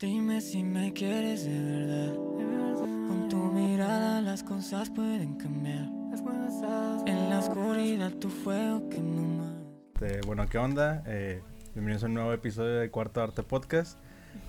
Dime 0.00 0.40
si 0.40 0.62
me 0.62 0.92
quieres 0.92 1.44
de 1.44 1.60
verdad. 1.60 2.14
Con 2.14 3.26
tu 3.28 3.36
mirada 3.36 4.20
las 4.20 4.44
cosas 4.44 4.90
pueden 4.90 5.34
cambiar. 5.34 5.88
En 7.04 7.28
la 7.28 7.40
oscuridad 7.40 8.12
tu 8.12 8.28
fuego 8.28 8.88
que 8.90 9.00
no 9.00 9.22
más. 9.22 9.52
Este, 9.94 10.20
bueno, 10.24 10.46
¿qué 10.46 10.56
onda? 10.56 11.02
Eh, 11.04 11.42
bienvenidos 11.74 12.04
a 12.04 12.06
un 12.06 12.14
nuevo 12.14 12.32
episodio 12.32 12.76
de 12.76 12.92
Cuarto 12.92 13.20
Arte 13.20 13.42
Podcast. 13.42 13.98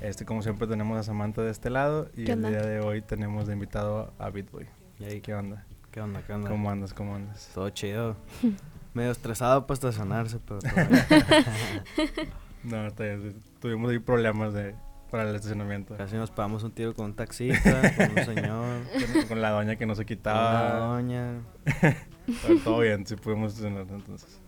Este, 0.01 0.23
como 0.23 0.43
siempre, 0.43 0.67
tenemos 0.67 0.99
a 0.99 1.01
Samantha 1.01 1.41
de 1.41 1.49
este 1.49 1.71
lado 1.71 2.11
y 2.15 2.25
¿Qué 2.25 2.33
el 2.33 2.43
día 2.43 2.61
de 2.61 2.81
hoy 2.81 3.01
tenemos 3.01 3.47
de 3.47 3.53
invitado 3.53 4.13
a 4.19 4.29
Bitboy. 4.29 4.67
Y 4.99 5.05
ahí, 5.05 5.19
¿Qué 5.19 5.33
onda? 5.33 5.65
¿Qué 5.89 5.99
onda? 5.99 6.21
¿Qué 6.27 6.33
onda? 6.33 6.47
¿Cómo 6.47 6.69
andas? 6.69 6.93
¿Cómo 6.93 7.15
andas? 7.15 7.49
Todo 7.55 7.71
chido. 7.71 8.17
Medio 8.93 9.09
estresado 9.09 9.65
para 9.65 9.73
estacionarse, 9.73 10.37
pero. 10.45 10.59
No, 12.61 12.87
está 12.87 13.05
bien, 13.05 13.41
tuvimos 13.61 13.89
ahí 13.89 13.99
problemas 13.99 14.53
de, 14.53 14.75
para 15.09 15.29
el 15.29 15.35
estacionamiento. 15.35 15.95
Casi 15.97 16.15
nos 16.15 16.31
pagamos 16.31 16.63
un 16.63 16.71
tiro 16.71 16.93
con 16.93 17.05
un 17.07 17.13
taxista, 17.15 17.81
con 17.95 18.11
un 18.17 18.25
señor, 18.35 18.81
Con, 19.13 19.27
con 19.27 19.41
la 19.41 19.51
doña 19.51 19.75
que 19.75 19.85
no 19.85 19.95
se 19.95 20.03
con 20.05 20.11
una 20.13 20.17
quitaba. 20.17 20.79
doña. 20.95 21.41
Pero 22.43 22.59
todo 22.63 22.79
bien, 22.79 23.05
sí 23.05 23.15
pudimos 23.15 23.53
estacionarnos 23.53 23.91
entonces. 23.91 24.39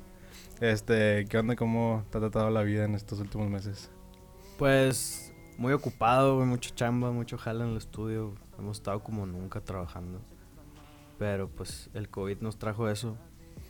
Este, 0.60 1.26
¿qué 1.28 1.38
onda? 1.40 1.56
¿Cómo 1.56 2.04
te 2.12 2.18
ha 2.18 2.22
tratado 2.22 2.50
la 2.52 2.62
vida 2.62 2.86
en 2.86 2.94
estos 2.94 3.20
últimos 3.20 3.50
meses? 3.50 3.90
Pues 4.58 5.34
muy 5.58 5.74
ocupado, 5.74 6.36
güey, 6.36 6.48
mucha 6.48 6.74
chamba, 6.76 7.12
mucho 7.12 7.38
jala 7.38 7.64
en 7.66 7.72
el 7.72 7.78
estudio. 7.78 8.36
Hemos 8.60 8.78
estado 8.78 9.02
como 9.02 9.26
nunca 9.26 9.62
trabajando. 9.62 10.22
Pero 11.18 11.50
pues 11.50 11.90
el 11.96 12.10
COVID 12.10 12.42
nos 12.42 12.58
trajo 12.60 12.88
eso. 12.90 13.18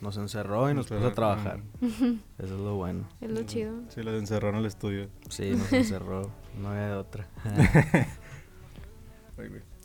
Nos 0.02 0.18
encerró 0.18 0.70
y 0.70 0.74
nos 0.74 0.88
puso 0.88 1.08
a 1.08 1.14
trabajar. 1.14 1.62
Eso 1.82 2.16
es 2.38 2.50
lo 2.52 2.76
bueno. 2.76 3.08
Es 3.22 3.30
lo 3.30 3.44
chido. 3.44 3.74
Sí, 3.90 4.02
los 4.04 4.16
encerró 4.20 4.50
en 4.50 4.56
el 4.56 4.66
estudio. 4.66 5.10
Sí, 5.30 5.52
nos 5.52 5.72
encerró. 5.72 6.30
No 6.60 6.70
había 6.70 6.88
de 6.88 6.94
otra. 6.96 7.28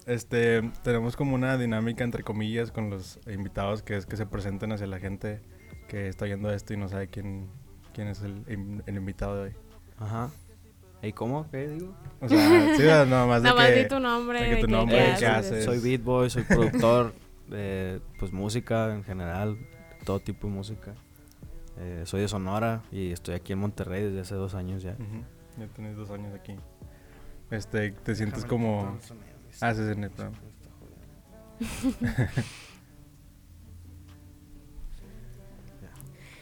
Este, 0.07 0.63
tenemos 0.85 1.17
como 1.17 1.35
una 1.35 1.59
dinámica 1.59 2.05
entre 2.05 2.23
comillas 2.23 2.71
con 2.71 2.91
los 2.91 3.19
invitados 3.27 3.83
que 3.83 3.97
es 3.97 4.07
que 4.07 4.17
se 4.17 4.25
presenten 4.27 4.71
hacia 4.71 4.87
la 4.87 5.01
gente 5.01 5.41
que 5.89 6.09
está 6.09 6.27
viendo 6.27 6.53
esto 6.53 6.75
y 6.75 6.77
no 6.77 6.89
sabe 6.89 7.09
quién, 7.09 7.49
quién 7.93 8.07
es 8.09 8.23
el, 8.23 8.45
el 8.87 8.95
invitado 8.97 9.35
de 9.37 9.43
hoy. 9.49 9.57
Ajá. 9.99 10.31
¿Y 11.03 11.13
cómo? 11.13 11.51
¿Qué 11.51 11.69
digo? 11.69 11.93
O 12.21 12.29
sea, 12.29 12.77
sí, 12.77 12.83
nada 12.85 13.27
más 13.27 13.43
de 13.43 13.49
Nada 13.49 13.61
más 13.61 13.71
que... 13.71 13.83
di 13.83 13.89
tu 13.89 13.99
nombre. 13.99 14.41
de 14.43 14.49
que 14.57 14.61
tu 14.61 14.67
qué 14.67 14.73
nombre, 14.73 14.99
Eh, 14.99 15.11
¿qué 15.15 15.19
soy, 15.21 15.29
haces? 15.29 15.65
soy 15.65 15.79
beat 15.81 16.03
boy, 16.03 16.31
soy 16.31 16.43
productor 16.45 17.13
de 17.49 18.01
pues 18.21 18.33
música 18.33 18.93
en 18.95 19.03
general, 19.03 19.57
todo 20.05 20.21
tipo 20.21 20.47
de 20.47 20.53
música. 20.55 20.95
Eh, 21.79 22.03
soy 22.07 22.21
de 22.23 22.29
Sonora 22.29 22.83
y 22.93 23.11
estoy 23.11 23.35
aquí 23.35 23.53
en 23.55 23.59
Monterrey 23.59 24.05
desde 24.05 24.21
hace 24.21 24.35
dos 24.37 24.55
años 24.55 24.83
ya. 24.85 24.93
Ujú, 24.93 25.25
Ya 25.59 25.67
tienes 25.69 25.97
dos 25.97 26.11
años 26.11 26.35
aquí. 26.35 26.55
Este, 27.51 27.93
te 27.93 28.15
sientes 28.15 28.45
como... 28.45 28.99
Ah, 29.61 29.75
sí, 29.75 29.81
en 29.83 30.05
el 30.05 30.11
programa. 30.11 30.39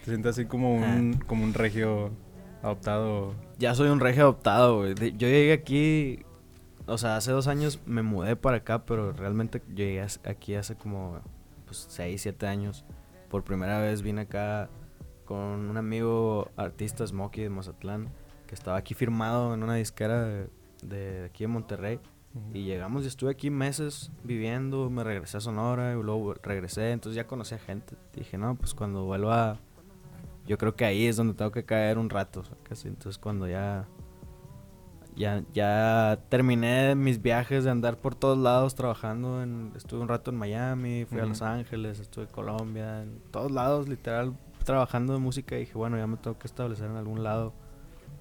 Te 0.04 0.10
sientes 0.10 0.30
así 0.30 0.44
como 0.46 0.74
un, 0.74 1.14
como 1.26 1.44
un 1.44 1.54
regio 1.54 2.10
adoptado. 2.62 3.34
Ya 3.58 3.74
soy 3.74 3.88
un 3.88 4.00
regio 4.00 4.24
adoptado, 4.24 4.78
güey. 4.78 4.94
Yo 4.94 5.28
llegué 5.28 5.52
aquí, 5.52 6.24
o 6.86 6.98
sea, 6.98 7.16
hace 7.16 7.30
dos 7.30 7.46
años 7.46 7.80
me 7.86 8.02
mudé 8.02 8.36
para 8.36 8.58
acá, 8.58 8.84
pero 8.84 9.12
realmente 9.12 9.62
llegué 9.74 10.02
aquí 10.24 10.54
hace 10.54 10.74
como 10.74 11.20
pues, 11.64 11.86
seis, 11.88 12.22
siete 12.22 12.46
años. 12.46 12.84
Por 13.30 13.44
primera 13.44 13.78
vez 13.78 14.02
vine 14.02 14.22
acá 14.22 14.68
con 15.24 15.38
un 15.38 15.76
amigo 15.76 16.50
artista 16.56 17.06
Smokey 17.06 17.44
de 17.44 17.50
Mazatlán, 17.50 18.10
que 18.46 18.54
estaba 18.54 18.76
aquí 18.76 18.94
firmado 18.94 19.54
en 19.54 19.62
una 19.62 19.74
disquera 19.74 20.22
de, 20.22 20.48
de 20.82 21.24
aquí 21.24 21.44
en 21.44 21.50
Monterrey. 21.50 22.00
Y 22.52 22.64
llegamos 22.64 23.04
y 23.04 23.06
estuve 23.06 23.30
aquí 23.30 23.48
meses 23.48 24.10
viviendo, 24.24 24.90
me 24.90 25.04
regresé 25.04 25.36
a 25.36 25.40
Sonora 25.40 25.92
y 25.92 26.02
luego 26.02 26.34
regresé, 26.34 26.90
entonces 26.90 27.14
ya 27.14 27.28
conocí 27.28 27.54
a 27.54 27.58
gente. 27.58 27.94
Dije, 28.12 28.38
no, 28.38 28.56
pues 28.56 28.74
cuando 28.74 29.04
vuelva, 29.04 29.58
yo 30.44 30.58
creo 30.58 30.74
que 30.74 30.84
ahí 30.84 31.06
es 31.06 31.14
donde 31.14 31.34
tengo 31.34 31.52
que 31.52 31.64
caer 31.64 31.96
un 31.96 32.10
rato, 32.10 32.42
casi. 32.64 32.88
Entonces 32.88 33.18
cuando 33.18 33.46
ya, 33.46 33.86
ya, 35.14 35.44
ya 35.52 36.18
terminé 36.28 36.96
mis 36.96 37.22
viajes 37.22 37.62
de 37.62 37.70
andar 37.70 37.98
por 37.98 38.16
todos 38.16 38.36
lados 38.36 38.74
trabajando, 38.74 39.40
en, 39.40 39.70
estuve 39.76 40.00
un 40.00 40.08
rato 40.08 40.32
en 40.32 40.36
Miami, 40.36 41.04
fui 41.04 41.20
a. 41.20 41.26
Los 41.26 41.40
Ángeles, 41.40 42.00
estuve 42.00 42.24
en 42.24 42.30
Colombia, 42.32 43.02
en 43.04 43.20
todos 43.30 43.52
lados 43.52 43.88
literal 43.88 44.36
trabajando 44.64 45.12
de 45.12 45.20
música 45.20 45.54
y 45.56 45.60
dije, 45.60 45.74
bueno, 45.74 45.98
ya 45.98 46.08
me 46.08 46.16
tengo 46.16 46.36
que 46.36 46.48
establecer 46.48 46.90
en 46.90 46.96
algún 46.96 47.22
lado 47.22 47.52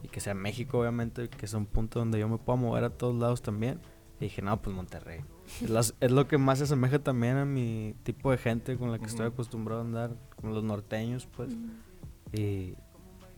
y 0.04 0.08
que 0.10 0.20
sea 0.20 0.34
México 0.34 0.80
obviamente, 0.80 1.30
que 1.30 1.48
sea 1.48 1.58
un 1.60 1.66
punto 1.66 2.00
donde 2.00 2.20
yo 2.20 2.28
me 2.28 2.38
pueda 2.38 2.58
mover 2.58 2.84
a 2.84 2.90
todos 2.92 3.16
lados 3.16 3.42
también. 3.42 3.80
Y 4.20 4.26
dije, 4.26 4.42
no, 4.42 4.62
pues 4.62 4.76
Monterrey. 4.76 5.22
Es, 5.62 5.70
las- 5.70 5.96
es 6.00 6.12
lo 6.12 6.28
que 6.28 6.38
más 6.38 6.60
se 6.60 6.66
asemeja 6.66 7.00
también 7.00 7.38
a 7.38 7.46
mi 7.46 7.96
tipo 8.04 8.32
de 8.32 8.38
gente 8.38 8.78
con 8.78 8.92
la 8.92 9.00
que 9.00 9.06
estoy 9.06 9.26
acostumbrado 9.26 9.82
a 9.82 9.86
andar, 9.86 10.12
con 10.40 10.54
los 10.54 10.64
norteños, 10.64 11.28
pues. 11.36 11.54
Y, 12.32 12.76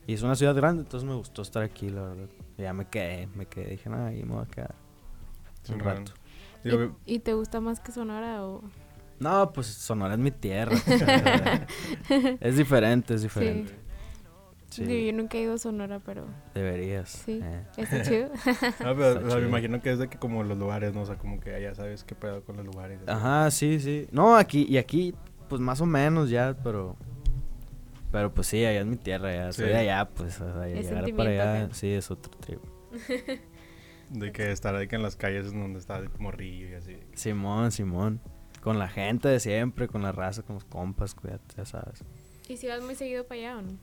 y 0.08 0.14
es 0.14 0.22
una 0.22 0.36
ciudad 0.36 0.56
grande, 0.56 0.84
entonces 0.84 1.08
me 1.10 1.16
gustó 1.16 1.42
estar 1.42 1.64
aquí, 1.64 1.90
la 1.90 2.02
verdad. 2.02 2.28
Y 2.58 2.62
ya 2.62 2.74
me 2.74 2.86
quedé, 2.88 3.28
me 3.36 3.46
quedé. 3.48 3.72
Dije, 3.72 3.90
no, 3.90 4.06
ahí 4.06 4.24
me 4.24 4.34
voy 4.36 4.44
a 4.44 4.48
quedar 4.48 4.76
un 5.74 5.80
rato. 5.80 6.12
¿Y, 6.64 7.16
y 7.16 7.20
te 7.20 7.34
gusta 7.34 7.60
más 7.62 7.80
que 7.80 7.92
Sonora 7.92 8.44
o...? 8.46 8.62
No, 9.20 9.52
pues 9.54 9.68
Sonora 9.68 10.14
es 10.16 10.20
mi 10.20 10.32
tierra. 10.32 10.76
es 12.42 12.58
diferente, 12.58 13.14
es 13.16 13.22
diferente. 13.24 13.72
Sí, 13.72 13.76
Digo, 14.84 15.12
Yo 15.12 15.14
nunca 15.14 15.38
he 15.38 15.42
ido 15.42 15.54
a 15.54 15.58
Sonora, 15.58 16.00
pero 16.00 16.26
deberías. 16.54 17.10
Sí. 17.10 17.40
eh. 17.44 17.64
está 17.78 18.02
chido. 18.02 18.30
Ah, 18.80 18.94
pero, 18.96 19.12
Está 19.12 19.28
o 19.28 19.30
sea, 19.32 19.40
me 19.40 19.48
imagino 19.48 19.82
que 19.82 19.92
es 19.92 20.00
de 20.00 20.08
que 20.10 20.18
como 20.18 20.44
los 20.44 20.58
lugares, 20.58 20.94
¿no? 20.94 21.02
O 21.02 21.06
sea, 21.06 21.18
como 21.18 21.40
que 21.40 21.62
ya 21.62 21.74
sabes 21.76 22.04
qué 22.04 22.16
pedo 22.16 22.44
con 22.44 22.58
los 22.58 22.66
lugares. 22.66 23.00
Ajá, 23.08 23.50
sí, 23.52 23.80
sí. 23.80 24.08
No, 24.12 24.36
aquí, 24.36 24.66
y 24.68 24.78
aquí, 24.78 25.14
pues 25.48 25.62
más 25.62 25.80
o 25.82 25.86
menos 25.86 26.30
ya, 26.30 26.56
pero. 26.64 26.96
Pero 28.12 28.34
pues 28.34 28.48
sí, 28.48 28.64
allá 28.66 28.80
es 28.82 28.86
mi 28.86 28.96
tierra, 28.98 29.34
ya. 29.34 29.52
Soy 29.52 29.66
Sí. 29.66 29.72
de 29.72 29.78
allá, 29.78 30.10
pues. 30.10 30.40
O 30.40 30.54
sea, 30.54 30.68
llegar 30.68 31.16
para 31.16 31.30
allá, 31.30 31.70
sí, 31.74 31.92
es 31.92 32.10
otro 32.12 32.32
tribu. 32.40 32.62
De 34.10 34.32
que 34.32 34.52
estar 34.52 34.76
ahí 34.76 34.88
que 34.88 34.96
en 34.96 35.02
las 35.02 35.16
calles 35.16 35.48
es 35.48 35.52
donde 35.54 35.80
está 35.80 35.98
el 35.98 36.10
morrillo 36.20 36.70
y 36.70 36.74
así. 36.76 36.98
Simón, 37.16 37.72
Simón. 37.72 38.22
Con 38.62 38.78
la 38.80 38.88
gente 38.88 39.28
de 39.28 39.40
siempre, 39.40 39.88
con 39.88 40.02
la 40.04 40.12
raza, 40.12 40.44
con 40.44 40.56
los 40.56 40.64
compas, 40.64 41.14
cuídate, 41.16 41.56
ya 41.58 41.66
sabes. 41.66 42.04
¿Y 42.48 42.58
si 42.58 42.68
vas 42.68 42.82
muy 42.82 42.96
seguido 42.96 43.26
para 43.26 43.40
allá 43.42 43.58
o 43.58 43.62
no? 43.64 43.78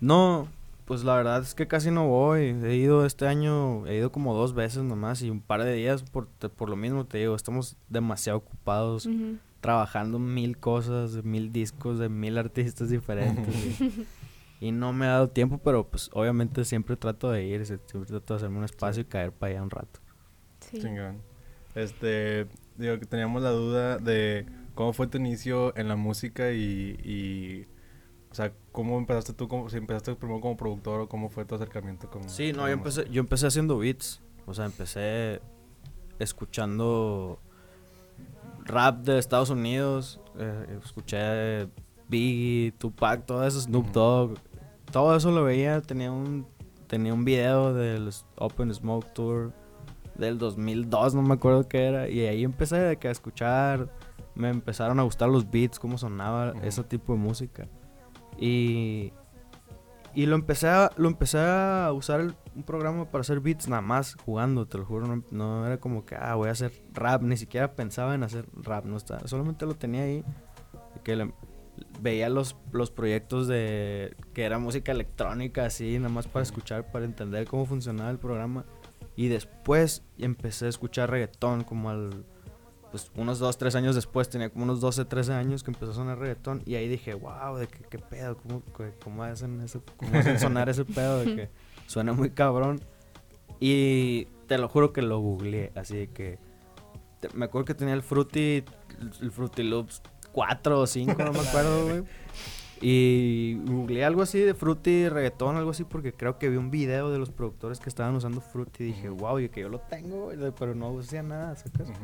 No, 0.00 0.48
pues 0.84 1.04
la 1.04 1.16
verdad 1.16 1.42
es 1.42 1.54
que 1.54 1.66
casi 1.66 1.90
no 1.90 2.06
voy. 2.06 2.54
He 2.62 2.76
ido 2.76 3.06
este 3.06 3.26
año, 3.26 3.86
he 3.86 3.96
ido 3.96 4.12
como 4.12 4.34
dos 4.34 4.54
veces 4.54 4.82
nomás 4.82 5.22
y 5.22 5.30
un 5.30 5.40
par 5.40 5.64
de 5.64 5.72
días 5.74 6.02
por, 6.02 6.26
te- 6.38 6.48
por 6.48 6.68
lo 6.68 6.76
mismo 6.76 7.04
te 7.04 7.18
digo, 7.18 7.34
estamos 7.34 7.76
demasiado 7.88 8.38
ocupados 8.38 9.08
trabajando 9.60 10.18
mil 10.18 10.58
cosas, 10.58 11.24
mil 11.24 11.50
discos, 11.52 11.98
de 11.98 12.08
mil 12.08 12.38
artistas 12.38 12.88
diferentes. 12.90 13.48
y, 13.80 14.06
y 14.68 14.70
no 14.72 14.92
me 14.92 15.06
ha 15.06 15.10
dado 15.12 15.28
tiempo, 15.28 15.58
pero 15.58 15.86
pues 15.88 16.08
obviamente 16.12 16.64
siempre 16.64 16.96
trato 16.96 17.30
de 17.30 17.44
ir, 17.44 17.66
siempre 17.66 18.04
trato 18.06 18.34
de 18.34 18.36
hacerme 18.38 18.58
un 18.58 18.64
espacio 18.64 19.02
y 19.02 19.06
caer 19.06 19.32
para 19.32 19.52
allá 19.52 19.62
un 19.62 19.70
rato. 19.70 19.98
Sí. 20.60 20.78
Chingón. 20.80 21.16
Este, 21.74 22.46
digo 22.78 22.98
que 22.98 23.06
teníamos 23.06 23.42
la 23.42 23.50
duda 23.50 23.98
de 23.98 24.46
cómo 24.74 24.92
fue 24.92 25.08
tu 25.08 25.18
inicio 25.18 25.76
en 25.76 25.88
la 25.88 25.96
música 25.96 26.52
y, 26.52 26.96
y 27.04 27.66
o 28.36 28.42
sea, 28.42 28.52
cómo 28.70 28.98
empezaste 28.98 29.32
tú, 29.32 29.48
cómo, 29.48 29.70
si 29.70 29.78
empezaste 29.78 30.14
primero 30.14 30.42
como 30.42 30.58
productor 30.58 31.00
o 31.00 31.08
cómo 31.08 31.30
fue 31.30 31.46
tu 31.46 31.54
acercamiento 31.54 32.10
con 32.10 32.28
Sí, 32.28 32.52
no, 32.52 32.66
yo 32.66 32.74
empecé, 32.74 33.08
yo 33.08 33.20
empecé 33.20 33.46
haciendo 33.46 33.78
beats. 33.78 34.20
O 34.44 34.52
sea, 34.52 34.66
empecé 34.66 35.40
escuchando 36.18 37.38
rap 38.66 38.98
de 39.06 39.18
Estados 39.18 39.48
Unidos. 39.48 40.20
eh, 40.38 40.78
escuché 40.84 41.66
Biggie, 42.10 42.72
Tupac, 42.72 43.24
todo 43.24 43.46
eso, 43.46 43.58
Snoop. 43.58 43.90
Dogg. 43.92 44.34
Todo 44.92 45.16
eso 45.16 45.30
lo 45.30 45.42
veía. 45.42 45.80
Tenía 45.80 46.12
un, 46.12 46.46
tenía 46.88 47.14
un 47.14 47.24
video 47.24 47.72
del 47.72 48.10
Open 48.36 48.74
Smoke 48.74 49.14
Tour 49.14 49.54
del 50.14 50.36
2002, 50.36 51.14
no 51.14 51.22
me 51.22 51.32
acuerdo 51.32 51.66
qué 51.66 51.86
era. 51.86 52.10
Y 52.10 52.20
ahí 52.26 52.44
empecé 52.44 52.76
de 52.76 52.98
que 52.98 53.08
a 53.08 53.12
escuchar. 53.12 53.88
Me 54.34 54.50
empezaron 54.50 55.00
a 55.00 55.04
gustar 55.04 55.30
los 55.30 55.50
beats, 55.50 55.78
cómo 55.78 55.96
sonaba 55.96 56.52
ese 56.62 56.84
tipo 56.84 57.14
de 57.14 57.18
música. 57.18 57.66
Y, 58.38 59.12
y 60.14 60.26
lo 60.26 60.34
empecé 60.36 60.68
a, 60.68 60.90
lo 60.96 61.08
empecé 61.08 61.38
a 61.38 61.90
usar 61.94 62.20
el- 62.20 62.34
un 62.54 62.62
programa 62.62 63.10
para 63.10 63.20
hacer 63.20 63.40
beats 63.40 63.68
nada 63.68 63.82
más 63.82 64.16
jugando, 64.24 64.66
te 64.66 64.78
lo 64.78 64.84
juro. 64.86 65.06
No, 65.06 65.22
no 65.30 65.66
era 65.66 65.78
como 65.78 66.06
que, 66.06 66.14
ah, 66.16 66.34
voy 66.36 66.48
a 66.48 66.52
hacer 66.52 66.72
rap. 66.92 67.22
Ni 67.22 67.36
siquiera 67.36 67.74
pensaba 67.74 68.14
en 68.14 68.22
hacer 68.22 68.46
rap, 68.54 68.84
no 68.86 68.96
estaba. 68.96 69.26
Solamente 69.28 69.66
lo 69.66 69.74
tenía 69.74 70.02
ahí. 70.02 70.24
Que 71.04 71.16
le- 71.16 71.32
veía 72.00 72.30
los, 72.30 72.56
los 72.72 72.90
proyectos 72.90 73.46
de 73.48 74.16
que 74.32 74.44
era 74.44 74.58
música 74.58 74.92
electrónica, 74.92 75.66
así, 75.66 75.98
nada 75.98 76.08
más 76.08 76.26
para 76.26 76.42
escuchar, 76.42 76.90
para 76.90 77.04
entender 77.04 77.46
cómo 77.46 77.66
funcionaba 77.66 78.10
el 78.10 78.18
programa. 78.18 78.64
Y 79.16 79.28
después 79.28 80.02
empecé 80.18 80.66
a 80.66 80.68
escuchar 80.70 81.10
reggaetón 81.10 81.64
como 81.64 81.90
al 81.90 82.24
pues 82.90 83.10
unos 83.16 83.38
2, 83.38 83.58
3 83.58 83.74
años 83.74 83.94
después, 83.94 84.28
tenía 84.28 84.48
como 84.50 84.64
unos 84.64 84.80
12, 84.80 85.04
13 85.04 85.32
años 85.34 85.62
que 85.62 85.70
empezó 85.70 85.90
a 85.92 85.94
sonar 85.94 86.18
reggaetón 86.18 86.62
y 86.66 86.76
ahí 86.76 86.88
dije, 86.88 87.14
wow, 87.14 87.56
de 87.56 87.66
qué, 87.66 87.78
qué 87.90 87.98
pedo, 87.98 88.36
cómo, 88.36 88.62
cómo 89.02 89.22
hacen 89.24 89.60
eso, 89.60 89.82
cómo 89.96 90.18
hacen 90.18 90.38
sonar 90.38 90.68
ese 90.68 90.84
pedo 90.84 91.18
de 91.20 91.36
que 91.36 91.48
suena 91.86 92.12
muy 92.12 92.30
cabrón. 92.30 92.80
Y 93.60 94.26
te 94.46 94.58
lo 94.58 94.68
juro 94.68 94.92
que 94.92 95.02
lo 95.02 95.18
googleé, 95.18 95.72
así 95.74 95.96
de 95.96 96.08
que... 96.08 96.38
te- 97.20 97.28
me 97.34 97.46
acuerdo 97.46 97.64
que 97.64 97.74
tenía 97.74 97.94
el 97.94 98.02
Fruity, 98.02 98.64
el 99.20 99.30
Fruity 99.30 99.62
Loops 99.62 100.02
4 100.32 100.80
o 100.80 100.86
5, 100.86 101.14
no 101.24 101.32
me 101.32 101.40
acuerdo, 101.40 101.84
güey. 101.88 102.04
Y 102.82 103.54
googleé 103.64 104.04
algo 104.04 104.20
así 104.20 104.38
de 104.38 104.52
Fruity, 104.52 105.08
reggaetón, 105.08 105.56
algo 105.56 105.70
así, 105.70 105.84
porque 105.84 106.12
creo 106.12 106.38
que 106.38 106.50
vi 106.50 106.58
un 106.58 106.70
video 106.70 107.10
de 107.10 107.18
los 107.18 107.30
productores 107.30 107.80
que 107.80 107.88
estaban 107.88 108.14
usando 108.14 108.42
Fruity 108.42 108.84
y 108.84 108.86
dije, 108.88 109.08
wow, 109.08 109.38
y 109.38 109.48
que 109.48 109.62
yo 109.62 109.70
lo 109.70 109.78
tengo, 109.80 110.30
pero 110.58 110.74
no 110.74 110.98
hacía 111.00 111.22
nada, 111.22 111.56
¿sacas? 111.56 111.88
Ujú. 111.88 111.96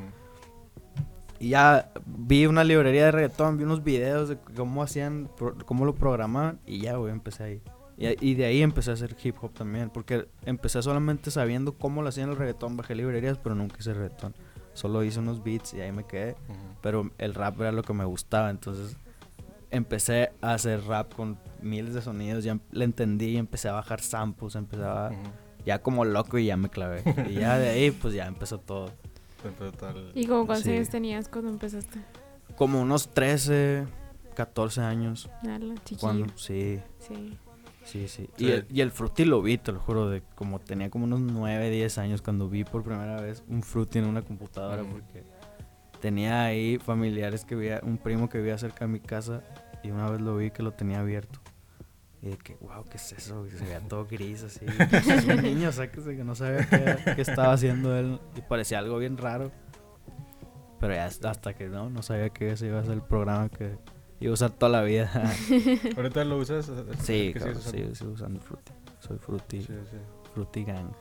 Y 1.38 1.50
ya 1.50 1.90
vi 2.06 2.46
una 2.46 2.62
librería 2.62 3.06
de 3.06 3.10
reggaetón, 3.12 3.58
vi 3.58 3.64
unos 3.64 3.82
videos 3.82 4.28
de 4.28 4.36
cómo 4.56 4.82
hacían, 4.82 5.28
cómo 5.66 5.84
lo 5.84 5.94
programaban 5.94 6.60
y 6.66 6.78
ya, 6.80 6.96
güey, 6.96 7.12
empecé 7.12 7.42
ahí. 7.42 7.62
Y, 7.98 8.30
y 8.30 8.34
de 8.34 8.44
ahí 8.46 8.62
empecé 8.62 8.90
a 8.90 8.94
hacer 8.94 9.16
hip 9.22 9.36
hop 9.42 9.52
también, 9.52 9.90
porque 9.90 10.28
empecé 10.46 10.80
solamente 10.82 11.30
sabiendo 11.32 11.74
cómo 11.74 12.00
lo 12.02 12.08
hacían 12.08 12.30
el 12.30 12.36
reggaetón, 12.36 12.76
bajé 12.76 12.94
librerías, 12.94 13.38
pero 13.38 13.54
nunca 13.56 13.76
hice 13.80 13.92
reggaetón. 13.92 14.34
Solo 14.72 15.02
hice 15.04 15.18
unos 15.18 15.42
beats 15.42 15.74
y 15.74 15.80
ahí 15.80 15.92
me 15.92 16.04
quedé, 16.06 16.32
Ujú. 16.48 16.58
pero 16.80 17.10
el 17.18 17.34
rap 17.34 17.60
era 17.60 17.72
lo 17.72 17.82
que 17.82 17.92
me 17.92 18.04
gustaba, 18.04 18.48
entonces 18.48 18.96
empecé 19.70 20.30
a 20.40 20.54
hacer 20.54 20.84
rap 20.84 21.12
con 21.14 21.38
miles 21.60 21.92
de 21.94 22.02
sonidos, 22.02 22.44
ya 22.44 22.58
le 22.70 22.84
entendí 22.84 23.26
y 23.30 23.36
empecé 23.36 23.68
a 23.68 23.72
bajar 23.72 24.00
samples, 24.00 24.54
empecé 24.54 24.84
a, 24.84 25.08
Ujú. 25.10 25.30
ya 25.66 25.80
como 25.82 26.04
loco 26.04 26.38
y 26.38 26.46
ya 26.46 26.56
me 26.56 26.68
clavé. 26.70 27.02
Y 27.28 27.34
ya 27.34 27.58
de 27.58 27.68
ahí 27.70 27.90
pues 27.90 28.14
ya 28.14 28.26
empezó 28.26 28.58
todo. 28.58 28.90
¿Y 30.14 30.26
como 30.26 30.46
cuántos 30.46 30.64
Sí. 30.64 30.72
años 30.72 30.88
tenías 30.88 31.28
cuando 31.28 31.50
empezaste? 31.50 32.00
Como 32.56 32.80
unos 32.80 33.08
13, 33.12 33.86
14 34.34 34.80
años. 34.82 35.28
Chiquillo. 35.84 36.00
Cuando, 36.00 36.26
sí, 36.36 36.80
Sí. 36.98 37.38
sí, 37.84 38.08
sí. 38.08 38.28
Sí. 38.36 38.44
Y, 38.44 38.50
el, 38.50 38.66
y 38.70 38.80
el 38.80 38.90
Fruity 38.90 39.24
lo 39.24 39.42
vi, 39.42 39.58
te 39.58 39.72
lo 39.72 39.80
juro, 39.80 40.08
de 40.08 40.22
como 40.34 40.58
tenía 40.58 40.90
como 40.90 41.04
unos 41.04 41.20
9, 41.20 41.70
10 41.70 41.98
años 41.98 42.22
cuando 42.22 42.48
vi 42.48 42.64
por 42.64 42.82
primera 42.82 43.20
vez 43.20 43.42
un 43.48 43.62
Fruity 43.62 43.98
en 43.98 44.06
una 44.06 44.22
computadora 44.22 44.84
porque 44.84 45.24
tenía 46.00 46.44
ahí 46.44 46.78
familiares 46.78 47.44
que 47.44 47.54
vivía, 47.54 47.80
un 47.82 47.96
primo 47.98 48.28
que 48.28 48.38
vivía 48.38 48.58
cerca 48.58 48.84
de 48.86 48.92
mi 48.92 49.00
casa 49.00 49.42
y 49.82 49.90
una 49.90 50.08
vez 50.10 50.20
lo 50.20 50.36
vi 50.36 50.50
que 50.50 50.62
lo 50.62 50.72
tenía 50.72 51.00
abierto. 51.00 51.40
Y 52.22 52.30
de 52.30 52.38
que, 52.38 52.56
wow, 52.60 52.84
¿qué 52.88 52.96
es 52.96 53.12
eso? 53.12 53.44
Y 53.46 53.50
se 53.50 53.64
veía 53.64 53.80
todo 53.80 54.06
gris 54.06 54.44
así. 54.44 54.64
Es 54.92 55.26
un 55.26 55.42
niño, 55.42 55.70
o 55.70 55.72
sea, 55.72 55.90
que, 55.90 56.00
no 56.24 56.36
sabía 56.36 56.66
qué, 56.68 57.14
qué 57.16 57.22
estaba 57.22 57.52
haciendo 57.52 57.96
él 57.96 58.20
y 58.36 58.42
parecía 58.42 58.78
algo 58.78 58.98
bien 58.98 59.18
raro. 59.18 59.50
Pero 60.78 60.94
ya 60.94 61.06
hasta 61.06 61.54
que 61.54 61.68
no, 61.68 61.90
no 61.90 62.02
sabía 62.02 62.30
que 62.30 62.52
ese 62.52 62.66
iba 62.66 62.78
a 62.80 62.84
ser 62.84 62.94
el 62.94 63.02
programa 63.02 63.48
que 63.48 63.76
iba 64.20 64.30
a 64.30 64.34
usar 64.34 64.50
toda 64.50 64.70
la 64.70 64.82
vida. 64.82 65.10
¿Ahorita 65.96 66.24
lo 66.24 66.38
usas? 66.38 66.70
Sí, 67.00 67.32
¿Qué 67.32 67.40
cabrón, 67.40 67.60
sigues 67.62 67.98
sí, 67.98 68.04
usando? 68.04 68.04
sigo 68.04 68.10
usando 68.12 68.40
Fruity. 68.40 68.72
Soy 69.00 69.18
Fruity, 69.18 69.60
Sí, 69.62 69.74
sí. 69.90 69.96
Fruity 70.34 70.64
Gang. 70.64 70.92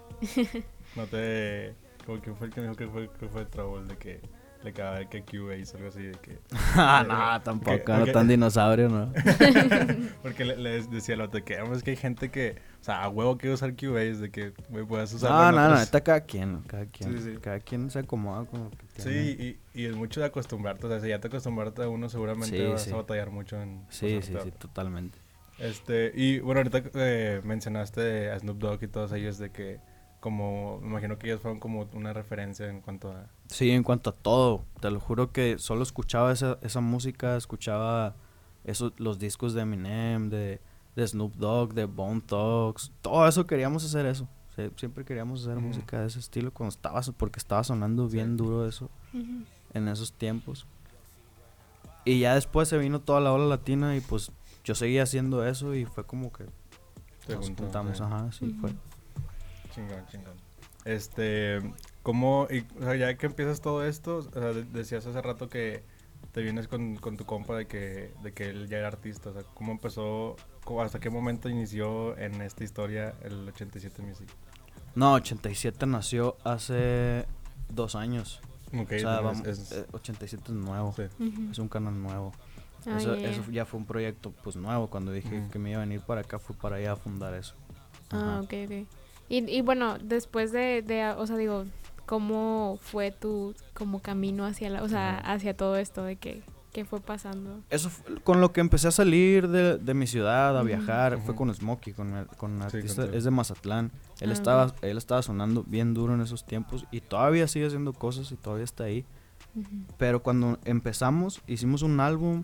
No 0.96 1.06
te... 1.06 1.76
Como 2.06 2.20
que 2.20 2.34
fue 2.34 2.48
el 2.48 2.54
que 2.54 2.62
me 2.62 2.68
dijo 2.68 2.78
que 2.78 2.88
fue, 2.88 3.10
que 3.12 3.28
fue 3.28 3.46
Trouble 3.46 3.88
de 3.88 3.98
que 3.98 4.22
le 4.64 4.70
acaba 4.72 5.00
de 5.00 5.08
que 5.10 5.24
Cubase 5.24 5.74
o 5.74 5.78
algo 5.78 5.90
así 5.90 6.04
de 6.04 6.12
que... 6.14 6.38
Ah, 6.76 7.02
Eh, 7.04 7.08
no, 7.08 7.42
tampoco, 7.44 7.76
ok, 7.76 7.90
no 7.90 8.06
tan 8.12 8.28
dinosaurio, 8.28 8.90
¿no? 8.90 9.12
Porque 10.22 10.46
le, 10.46 10.58
le 10.58 10.82
decía 10.84 11.16
al 11.16 11.22
otro 11.22 11.44
que, 11.44 11.58
"Ah, 11.58 11.64
es 11.74 11.84
que 11.84 11.92
hay 11.92 11.98
gente 11.98 12.30
que... 12.30 12.56
O 12.80 12.84
sea, 12.84 13.04
a 13.04 13.10
huevo 13.10 13.38
que 13.38 13.50
usar 13.52 13.76
Cubase 13.76 14.16
de 14.16 14.32
que, 14.32 14.54
güey, 14.70 14.86
puedas 14.86 15.14
usarlo 15.14 15.38
No, 15.38 15.52
no, 15.52 15.70
no, 15.70 15.80
neta 15.80 16.02
cada 16.02 16.22
quien, 16.22 16.62
cada 16.68 16.86
quien. 16.88 17.18
Sí, 17.18 17.24
sí. 17.34 17.38
Cada 17.42 17.60
quien 17.60 17.90
se 17.92 18.00
acomoda 18.00 18.46
con 18.46 18.64
lo 18.64 18.70
que 18.72 18.86
tiene. 18.96 19.12
Sí, 19.36 19.60
y, 19.74 19.82
y 19.82 19.86
es 19.86 19.96
mucho 19.96 20.20
de 20.20 20.26
acostumbrarte. 20.28 20.88
O 20.88 20.90
sea, 20.90 21.00
si 21.00 21.10
ya 21.10 21.20
te 21.20 21.28
acostumbrarte 21.28 21.84
a 21.84 21.90
uno, 21.90 22.10
seguramente 22.10 22.58
Sí, 22.58 22.64
vas 22.66 22.92
a 22.92 22.96
batallar 22.96 23.30
mucho 23.30 23.62
en... 23.62 23.86
Sí, 23.90 24.20
sí, 24.24 24.34
sí, 24.44 24.52
totalmente. 24.58 25.20
Este, 25.60 26.12
y 26.16 26.40
bueno, 26.40 26.60
ahorita 26.62 26.82
eh, 26.96 27.42
mencionaste 27.44 28.32
a 28.32 28.40
Snoop 28.40 28.58
Dogg 28.58 28.84
y 28.84 28.88
todos 28.88 29.12
ellos 29.14 29.38
de 29.38 29.52
que, 29.52 29.80
como, 30.22 30.80
me 30.82 30.88
imagino 30.88 31.18
que 31.20 31.28
ellos 31.28 31.42
fueron 31.42 31.60
como 31.60 31.88
una 31.94 32.14
referencia 32.14 32.70
en 32.70 32.80
cuanto 32.80 33.12
a... 33.12 33.26
Sí, 33.48 33.72
en 33.72 33.84
cuanto 33.84 34.12
a 34.12 34.14
todo, 34.14 34.64
te 34.80 34.90
lo 34.90 35.00
juro 35.02 35.32
que 35.34 35.58
solo 35.60 35.84
escuchaba 35.84 36.32
esa, 36.32 36.58
esa 36.62 36.80
música, 36.80 37.36
escuchaba 37.36 38.16
esos, 38.64 38.94
los 38.98 39.20
discos 39.20 39.54
de 39.54 39.64
Eminem, 39.64 40.30
de, 40.30 40.62
de 40.96 41.08
Snoop 41.08 41.34
Dogg, 41.36 41.74
de 41.74 41.86
Bone 41.86 42.22
Thugs, 42.22 42.92
todo 43.02 43.28
eso 43.28 43.46
queríamos 43.46 43.84
hacer 43.84 44.06
eso. 44.06 44.30
Sí, 44.56 44.70
siempre 44.78 45.04
queríamos 45.06 45.42
hacer 45.42 45.60
música 45.60 46.00
de 46.02 46.08
ese 46.08 46.20
estilo 46.20 46.52
cuando 46.52 46.70
estaba, 46.70 47.02
porque 47.18 47.40
estaba 47.40 47.64
sonando 47.64 48.08
Sí. 48.08 48.16
bien 48.18 48.38
duro 48.38 48.68
eso 48.68 48.90
en 49.74 49.88
esos 49.88 50.14
tiempos. 50.14 50.66
Y 52.06 52.20
ya 52.20 52.36
después 52.36 52.68
se 52.68 52.78
vino 52.78 53.00
toda 53.02 53.22
la 53.22 53.32
ola 53.34 53.46
latina 53.46 53.96
y 53.96 54.02
pues 54.02 54.32
yo 54.64 54.76
seguía 54.76 55.04
haciendo 55.04 55.46
eso 55.48 55.74
y 55.74 55.86
fue 55.86 56.04
como 56.06 56.32
que 56.32 56.46
te 57.26 57.36
nos 57.36 57.46
juntó, 57.46 57.64
juntamos, 57.64 57.98
sí. 57.98 58.04
ajá, 58.04 58.32
sí 58.32 58.56
fue. 58.60 58.72
Chingón, 59.72 60.06
chingón. 60.08 60.34
Este, 60.86 61.60
¿cómo, 62.04 62.48
y, 62.50 62.60
o 62.80 62.84
sea, 62.84 62.96
ya 62.96 63.16
que 63.18 63.26
empiezas 63.28 63.62
todo 63.62 63.86
esto, 63.86 64.18
o 64.18 64.22
sea, 64.24 64.54
de- 64.54 64.64
decías 64.64 65.06
hace 65.06 65.22
rato 65.22 65.48
que 65.50 65.84
te 66.32 66.42
vienes 66.42 66.68
con, 66.68 66.96
con 66.96 67.18
tu 67.18 67.26
compa 67.26 67.56
de 67.56 67.68
que, 67.68 68.14
de 68.24 68.34
que 68.34 68.50
él 68.50 68.68
ya 68.68 68.78
era 68.80 68.88
artista, 68.88 69.30
o 69.30 69.34
sea, 69.34 69.44
¿cómo 69.54 69.72
empezó, 69.74 70.36
hasta 70.82 71.00
qué 71.00 71.10
momento 71.10 71.50
inició 71.50 72.18
en 72.18 72.42
esta 72.42 72.64
historia 72.64 73.14
el 73.24 73.48
87 73.50 74.02
Music? 74.02 74.30
No, 74.96 75.14
87 75.14 75.86
nació 75.86 76.36
hace 76.44 77.26
dos 77.70 77.96
años. 77.96 78.42
Ok, 78.74 78.92
o 78.96 79.00
sea, 79.00 79.20
vamos, 79.22 79.46
es- 79.48 79.60
es- 79.60 79.72
eh, 79.74 79.86
87 79.92 80.44
es 80.48 80.52
nuevo. 80.52 80.94
sí. 80.94 81.04
Ujú. 81.20 81.52
Es 81.52 81.60
un 81.60 81.68
canal 81.68 82.02
nuevo. 82.02 82.32
Ah, 82.88 82.98
eso, 82.98 83.16
ya, 83.16 83.30
eso 83.30 83.44
ya. 83.52 83.66
fue 83.66 83.80
un 83.80 83.86
proyecto 83.86 84.32
pues 84.44 84.56
nuevo. 84.56 84.88
Cuando 84.90 85.12
dije 85.12 85.38
Ujú. 85.40 85.50
que 85.52 85.60
me 85.60 85.70
iba 85.72 85.80
a 85.82 85.86
venir 85.86 86.02
para 86.02 86.22
acá 86.22 86.40
fue 86.40 86.56
para 86.56 86.78
allá 86.78 86.94
a 86.94 86.96
fundar 86.96 87.34
eso. 87.36 87.54
Ah, 88.10 88.40
Ajá. 88.40 88.42
ok, 88.42 88.54
ok. 88.66 88.88
Y, 89.32 89.50
y 89.50 89.62
bueno, 89.62 89.98
después 90.04 90.52
de, 90.52 90.82
de, 90.82 91.08
o 91.18 91.26
sea, 91.26 91.38
digo, 91.38 91.64
¿cómo 92.06 92.78
fue 92.82 93.12
tu 93.12 93.56
como 93.74 94.02
camino 94.02 94.46
hacia 94.46 94.70
la, 94.70 94.84
o 94.84 94.90
sea, 94.90 95.20
hacia 95.20 95.56
todo 95.56 95.78
esto 95.78 96.04
de 96.04 96.18
que, 96.18 96.44
qué 96.74 96.84
fue 96.84 97.00
pasando? 97.00 97.62
Eso 97.70 97.90
fue 97.90 98.16
con 98.24 98.42
lo 98.42 98.52
que 98.52 98.60
empecé 98.60 98.90
a 98.90 98.92
salir 98.92 99.48
de, 99.48 99.78
de 99.78 99.94
mi 99.94 100.06
ciudad, 100.06 100.58
a 100.58 100.60
Ujú. 100.60 100.68
viajar, 100.68 101.14
fue 101.22 101.30
Ujú. 101.34 101.36
con 101.46 101.56
Smokey, 101.56 101.94
con, 101.94 102.28
con 102.36 102.52
un 102.52 102.70
Sí, 102.70 102.78
artista, 102.78 103.04
contigo. 103.04 103.18
es 103.18 103.24
de 103.24 103.32
Mazatlán. 103.32 103.92
Él 104.20 104.32
Ah, 104.32 104.34
estaba, 104.34 104.76
él 104.82 104.98
estaba 104.98 105.22
sonando 105.22 105.64
bien 105.64 105.94
duro 105.94 106.14
en 106.14 106.20
esos 106.20 106.44
tiempos 106.46 106.86
y 106.92 107.00
todavía 107.00 107.48
sigue 107.48 107.68
haciendo 107.68 107.94
cosas 107.94 108.30
y 108.34 108.36
todavía 108.36 108.66
está 108.66 108.84
ahí. 108.84 109.06
Pero 109.98 110.22
cuando 110.24 110.60
empezamos, 110.66 111.42
hicimos 111.48 111.82
un 111.84 112.02
álbum, 112.02 112.44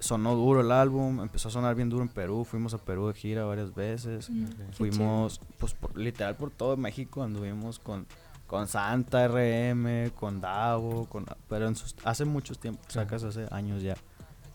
sonó 0.00 0.34
duro 0.34 0.60
el 0.60 0.72
álbum, 0.72 1.20
empezó 1.20 1.48
a 1.48 1.50
sonar 1.50 1.74
bien 1.74 1.88
duro 1.88 2.02
en 2.02 2.08
Perú, 2.08 2.44
fuimos 2.44 2.74
a 2.74 2.78
Perú 2.78 3.08
de 3.08 3.14
gira 3.14 3.44
varias 3.44 3.74
veces. 3.74 4.28
Mm, 4.30 4.46
Fuimos, 4.72 5.40
pues, 5.58 5.74
por- 5.74 5.96
literal 5.96 6.36
por 6.36 6.50
todo 6.50 6.76
México, 6.76 7.22
anduvimos 7.22 7.78
con, 7.78 8.06
con 8.46 8.66
Santa 8.66 9.28
RM, 9.28 10.10
con 10.10 10.40
Davo, 10.40 11.06
con, 11.06 11.26
pero 11.48 11.68
en 11.68 11.76
sus- 11.76 11.94
hace 12.04 12.24
muchos 12.24 12.58
tiempos, 12.58 12.84
Ajá. 12.96 13.04
sacas 13.04 13.22
hace 13.24 13.46
años 13.50 13.82
ya. 13.82 13.96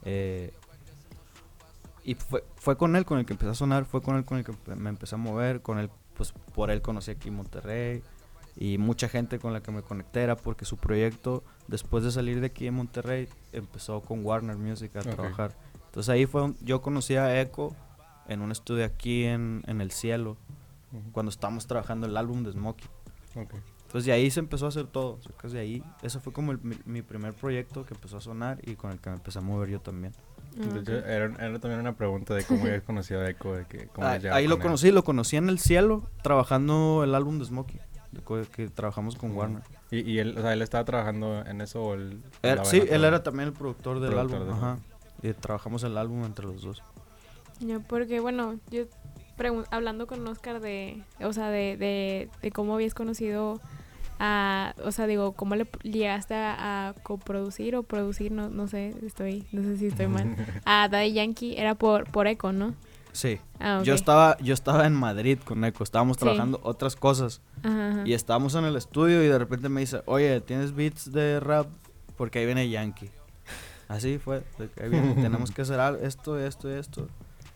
Eh, 0.04 0.52
y 2.04 2.16
fue, 2.16 2.44
fue 2.56 2.78
con 2.78 2.96
él 2.96 3.06
con 3.06 3.18
el 3.20 3.26
que 3.26 3.34
empecé 3.34 3.52
a 3.52 3.56
sonar, 3.56 3.86
fue 3.86 4.02
con 4.02 4.16
él 4.16 4.26
con 4.26 4.38
el 4.38 4.44
que 4.44 4.54
me 4.76 4.90
empecé 4.90 5.16
a 5.16 5.18
mover, 5.18 5.62
con 5.62 5.80
él, 5.80 5.90
pues 6.16 6.34
por 6.54 6.70
él 6.70 6.82
conocí 6.82 7.12
aquí 7.12 7.32
Monterrey 7.32 8.04
y 8.58 8.78
mucha 8.78 9.10
gente 9.10 9.40
con 9.40 9.52
la 9.54 9.62
que 9.62 9.72
me 9.72 9.82
conecté 9.82 10.22
era 10.22 10.36
porque 10.36 10.66
su 10.66 10.78
proyecto, 10.78 11.44
después 11.68 12.04
de 12.04 12.12
salir 12.12 12.40
de 12.40 12.48
aquí 12.48 12.68
en 12.68 12.74
Monterrey, 12.76 13.28
empezó 13.52 14.02
con 14.02 14.26
Warner 14.26 14.58
Music 14.58 14.96
a 14.96 15.00
Ok. 15.00 15.06
trabajar. 15.10 15.56
Entonces 15.88 16.10
ahí 16.10 16.26
fue, 16.26 16.44
un- 16.44 16.58
yo 16.62 16.82
conocí 16.82 17.16
a 17.16 17.42
Echo 17.42 17.76
en 18.28 18.42
un 18.42 18.52
estudio 18.52 18.86
aquí 18.86 19.26
en, 19.26 19.64
en 19.68 19.82
El 19.82 19.92
Cielo, 19.92 20.38
Ujú. 20.92 21.12
cuando 21.12 21.30
estábamos 21.30 21.68
trabajando 21.68 22.08
el 22.08 22.16
álbum 22.18 22.44
de 22.44 22.52
Smokey. 22.54 22.88
Ok. 23.36 23.54
Entonces 23.88 24.06
de 24.08 24.12
ahí 24.14 24.30
se 24.32 24.40
empezó 24.40 24.66
a 24.66 24.70
hacer 24.70 24.88
todo, 24.88 25.20
de 25.44 25.60
ahí, 25.60 25.84
ese 26.02 26.20
fue 26.20 26.34
como 26.34 26.52
el- 26.52 26.60
mi, 26.62 26.76
mi 26.86 27.02
primer 27.02 27.34
proyecto 27.34 27.86
que 27.86 27.94
empezó 27.94 28.18
a 28.18 28.22
sonar 28.22 28.60
y 28.66 28.76
con 28.76 28.92
el 28.92 29.00
que 29.00 29.10
me 29.10 29.16
empecé 29.18 29.40
a 29.40 29.42
mover 29.42 29.70
yo 29.70 29.80
también. 29.80 30.14
Ah, 30.60 30.66
De 30.74 30.80
hecho, 30.80 30.98
ok. 30.98 31.06
era, 31.06 31.26
era 31.48 31.60
también 31.60 31.80
una 31.82 31.94
pregunta 31.96 32.34
de 32.34 32.44
cómo 32.44 32.62
habías 32.66 32.84
conocido 32.84 33.22
a 33.22 33.30
Echo, 33.30 33.54
de 33.54 33.66
que 33.66 33.88
cómo 33.88 34.08
Ah, 34.08 34.20
ahí 34.32 34.48
lo 34.48 34.56
él. 34.56 34.62
conocí, 34.62 34.92
lo 34.92 35.04
conocí 35.04 35.36
en 35.38 35.50
El 35.50 35.60
Cielo, 35.60 36.10
trabajando 36.24 37.04
el 37.04 37.14
álbum 37.16 37.40
de 37.40 37.46
Smokey, 37.46 37.80
que 38.52 38.68
trabajamos 38.70 39.16
con. 39.16 39.32
Warner. 39.36 39.62
Y, 39.92 40.00
y 40.10 40.20
él, 40.20 40.36
o 40.38 40.42
sea, 40.42 40.54
él 40.54 40.62
estaba 40.62 40.84
trabajando 40.84 41.46
en 41.46 41.62
eso 41.62 41.82
o 41.84 41.94
él... 41.94 42.22
Él- 42.42 42.60
sí, 42.64 42.82
él 42.90 43.04
era 43.04 43.22
también 43.24 43.50
el 43.50 43.54
productor 43.54 44.00
del 44.00 44.12
Productor 44.12 44.42
álbum, 44.42 44.56
del 44.56 44.58
ajá. 44.64 44.78
Y 45.22 45.34
trabajamos 45.34 45.84
el 45.84 45.98
álbum 45.98 46.24
entre 46.26 46.46
los 46.46 46.62
dos. 46.62 46.84
Ya, 47.60 47.80
porque 47.80 48.20
bueno, 48.20 48.56
yo 48.72 48.84
hablando 49.72 50.08
con 50.08 50.28
Oscar 50.28 50.60
de, 50.60 51.04
o 51.22 51.34
sea, 51.34 51.50
de, 51.50 51.78
de, 51.78 52.30
de 52.42 52.52
cómo 52.52 52.74
habías 52.76 52.94
conocido 52.94 53.60
a, 54.20 54.74
o 54.84 54.92
sea, 54.92 55.08
digo, 55.08 55.34
cómo 55.34 55.56
le 55.56 55.68
llegaste 55.84 56.34
a, 56.36 56.90
a 56.90 56.94
coproducir 56.94 57.76
o 57.76 57.84
producir, 57.84 58.32
no, 58.32 58.50
no 58.50 58.68
sé, 58.68 58.94
estoy, 59.06 59.46
no 59.52 59.62
sé 59.62 59.78
si 59.78 59.88
estoy 59.88 60.08
mal, 60.08 60.36
a 60.66 60.88
Daddy 60.90 61.14
Yankee, 61.14 61.56
era 61.58 61.76
por, 61.76 62.10
por 62.12 62.28
Eco, 62.28 62.52
¿no? 62.52 62.74
Sí, 63.12 63.40
Ah, 63.62 63.82
yo 63.86 63.94
estaba 63.94 64.38
yo 64.40 64.54
estaba 64.54 64.86
en 64.86 64.94
Madrid 64.94 65.40
con 65.46 65.64
Echo, 65.64 65.84
estábamos 65.84 66.18
Sí. 66.18 66.24
trabajando 66.24 66.60
otras 66.64 66.98
cosas 66.98 67.42
Ajá, 67.66 68.02
y 68.06 68.14
estábamos 68.14 68.54
en 68.56 68.66
el 68.66 68.76
estudio 68.76 69.24
y 69.24 69.28
de 69.28 69.38
repente 69.40 69.70
me 69.70 69.82
dice, 69.82 70.02
oye, 70.06 70.40
¿tienes 70.42 70.74
beats 70.76 71.12
de 71.12 71.40
rap? 71.40 71.68
Porque 72.18 72.40
ahí 72.40 72.46
viene 72.46 72.70
Yankee. 72.70 73.10
Así 73.88 74.18
fue, 74.18 74.44
ahí 74.82 74.90
viene, 74.90 75.14
tenemos 75.22 75.52
que 75.52 75.62
hacer 75.62 75.80
esto, 76.02 76.40
esto, 76.40 76.70
esto. 76.70 77.08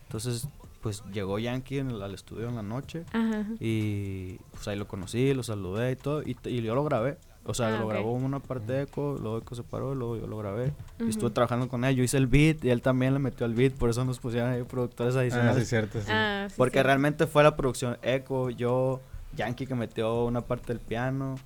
Entonces 0.04 0.48
pues 0.80 1.02
llegó 1.12 1.38
Yankee 1.38 1.78
en 1.78 1.90
el- 1.90 2.02
al 2.02 2.14
estudio 2.14 2.48
en 2.48 2.54
la 2.56 2.62
noche 2.62 3.04
Ajá. 3.12 3.44
y 3.60 4.36
pues 4.52 4.66
ahí 4.68 4.76
lo 4.78 4.88
conocí, 4.88 5.34
lo 5.34 5.42
saludé 5.42 5.92
y 5.92 5.96
todo 5.96 6.22
y, 6.22 6.36
y 6.44 6.62
yo 6.62 6.74
lo 6.74 6.84
grabé. 6.84 7.18
O 7.44 7.52
sea, 7.54 7.68
Ah, 7.68 7.78
lo 7.78 7.84
ok. 7.86 7.90
grabó 7.90 8.12
una 8.12 8.38
parte 8.40 8.72
de 8.72 8.82
Eco, 8.82 9.16
luego 9.20 9.38
Eco 9.38 9.54
se 9.54 9.62
paró, 9.62 9.94
luego 9.94 10.16
yo 10.16 10.26
lo 10.26 10.36
grabé. 10.38 10.72
Y 10.98 11.08
estuve 11.10 11.30
trabajando 11.30 11.68
con 11.68 11.84
él, 11.84 11.96
yo 11.96 12.02
hice 12.02 12.16
el 12.18 12.26
beat 12.26 12.64
y 12.64 12.70
él 12.70 12.80
también 12.82 13.12
le 13.14 13.18
metió 13.18 13.44
el 13.46 13.54
beat, 13.54 13.72
por 13.74 13.88
eso 13.90 14.04
nos 14.04 14.18
pusieron 14.20 14.50
ahí 14.50 14.62
productores 14.62 15.16
Ah, 15.16 15.20
adicionales. 15.20 15.62
sí, 15.64 15.68
cierto, 15.68 16.00
sí. 16.00 16.06
Ah, 16.12 16.46
sí, 16.48 16.54
Porque 16.56 16.78
sí. 16.78 16.82
realmente 16.82 17.26
fue 17.26 17.42
la 17.42 17.56
producción 17.56 17.98
Echo, 18.02 18.50
yo, 18.50 19.00
Yankee 19.36 19.66
que 19.66 19.74
metió 19.74 20.24
una 20.24 20.42
parte 20.42 20.68
del 20.72 20.80
piano 20.80 21.36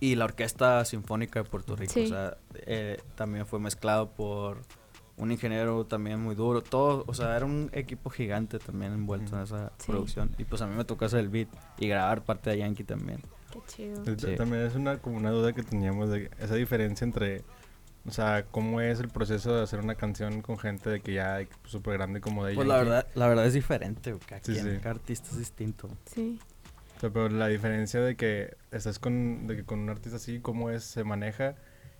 y 0.00 0.14
la 0.14 0.26
Orquesta 0.26 0.84
Sinfónica 0.84 1.42
de 1.42 1.48
Puerto 1.48 1.74
Rico. 1.76 1.92
Sí. 1.92 2.04
O 2.04 2.08
sea, 2.08 2.36
eh, 2.66 3.00
también 3.16 3.46
fue 3.46 3.58
mezclado 3.58 4.10
por 4.10 4.62
un 5.16 5.32
ingeniero 5.32 5.84
también 5.86 6.20
muy 6.20 6.36
duro. 6.36 6.62
Todo, 6.62 7.02
o 7.08 7.14
sea, 7.14 7.36
era 7.36 7.44
un 7.44 7.68
equipo 7.72 8.08
gigante 8.10 8.60
también 8.60 8.92
envuelto 8.92 9.36
en 9.36 9.42
esa 9.42 9.72
Sí. 9.78 9.90
producción. 9.90 10.30
Y 10.38 10.44
pues 10.44 10.62
a 10.62 10.66
mí 10.68 10.76
me 10.76 10.84
tocó 10.84 11.06
hacer 11.06 11.18
el 11.20 11.28
beat 11.28 11.48
y 11.78 11.88
grabar 11.88 12.22
parte 12.22 12.50
de 12.50 12.58
Yankee 12.58 12.84
también. 12.84 13.20
Qué 13.52 13.58
chido. 13.66 14.04
Sí. 14.16 14.36
También 14.36 14.62
es 14.62 14.76
una 14.76 14.98
como 14.98 15.16
una 15.16 15.30
duda 15.30 15.52
que 15.52 15.64
teníamos 15.64 16.10
de 16.10 16.30
esa 16.38 16.54
diferencia 16.54 17.04
entre, 17.04 17.42
o 18.06 18.12
sea, 18.12 18.44
cómo 18.44 18.80
es 18.80 19.00
el 19.00 19.08
proceso 19.08 19.52
de 19.56 19.62
hacer 19.64 19.80
una 19.80 19.96
canción 19.96 20.40
con 20.42 20.56
gente 20.58 20.88
de 20.90 21.00
que 21.00 21.14
ya 21.14 21.40
súper 21.64 21.94
grande 21.94 22.20
como 22.20 22.44
de 22.44 22.54
Pues 22.54 22.68
la 22.68 22.76
verdad, 22.76 23.06
la 23.16 23.26
verdad 23.26 23.46
es 23.46 23.54
diferente, 23.54 24.12
güey, 24.12 24.24
cada 24.24 24.40
Sí, 24.44 24.52
quien, 24.52 24.64
sí. 24.76 24.78
cada 24.80 24.90
artista 24.94 25.30
es 25.32 25.38
distinto. 25.38 25.88
Sí. 26.06 26.38
O 26.98 27.00
sea, 27.00 27.10
pero 27.10 27.28
la 27.28 27.46
diferencia 27.46 28.00
de 28.00 28.16
que 28.16 28.56
estás 28.72 28.98
con, 28.98 29.46
de 29.46 29.54
que 29.54 29.64
con 29.64 29.78
un 29.78 29.88
artista 29.88 30.16
así, 30.16 30.40
cómo 30.40 30.70
es, 30.70 30.82
se 30.82 31.04
maneja, 31.04 31.54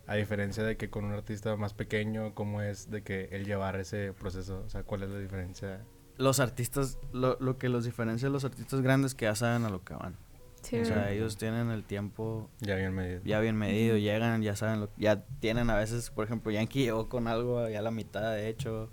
a 0.07 0.15
diferencia 0.15 0.61
de 0.63 0.75
que 0.75 0.89
con 0.89 1.05
un 1.05 1.13
artista 1.13 1.55
más 1.55 1.73
pequeño, 1.73 2.35
cómo 2.35 2.61
es 2.61 2.91
de 2.91 3.01
que 3.01 3.29
él 3.31 3.45
llevar 3.45 3.77
ese 3.79 4.11
proceso, 4.11 4.61
o 4.65 4.69
sea, 4.69 4.83
cuál 4.83 5.03
es 5.03 5.09
la 5.09 5.19
diferencia. 5.19 5.85
Los 6.17 6.41
artistas, 6.41 6.99
lo, 7.13 7.37
lo 7.39 7.57
que 7.57 7.69
los 7.69 7.85
diferencia 7.85 8.27
de 8.27 8.33
los 8.33 8.43
artistas 8.43 8.81
grandes 8.81 9.15
que 9.15 9.23
ya 9.23 9.35
saben 9.35 9.63
a 9.63 9.69
lo 9.69 9.85
que 9.85 9.93
van. 9.93 10.17
Sí, 10.63 10.77
o 10.77 10.83
sea, 10.83 11.09
ellos 11.11 11.37
tienen 11.37 11.69
el 11.69 11.85
tiempo 11.85 12.49
Ya 12.59 12.75
bien 12.75 12.93
medido. 12.93 13.21
ya 13.23 13.39
bien 13.39 13.55
medido, 13.55 13.95
llegan, 13.95 14.41
ya 14.41 14.57
saben, 14.57 14.81
lo, 14.81 14.89
ya 14.97 15.23
tienen 15.39 15.69
a 15.69 15.77
veces, 15.77 16.09
por 16.09 16.25
ejemplo, 16.25 16.51
Yankee 16.51 16.83
llegó 16.83 17.07
con 17.07 17.29
algo 17.29 17.69
ya 17.69 17.79
a 17.79 17.81
la 17.81 17.91
mitad, 17.91 18.33
de 18.33 18.49
hecho, 18.49 18.89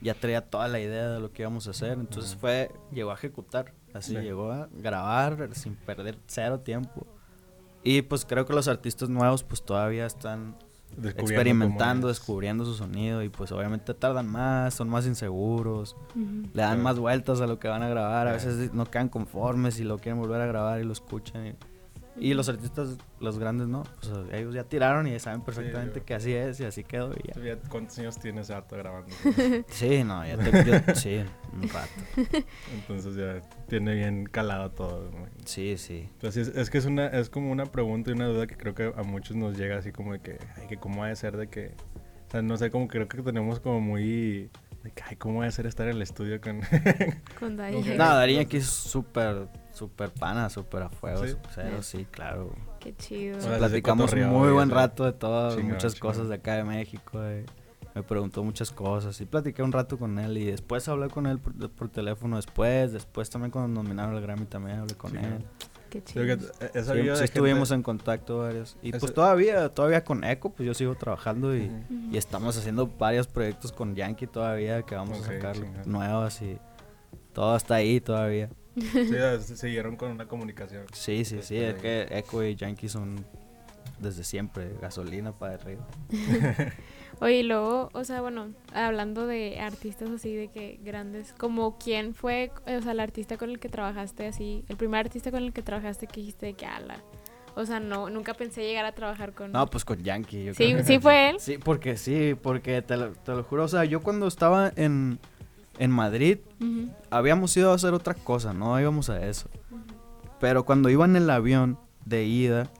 ya 0.00 0.14
traía 0.14 0.40
toda 0.40 0.66
la 0.66 0.80
idea 0.80 1.10
de 1.10 1.20
lo 1.20 1.30
que 1.32 1.42
íbamos 1.42 1.68
a 1.68 1.70
hacer, 1.70 1.92
entonces 1.92 2.34
fue, 2.34 2.72
llegó 2.90 3.12
a 3.12 3.14
ejecutar, 3.14 3.72
así, 3.94 4.12
Sí. 4.12 4.20
llegó 4.20 4.52
a 4.52 4.68
grabar 4.72 5.48
sin 5.52 5.74
perder 5.74 6.18
cero 6.26 6.60
tiempo. 6.60 7.06
Y 7.82 8.02
pues 8.02 8.24
creo 8.24 8.46
que 8.46 8.52
los 8.52 8.68
artistas 8.68 9.08
nuevos 9.08 9.42
pues 9.44 9.62
todavía 9.62 10.06
están 10.06 10.56
Descubriendo 10.96 11.22
experimentando, 11.22 12.08
descubriendo 12.08 12.64
su 12.64 12.74
sonido 12.74 13.22
y 13.22 13.28
pues 13.28 13.50
obviamente 13.50 13.94
tardan 13.94 14.28
más, 14.28 14.74
son 14.74 14.88
más 14.88 15.06
inseguros, 15.06 15.96
le 16.14 16.62
dan 16.62 16.82
más 16.82 16.98
vueltas 17.00 17.40
a 17.40 17.46
lo 17.48 17.58
que 17.58 17.66
van 17.66 17.82
a 17.82 17.88
grabar, 17.88 18.28
a 18.28 18.32
veces 18.32 18.72
no 18.72 18.84
quedan 18.86 19.08
conformes 19.08 19.80
y 19.80 19.84
lo 19.84 19.98
quieren 19.98 20.20
volver 20.20 20.40
a 20.40 20.46
grabar 20.46 20.80
y 20.80 20.84
lo 20.84 20.92
escuchan. 20.92 21.48
Y, 21.48 21.54
y 22.16 22.32
los 22.34 22.48
artistas, 22.48 22.96
los 23.20 23.38
grandes 23.38 23.66
no, 23.68 23.82
pues 24.00 24.12
ellos 24.32 24.54
ya 24.54 24.64
tiraron 24.64 25.06
y 25.08 25.18
saben 25.18 25.40
perfectamente 25.42 26.00
yo- 26.00 26.04
que 26.06 26.14
así 26.14 26.32
es 26.32 26.60
y 26.60 26.64
así 26.64 26.84
quedó 26.84 27.12
y 27.12 27.26
ya. 27.28 27.34
¿Tú 27.34 27.42
ya 27.42 27.56
¿Cuántos 27.68 27.98
años 27.98 28.18
tienes 28.18 28.50
harto 28.50 28.76
grabando? 28.76 29.08
Sí, 29.68 30.04
no, 30.04 30.24
ya 30.26 30.36
te, 30.36 30.64
yo- 30.64 30.94
sí, 30.94 31.20
un 31.52 31.68
rato. 31.68 31.90
Entonces 32.74 33.16
ya 33.16 33.40
tiene 33.68 33.94
bien 33.94 34.26
calado 34.26 34.70
todo. 34.70 35.10
¿no? 35.10 35.26
Sí, 35.44 35.76
sí. 35.76 36.08
Entonces 36.14 36.48
es, 36.48 36.56
es 36.56 36.70
que 36.70 36.78
es 36.78 36.84
una 36.84 37.06
es 37.08 37.28
como 37.30 37.50
una 37.50 37.66
pregunta 37.66 38.10
y 38.10 38.14
una 38.14 38.26
duda 38.26 38.46
que 38.46 38.56
creo 38.56 38.74
que 38.74 38.92
a 38.96 39.02
muchos 39.02 39.36
nos 39.36 39.56
llega 39.58 39.78
así 39.78 39.90
como 39.92 40.12
de 40.12 40.20
que, 40.20 40.38
ay, 40.56 40.66
que 40.68 40.76
cómo 40.76 41.02
ha 41.04 41.08
de 41.08 41.16
ser 41.16 41.36
de 41.36 41.48
que, 41.48 41.74
o 42.28 42.30
sea, 42.30 42.42
no 42.42 42.56
sé, 42.56 42.70
como 42.70 42.86
creo 42.88 43.08
que 43.08 43.22
tenemos 43.22 43.60
como 43.60 43.80
muy, 43.80 44.50
de 44.82 44.90
que, 44.94 45.02
ay, 45.04 45.16
cómo 45.16 45.42
ha 45.42 45.46
de 45.46 45.52
ser 45.52 45.66
estar 45.66 45.88
en 45.88 45.96
el 45.96 46.02
estudio 46.02 46.40
con... 46.40 46.60
Con 47.38 47.56
Yankee. 47.58 47.90
No, 47.96 48.14
Darín 48.14 48.40
aquí 48.40 48.58
es 48.58 48.66
súper, 48.66 49.48
súper 49.74 50.10
pana, 50.10 50.48
súper 50.48 50.84
a 50.84 50.88
fuego, 50.88 51.26
¿Sí? 51.26 51.34
cero, 51.54 51.82
sí, 51.82 52.06
claro. 52.10 52.50
Qué 52.80 52.94
chido. 52.96 53.38
Platicamos 53.38 54.06
cotorreo, 54.06 54.28
muy 54.28 54.50
buen 54.52 54.70
rato 54.70 55.04
de 55.04 55.12
todo, 55.12 55.58
muchas 55.60 55.94
cosas 55.96 56.28
de 56.28 56.36
acá 56.36 56.54
de 56.54 56.64
México. 56.64 57.20
de- 57.20 57.44
me 57.94 58.02
preguntó 58.02 58.42
muchas 58.42 58.72
cosas 58.72 59.20
y 59.20 59.24
platiqué 59.24 59.62
un 59.62 59.70
rato 59.70 59.96
con 59.98 60.18
él 60.18 60.36
y 60.38 60.46
después 60.46 60.88
hablé 60.88 61.08
con 61.10 61.26
él 61.26 61.38
por, 61.38 61.70
por 61.70 61.88
teléfono 61.88 62.34
después, 62.36 62.92
después 62.92 63.30
también 63.30 63.52
cuando 63.52 63.82
nominaron 63.82 64.16
el 64.16 64.20
Grammy 64.20 64.46
también 64.46 64.80
hablé 64.80 64.94
con 64.96 65.16
él. 65.16 65.44
Qué 65.90 66.02
chido. 66.02 66.24
que 66.26 66.32
he 66.32 66.82
Sí, 66.82 67.24
estuvimos 67.24 67.68
gente- 67.68 67.74
en 67.76 67.82
contacto 67.84 68.38
varios. 68.38 68.76
Y 68.82 68.88
Ese- 68.88 68.98
pues 68.98 69.14
todavía, 69.14 69.68
todavía 69.68 70.02
con 70.02 70.24
Echo, 70.24 70.50
pues 70.50 70.66
yo 70.66 70.74
sigo 70.74 70.96
trabajando 70.96 71.56
y, 71.56 71.70
estamos 72.12 72.56
haciendo 72.56 72.88
varios 72.98 73.28
proyectos 73.28 73.70
con 73.70 73.94
Yankee 73.94 74.26
todavía 74.26 74.82
que 74.82 74.96
vamos 74.96 75.20
a 75.20 75.26
sacar 75.26 75.54
chingón. 75.54 75.82
nuevos 75.86 76.42
y 76.42 76.58
todo 77.32 77.54
está 77.54 77.76
ahí 77.76 78.00
todavía. 78.00 78.48
Sí, 79.44 79.56
siguieron 79.56 79.96
con 79.96 80.10
una 80.10 80.26
comunicación. 80.26 80.86
Sí, 80.92 81.24
sí, 81.24 81.38
sí, 81.42 81.56
es 81.56 81.74
que 81.74 82.06
Echo 82.10 82.44
y 82.44 82.56
Yankee 82.56 82.88
son 82.88 83.24
desde 83.98 84.24
siempre 84.24 84.76
gasolina 84.80 85.32
para 85.32 85.54
arriba. 85.54 85.86
Oye, 87.20 87.40
y 87.40 87.42
luego, 87.44 87.90
o 87.92 88.04
sea, 88.04 88.20
bueno, 88.20 88.52
hablando 88.72 89.26
de 89.26 89.60
artistas 89.60 90.10
así 90.10 90.34
de 90.34 90.48
que 90.48 90.80
grandes, 90.82 91.32
como 91.32 91.78
quién 91.78 92.14
fue, 92.14 92.50
o 92.66 92.82
sea, 92.82 92.92
el 92.92 93.00
artista 93.00 93.36
con 93.36 93.50
el 93.50 93.60
que 93.60 93.68
trabajaste 93.68 94.26
así, 94.26 94.64
el 94.68 94.76
primer 94.76 95.00
artista 95.06 95.30
con 95.30 95.42
el 95.42 95.52
que 95.52 95.62
trabajaste 95.62 96.06
que 96.06 96.20
dijiste 96.20 96.46
de 96.46 96.54
que 96.54 96.66
ala. 96.66 97.02
O 97.56 97.64
sea, 97.64 97.78
no, 97.78 98.10
nunca 98.10 98.34
pensé 98.34 98.62
llegar 98.62 98.84
a 98.84 98.92
trabajar 98.92 99.32
con. 99.32 99.52
No, 99.52 99.70
pues 99.70 99.84
con 99.84 100.02
Yankee. 100.02 100.46
Yo 100.46 100.54
sí, 100.54 100.72
creo. 100.72 100.84
sí 100.84 100.98
fue 100.98 101.30
él. 101.30 101.36
Sí, 101.38 101.58
porque 101.58 101.96
sí, 101.96 102.34
porque 102.40 102.82
te 102.82 102.96
lo, 102.96 103.12
te 103.12 103.32
lo 103.32 103.44
juro, 103.44 103.64
o 103.64 103.68
sea, 103.68 103.84
yo 103.84 104.02
cuando 104.02 104.26
estaba 104.26 104.72
en, 104.74 105.20
en 105.78 105.90
Madrid, 105.90 106.38
habíamos 107.10 107.56
ido 107.56 107.70
a 107.72 107.74
hacer 107.74 107.94
otra 107.94 108.14
cosa, 108.14 108.52
no 108.52 108.78
íbamos 108.80 109.10
a 109.10 109.24
eso. 109.26 109.48
Pero 110.40 110.64
cuando 110.64 110.90
iba 110.90 111.04
en 111.04 111.16
el 111.16 111.28
avión 111.30 111.78
de 112.04 112.24
ida, 112.24 112.70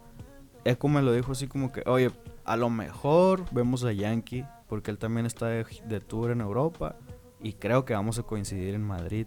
Echo 0.64 0.88
me 0.88 1.02
lo 1.02 1.12
dijo 1.12 1.32
así 1.32 1.46
como 1.46 1.72
que, 1.72 1.82
oye, 1.86 2.10
a 2.44 2.56
lo 2.56 2.70
mejor 2.70 3.44
vemos 3.52 3.84
a 3.84 3.92
Yankee, 3.92 4.44
porque 4.68 4.90
él 4.90 4.98
también 4.98 5.26
está 5.26 5.46
de, 5.46 5.66
de 5.86 6.00
tour 6.00 6.30
en 6.30 6.40
Europa, 6.40 6.96
y 7.42 7.52
creo 7.54 7.84
que 7.84 7.92
vamos 7.94 8.18
a 8.18 8.22
coincidir 8.22 8.74
en 8.74 8.82
Madrid. 8.82 9.26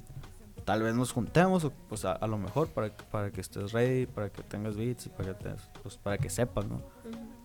Tal 0.66 0.82
vez 0.84 0.96
nos 0.96 1.12
juntemos, 1.14 1.64
o, 1.64 1.72
pues 1.88 2.04
a, 2.06 2.12
a 2.14 2.28
lo 2.28 2.38
mejor, 2.38 2.68
para, 2.70 2.90
que- 2.90 3.04
para 3.06 3.32
que 3.32 3.40
estés 3.42 3.72
ready, 3.72 4.06
para 4.08 4.30
que 4.30 4.42
tengas 4.44 4.76
beats, 4.76 5.08
para 5.10 5.34
que, 5.38 5.44
te- 5.44 5.56
pues, 5.84 5.96
para 5.98 6.18
que 6.18 6.30
sepas, 6.30 6.66
¿no? 6.66 6.82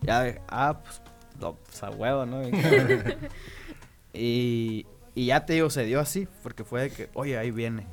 Ya, 0.01 0.23
de- 0.23 0.41
ah, 0.49 0.81
pues, 0.83 1.01
no, 1.41 1.55
pues 1.55 1.83
a 1.83 1.91
huevo, 1.91 2.27
¿no? 2.27 2.41
Y, 4.15 4.87
y 5.15 5.27
ya 5.27 5.45
te 5.45 5.55
digo, 5.55 5.71
se 5.71 5.85
dio 5.85 6.01
así, 6.01 6.27
porque 6.43 6.65
fue 6.65 6.83
de 6.83 6.91
que, 6.91 7.11
oye, 7.15 7.39
ahí 7.39 7.51
viene. 7.51 7.87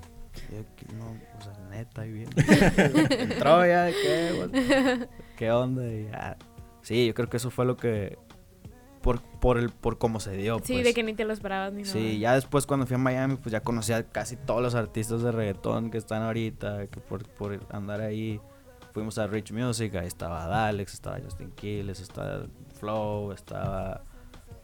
Y 0.52 0.56
yo, 0.56 0.98
no, 0.98 1.12
o 1.38 1.42
sea, 1.42 1.54
neta, 1.70 2.02
ahí 2.02 2.12
viene. 2.12 2.32
Entró 3.20 3.66
ya, 3.66 3.84
de 3.84 3.94
¿qué? 3.94 5.08
¿Qué 5.38 5.52
onda? 5.52 5.86
Y 5.86 6.06
ya. 6.06 6.38
Sí, 6.82 7.08
yo 7.08 7.14
creo 7.14 7.30
que 7.30 7.38
eso 7.38 7.50
fue 7.50 7.66
lo 7.66 7.76
que, 7.78 8.18
por, 9.02 9.22
por, 9.22 9.58
el, 9.58 9.70
por 9.70 9.98
cómo 9.98 10.20
se 10.20 10.32
dio, 10.36 10.60
Sí, 10.64 10.74
pues. 10.74 10.86
de 10.86 10.94
que 10.94 11.04
ni 11.04 11.14
te 11.14 11.26
lo 11.26 11.34
esperabas 11.34 11.74
ni 11.74 11.84
nada. 11.84 11.94
Sí, 11.94 12.20
ya 12.20 12.34
después 12.36 12.66
cuando 12.66 12.86
fui 12.86 12.96
a 12.96 13.00
Miami, 13.00 13.36
pues 13.36 13.52
ya 13.52 13.62
conocí 13.62 13.94
a 13.94 14.04
casi 14.04 14.36
todos 14.36 14.62
los 14.62 14.76
artistas 14.76 15.22
de 15.22 15.32
reggaetón 15.32 15.92
que 15.92 15.98
están 15.98 16.24
ahorita, 16.24 16.88
que 16.88 17.00
por, 17.00 17.28
por 17.28 17.60
andar 17.72 18.02
ahí. 18.02 18.40
Fuimos 18.94 19.18
a 19.20 19.28
Rich 19.28 19.52
Music, 19.52 19.94
ahí 19.96 20.08
estaba 20.08 20.48
Dalex, 20.48 20.94
estaba 20.96 21.20
Justin 21.20 21.52
Quiles, 21.52 22.00
estaba 22.00 22.48
Flow, 22.80 23.32
estaba... 23.34 24.04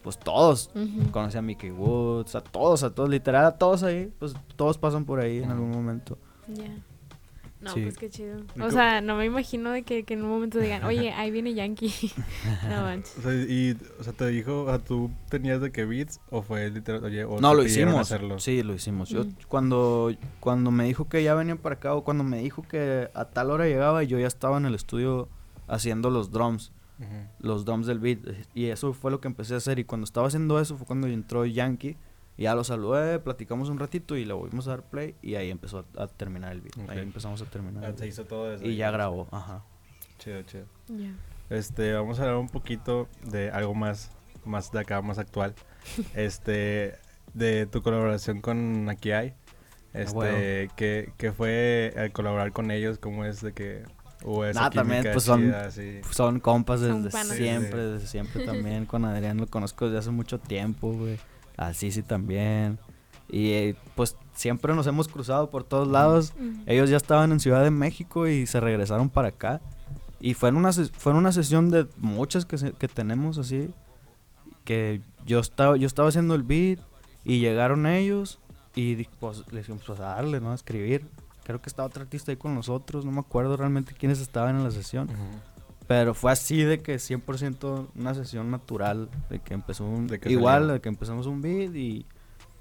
Pues 0.06 0.18
todos. 0.20 0.70
Ujú. 0.76 1.10
Conocí 1.12 1.36
a 1.38 1.42
Mickey 1.42 1.72
Woods, 1.72 2.36
a 2.36 2.42
todos, 2.42 2.84
a 2.84 2.94
todos, 2.94 3.10
literal, 3.10 3.44
a 3.44 3.58
todos 3.58 3.82
ahí. 3.84 4.10
Pues 4.20 4.34
todos 4.56 4.78
pasan 4.78 5.04
por 5.04 5.20
ahí 5.20 5.40
en 5.40 5.50
algún 5.52 5.72
momento. 5.72 6.18
Ya. 6.48 6.78
No, 7.60 7.72
Sí. 7.74 7.82
pues 7.82 7.98
qué 7.98 8.10
chido. 8.12 8.38
¿Y 8.56 8.62
O 8.62 8.70
sea, 8.70 9.02
no 9.02 9.16
me 9.16 9.26
imagino 9.26 9.72
de 9.72 9.82
que, 9.82 10.04
que 10.04 10.14
en 10.14 10.22
un 10.22 10.30
momento 10.30 10.60
digan, 10.60 10.84
oye, 10.84 11.12
ahí 11.18 11.32
viene 11.32 11.56
Yankee. 11.56 11.92
no 12.70 12.82
manches. 12.84 13.18
O 13.18 13.22
sea, 13.24 13.34
y, 13.34 13.76
o 14.00 14.04
sea, 14.04 14.14
te 14.14 14.28
dijo, 14.28 14.64
o 14.64 14.68
sea, 14.68 14.78
tú 14.78 15.10
tenías 15.30 15.60
de 15.60 15.72
que 15.72 15.86
beats 15.86 16.20
o 16.30 16.44
fue 16.44 16.70
literal, 16.70 17.04
oye, 17.04 17.24
o 17.26 17.40
No, 17.42 17.50
te 17.50 17.56
lo 17.56 17.64
hicimos. 17.64 17.96
hacerlo? 18.00 18.38
Sí, 18.40 18.62
lo 18.62 18.76
hicimos. 18.76 19.10
Yo 19.10 19.24
Mm. 19.24 19.36
cuando, 19.48 20.12
cuando 20.40 20.70
me 20.70 20.84
dijo 20.84 21.10
que 21.10 21.24
ya 21.24 21.34
venía 21.34 21.56
para 21.56 21.76
acá 21.76 21.96
o 21.96 22.04
cuando 22.04 22.24
me 22.24 22.38
dijo 22.40 22.62
que 22.62 23.10
a 23.16 23.26
tal 23.26 23.50
hora 23.50 23.66
llegaba, 23.66 24.04
yo 24.04 24.20
ya 24.20 24.28
estaba 24.28 24.58
en 24.58 24.66
el 24.68 24.76
estudio 24.76 25.28
haciendo 25.68 26.12
los 26.12 26.30
drums. 26.30 26.72
Los 27.40 27.66
drums 27.66 27.88
del 27.88 28.00
beat. 28.00 28.20
Y 28.54 28.66
eso 28.66 28.94
fue 28.94 29.12
lo 29.12 29.20
que 29.20 29.28
empecé 29.28 29.54
a 29.54 29.58
hacer. 29.58 29.80
Y 29.80 29.86
cuando 29.86 30.06
estaba 30.06 30.28
haciendo 30.28 30.60
eso 30.60 30.78
fue 30.78 30.88
cuando 30.88 31.08
entró 31.08 31.46
Yankee. 31.46 31.98
Y 32.38 32.44
ya 32.44 32.56
lo 32.56 32.64
saludé, 32.64 33.20
platicamos 33.20 33.70
un 33.70 33.80
ratito 33.80 34.18
y 34.18 34.26
le 34.26 34.34
volvimos 34.34 34.68
a 34.68 34.72
dar 34.72 34.84
play. 34.84 35.16
Y 35.22 35.36
ahí 35.36 35.50
empezó 35.50 35.86
a, 35.98 36.04
a 36.04 36.08
terminar 36.08 36.52
el 36.52 36.62
beat. 36.62 36.90
Ahí 36.90 37.00
empezamos 37.00 37.42
a 37.42 37.46
terminar. 37.46 37.86
Ah, 37.86 37.88
el 37.90 37.96
se 37.96 38.02
beat. 38.02 38.14
hizo 38.14 38.26
todo 38.26 38.54
eso. 38.54 38.66
Y 38.66 38.76
ya 38.76 38.92
grabó, 38.92 39.28
ajá. 39.32 39.64
Chido, 40.18 40.42
chido. 40.44 40.66
Este, 41.50 41.94
vamos 41.94 42.20
a 42.20 42.24
hablar 42.24 42.38
un 42.38 42.50
poquito 42.50 43.08
de 43.24 43.52
algo 43.52 43.74
más, 43.74 44.12
más 44.44 44.72
de 44.72 44.80
acá, 44.80 45.02
más 45.02 45.18
actual. 45.18 45.54
este, 46.16 46.96
de 47.34 47.66
tu 47.68 47.82
colaboración 47.82 48.42
con 48.42 48.90
Aquí 48.90 49.12
Hay. 49.12 49.34
Este. 49.94 50.70
¿qué, 50.76 51.14
qué 51.18 51.32
fue 51.32 51.94
el 51.96 52.12
colaborar 52.12 52.52
con 52.52 52.70
ellos? 52.70 52.98
¿Cómo 52.98 53.24
es 53.24 53.42
de 53.42 53.54
que 53.54 53.84
hubo 54.26 54.44
esa 54.46 54.62
Nah, 54.62 54.70
también, 54.70 55.06
pues, 55.14 55.24
son- 55.24 55.42
chida, 55.42 55.66
así? 55.68 56.02
Son 56.12 56.40
compas 56.40 56.82
desde 56.82 57.12
siempre, 57.12 57.72
Sí, 57.72 57.86
sí. 57.86 57.92
desde 57.94 58.08
siempre 58.08 58.46
también. 58.46 58.86
Con 58.86 59.06
Adrián 59.06 59.38
lo 59.38 59.48
conozco 59.48 59.86
desde 59.86 60.00
hace 60.00 60.12
mucho 60.12 60.40
tiempo, 60.40 60.92
güey. 60.94 61.18
A 61.58 61.74
Sisi 61.74 62.02
también. 62.04 62.78
Y 63.30 63.52
eh, 63.54 63.76
pues 63.96 64.18
siempre 64.34 64.76
nos 64.76 64.86
hemos 64.88 65.08
cruzado 65.08 65.50
por 65.50 65.64
todos 65.64 65.88
lados. 65.88 66.34
Ellos 66.66 66.90
ya 66.90 66.98
estaban 66.98 67.32
en 67.32 67.40
Ciudad 67.40 67.64
de 67.64 67.72
México 67.72 68.28
y 68.28 68.46
se 68.46 68.60
regresaron 68.60 69.10
para 69.10 69.30
acá. 69.30 69.62
Y 70.20 70.34
fue 70.34 70.50
en 70.50 70.58
una, 70.58 70.72
fue 70.74 71.12
en 71.12 71.18
una 71.18 71.32
sesión 71.32 71.70
de 71.72 71.88
muchas 71.98 72.46
que, 72.46 72.58
se- 72.58 72.74
que 72.74 72.88
tenemos 72.88 73.38
así. 73.38 73.70
Que 74.64 75.02
yo 75.26 75.40
estaba, 75.40 75.78
yo 75.78 75.88
estaba 75.88 76.10
haciendo 76.10 76.36
el 76.36 76.44
beat 76.44 76.80
y 77.24 77.40
llegaron 77.40 77.86
ellos 77.86 78.40
y 78.76 79.04
pues 79.20 79.40
les 79.52 79.64
dijimos 79.68 79.84
pues 79.86 80.00
a 80.00 80.04
darle, 80.16 80.40
¿no? 80.42 80.52
A 80.52 80.56
escribir. 80.56 81.08
Creo 81.46 81.62
que 81.62 81.70
estaba 81.70 81.88
otro 81.88 82.02
artista 82.04 82.32
ahí 82.32 82.38
con 82.38 82.54
nosotros, 82.56 83.06
no 83.06 83.12
me 83.12 83.20
acuerdo 83.22 83.56
realmente 83.56 83.94
quiénes 83.94 84.20
estaban 84.20 84.58
en 84.58 84.64
la 84.66 84.72
sesión. 84.72 85.08
Pero 85.88 86.14
fue 86.16 86.32
así 86.32 86.64
de 86.64 86.82
que 86.82 86.96
100% 86.96 87.90
una 87.96 88.14
sesión 88.16 88.50
natural, 88.50 89.10
de 89.30 89.40
que 89.40 89.54
empezó 89.54 89.86
un... 89.86 90.08
De 90.08 90.20
que 90.20 90.32
igual, 90.32 90.64
salió. 90.64 90.74
de 90.74 90.82
que 90.82 90.90
empezamos 90.90 91.28
un 91.28 91.42
beat 91.42 91.76
y, 91.76 92.08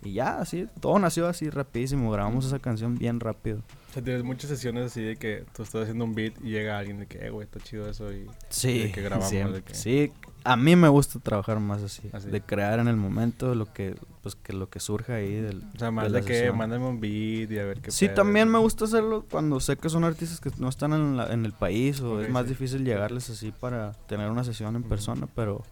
y 0.02 0.12
ya, 0.12 0.38
así, 0.38 0.68
todo 0.80 0.98
nació 0.98 1.26
así 1.26 1.48
rapidísimo, 1.48 2.10
grabamos 2.10 2.44
esa 2.44 2.58
canción 2.58 2.96
bien 2.98 3.20
rápido. 3.20 3.62
O 3.88 3.94
sea, 3.94 4.02
tienes 4.04 4.22
muchas 4.24 4.50
sesiones 4.50 4.84
así 4.84 5.00
de 5.02 5.16
que 5.16 5.46
tú 5.56 5.62
estás 5.62 5.82
haciendo 5.84 6.04
un 6.04 6.14
beat 6.14 6.34
y 6.42 6.50
llega 6.50 6.78
alguien 6.78 6.98
de 6.98 7.06
que, 7.06 7.24
eh, 7.26 7.30
güey, 7.30 7.46
está 7.46 7.58
chido 7.60 7.88
eso 7.88 8.12
y... 8.12 8.26
Sí, 8.50 8.80
de 8.80 8.92
que 8.92 9.00
grabamos, 9.00 9.30
siempre. 9.30 9.56
de 9.56 9.62
que- 9.62 9.74
sí, 9.74 10.12
a 10.44 10.56
mí 10.56 10.76
me 10.76 10.88
gusta 10.88 11.18
trabajar 11.20 11.58
más 11.60 11.82
así, 11.82 12.08
Así. 12.12 12.28
de 12.28 12.40
crear 12.42 12.78
en 12.78 12.88
el 12.88 12.96
momento 12.96 13.54
lo 13.54 13.72
que, 13.72 13.96
pues 14.22 14.34
que 14.36 14.52
lo 14.52 14.68
que 14.68 14.78
surja 14.78 15.14
ahí 15.14 15.32
del... 15.40 15.62
O 15.74 15.78
sea, 15.78 15.90
más 15.90 16.12
de 16.12 16.20
de 16.20 16.26
que 16.26 16.34
sesión. 16.34 16.58
mándame 16.58 16.86
un 16.86 17.00
beat 17.00 17.50
y 17.50 17.58
a 17.58 17.64
ver 17.64 17.80
qué 17.80 17.90
Sí, 17.90 18.06
pedo. 18.06 18.16
también 18.16 18.48
me 18.50 18.58
gusta 18.58 18.84
hacerlo 18.84 19.24
cuando 19.30 19.58
sé 19.60 19.76
que 19.76 19.88
son 19.88 20.04
artistas 20.04 20.40
que 20.40 20.50
no 20.58 20.68
están 20.68 20.92
en, 20.92 21.16
la- 21.16 21.32
en 21.32 21.44
el 21.46 21.52
país 21.52 22.00
o 22.00 22.20
es 22.20 22.28
más 22.30 22.42
sí. 22.44 22.50
difícil 22.50 22.84
llegarles 22.84 23.30
así 23.30 23.52
para 23.52 23.92
tener 24.06 24.30
una 24.30 24.44
sesión 24.44 24.76
en 24.76 24.82
persona, 24.82 25.26
pero 25.34 25.62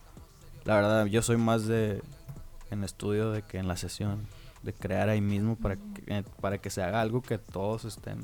la 0.64 0.76
verdad 0.76 1.06
yo 1.06 1.20
soy 1.22 1.36
más 1.36 1.66
de 1.66 2.02
en 2.70 2.82
estudio 2.84 3.30
de 3.30 3.42
que 3.42 3.58
en 3.58 3.68
la 3.68 3.76
sesión, 3.76 4.20
de 4.62 4.72
crear 4.72 5.08
ahí 5.10 5.20
mismo 5.20 5.56
para 5.56 5.76
que, 5.76 5.82
eh, 6.06 6.24
para 6.40 6.56
que 6.58 6.70
se 6.70 6.82
haga 6.82 7.00
algo 7.02 7.20
que 7.20 7.36
todos 7.36 7.84
estén. 7.84 8.18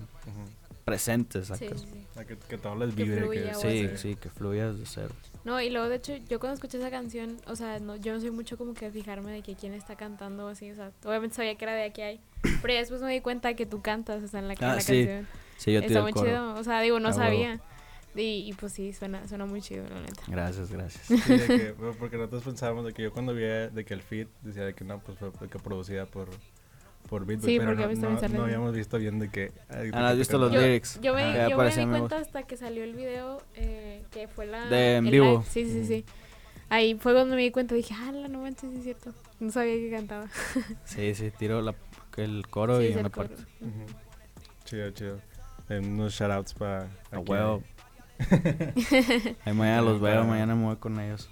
Presentes. 0.88 1.46
Sí, 1.48 1.54
sí, 1.58 1.68
sí. 1.78 2.06
O 2.10 2.14
sea, 2.14 2.24
que, 2.24 2.36
que 2.36 2.58
todo 2.58 2.74
les 2.76 2.94
Que 2.94 3.04
vibre. 3.04 3.20
fluya, 3.22 3.52
que, 3.52 3.54
Sí, 3.54 3.88
sí, 3.96 4.16
que 4.16 4.28
fluya 4.30 4.72
de 4.72 4.84
cero. 4.86 5.14
No, 5.44 5.60
y 5.60 5.70
luego 5.70 5.88
de 5.88 5.96
hecho, 5.96 6.16
yo 6.28 6.40
cuando 6.40 6.54
escuché 6.54 6.78
esa 6.78 6.90
canción, 6.90 7.36
o 7.46 7.56
sea, 7.56 7.78
no, 7.78 7.96
yo 7.96 8.12
no 8.12 8.20
soy 8.20 8.30
mucho 8.30 8.56
como 8.58 8.74
que 8.74 8.90
fijarme 8.90 9.32
de 9.32 9.42
que 9.42 9.54
quién 9.54 9.74
está 9.74 9.96
cantando 9.96 10.46
o 10.46 10.48
así, 10.48 10.70
o 10.70 10.74
sea, 10.74 10.90
obviamente 11.04 11.36
sabía 11.36 11.54
que 11.56 11.64
era 11.64 11.74
de 11.74 11.84
aquí 11.84 12.00
hay, 12.02 12.20
pero 12.62 12.74
ya 12.74 12.80
después 12.80 13.00
me 13.02 13.12
di 13.12 13.20
cuenta 13.20 13.54
que 13.54 13.66
tú 13.66 13.80
cantas, 13.82 14.22
o 14.22 14.28
sea, 14.28 14.40
en 14.40 14.48
la, 14.48 14.54
en 14.54 14.64
Ah, 14.64 14.74
la 14.74 14.80
sí, 14.80 15.04
canción. 15.06 15.28
Sí, 15.56 15.72
yo 15.72 15.78
Está 15.80 15.88
tiro 15.88 16.02
muy 16.02 16.12
coro. 16.12 16.26
chido, 16.26 16.54
o 16.54 16.64
sea, 16.64 16.80
digo, 16.80 17.00
no 17.00 17.08
A 17.08 17.10
huevo. 17.12 17.22
sabía. 17.22 17.60
Y, 18.16 18.48
y 18.48 18.52
pues 18.54 18.72
sí, 18.72 18.92
suena, 18.92 19.28
suena 19.28 19.44
muy 19.46 19.60
chido, 19.60 19.84
la 19.88 20.00
neta. 20.00 20.22
Gracias, 20.26 20.72
gracias. 20.72 21.04
Sí, 21.06 21.36
de 21.36 21.46
que, 21.46 21.74
porque 22.00 22.16
nosotros 22.16 22.42
pensábamos 22.42 22.84
de 22.84 22.92
que 22.92 23.02
yo 23.02 23.12
cuando 23.12 23.32
vi 23.32 23.42
de 23.42 23.84
que 23.86 23.94
el 23.94 24.02
feed 24.02 24.26
decía 24.42 24.64
de 24.64 24.74
que 24.74 24.82
no, 24.84 24.98
pues 25.00 25.18
fue 25.18 25.30
de 25.40 25.48
que 25.48 25.58
producida 25.60 26.06
por, 26.06 26.28
por 27.08 27.24
Beatbox, 27.24 27.46
Sí, 27.46 27.58
pero 27.58 27.74
no, 27.74 27.86
no, 27.94 28.28
no 28.28 28.44
habíamos 28.44 28.74
visto 28.74 28.98
bien 28.98 29.18
de 29.18 29.30
que... 29.30 29.52
ay, 29.68 29.90
Ah, 29.92 30.00
¿no 30.00 30.06
has 30.08 30.18
visto 30.18 30.38
los 30.38 30.52
lyrics? 30.52 31.00
Yo 31.00 31.14
me, 31.14 31.22
Ajá. 31.22 31.48
yo 31.48 31.56
me 31.56 31.70
di 31.70 31.86
cuenta 31.86 32.18
hasta 32.18 32.42
que 32.42 32.56
salió 32.56 32.84
el 32.84 32.94
video, 32.94 33.42
eh, 33.54 34.04
que 34.10 34.28
fue 34.28 34.46
la... 34.46 34.66
De 34.66 34.96
en 34.96 35.06
el 35.06 35.12
vivo. 35.12 35.24
live. 35.32 35.44
Sí, 35.48 35.64
sí, 35.64 35.84
sí. 35.86 36.04
Ahí 36.68 36.94
fue 36.96 37.14
cuando 37.14 37.34
me 37.34 37.42
di 37.42 37.50
cuenta, 37.50 37.74
dije, 37.74 37.94
ah, 37.96 38.12
no 38.12 38.40
manches, 38.42 38.70
sí 38.70 38.76
es 38.78 38.84
cierto. 38.84 39.14
No 39.40 39.50
sabía 39.50 39.74
que 39.74 39.90
cantaba. 39.90 40.26
Sí, 40.84 41.14
sí, 41.14 41.30
tiro 41.30 41.62
la, 41.62 41.74
el 42.16 42.46
coro 42.48 42.78
Sí, 42.80 42.88
y 42.94 42.96
una 42.96 43.08
parte. 43.08 43.42
Ujú. 43.60 43.86
Chido, 44.64 44.90
chido. 44.90 45.20
Eh, 45.70 45.78
unos 45.78 46.12
shoutouts 46.12 46.52
para... 46.54 46.88
A 47.10 47.18
huevo. 47.20 47.62
Ahí 49.44 49.52
mañana 49.54 49.82
los 49.82 50.00
veo, 50.00 50.24
mañana 50.24 50.54
me 50.54 50.64
voy 50.64 50.76
con 50.76 50.98
ellos. 51.00 51.30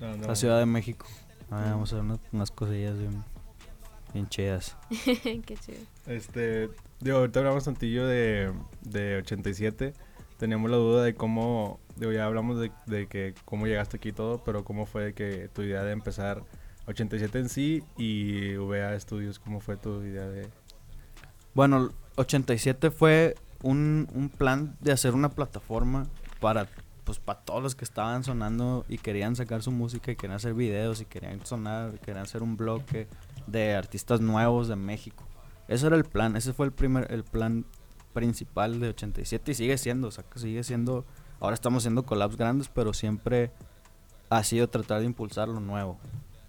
No, 0.00 0.16
no. 0.16 0.26
La 0.28 0.36
Ciudad 0.36 0.58
de 0.58 0.66
México. 0.66 1.06
Ah, 1.50 1.70
vamos 1.70 1.92
a 1.92 1.96
ver 1.96 2.04
unas, 2.04 2.20
unas 2.32 2.50
cosillas 2.50 2.96
bien, 2.98 3.24
bien 4.12 4.28
chidas. 4.28 4.76
Qué 5.04 5.56
chido. 5.60 5.78
Este, 6.06 6.70
digo, 7.00 7.18
ahorita 7.18 7.40
hablamos 7.40 7.64
tantillo 7.64 8.06
de, 8.06 8.52
de 8.82 9.16
87. 9.16 9.94
Teníamos 10.38 10.70
la 10.70 10.76
duda 10.78 11.02
de 11.04 11.14
cómo, 11.14 11.80
digo, 11.96 12.12
ya 12.12 12.24
hablamos 12.24 12.60
de, 12.60 12.72
de 12.86 13.06
que 13.06 13.34
cómo 13.44 13.66
llegaste 13.66 13.98
aquí 13.98 14.10
y 14.10 14.12
todo, 14.12 14.42
pero 14.44 14.64
cómo 14.64 14.86
fue 14.86 15.12
que 15.12 15.48
tu 15.52 15.62
idea 15.62 15.84
de 15.84 15.92
empezar 15.92 16.42
87 16.86 17.38
en 17.38 17.48
sí 17.48 17.84
y 17.96 18.56
VA 18.56 18.98
Studios, 18.98 19.38
cómo 19.38 19.60
fue 19.60 19.76
tu 19.76 20.02
idea 20.02 20.26
de... 20.26 20.48
Bueno, 21.54 21.90
87 22.16 22.90
fue 22.90 23.34
un, 23.62 24.08
un 24.14 24.28
plan 24.30 24.76
de 24.80 24.92
hacer 24.92 25.14
una 25.14 25.30
plataforma 25.30 26.06
para 26.40 26.68
pues 27.04 27.18
para 27.18 27.40
todos 27.40 27.60
los 27.60 27.74
que 27.74 27.84
estaban 27.84 28.22
sonando 28.22 28.84
y 28.88 28.98
querían 28.98 29.34
sacar 29.34 29.62
su 29.62 29.72
música 29.72 30.12
y 30.12 30.16
querían 30.16 30.36
hacer 30.36 30.54
videos 30.54 31.00
y 31.00 31.06
querían 31.06 31.44
sonar, 31.44 31.98
querían 31.98 32.24
hacer 32.24 32.40
un 32.40 32.56
bloque 32.56 33.08
de 33.46 33.74
artistas 33.74 34.20
nuevos 34.20 34.68
de 34.68 34.76
México. 34.76 35.24
Ese 35.68 35.86
era 35.86 35.96
el 35.96 36.04
plan, 36.04 36.36
ese 36.36 36.52
fue 36.52 36.66
el 36.66 36.72
primer 36.72 37.10
el 37.12 37.24
plan 37.24 37.64
principal 38.12 38.80
de 38.80 38.88
87 38.88 39.52
y 39.52 39.54
sigue 39.54 39.78
siendo, 39.78 40.08
o 40.08 40.10
sea, 40.10 40.24
sigue 40.34 40.64
siendo 40.64 41.04
ahora 41.38 41.54
estamos 41.54 41.82
haciendo 41.82 42.04
collabs 42.04 42.36
grandes, 42.36 42.68
pero 42.68 42.92
siempre 42.92 43.50
ha 44.28 44.42
sido 44.44 44.68
tratar 44.68 45.00
de 45.00 45.06
impulsar 45.06 45.48
lo 45.48 45.60
nuevo. 45.60 45.98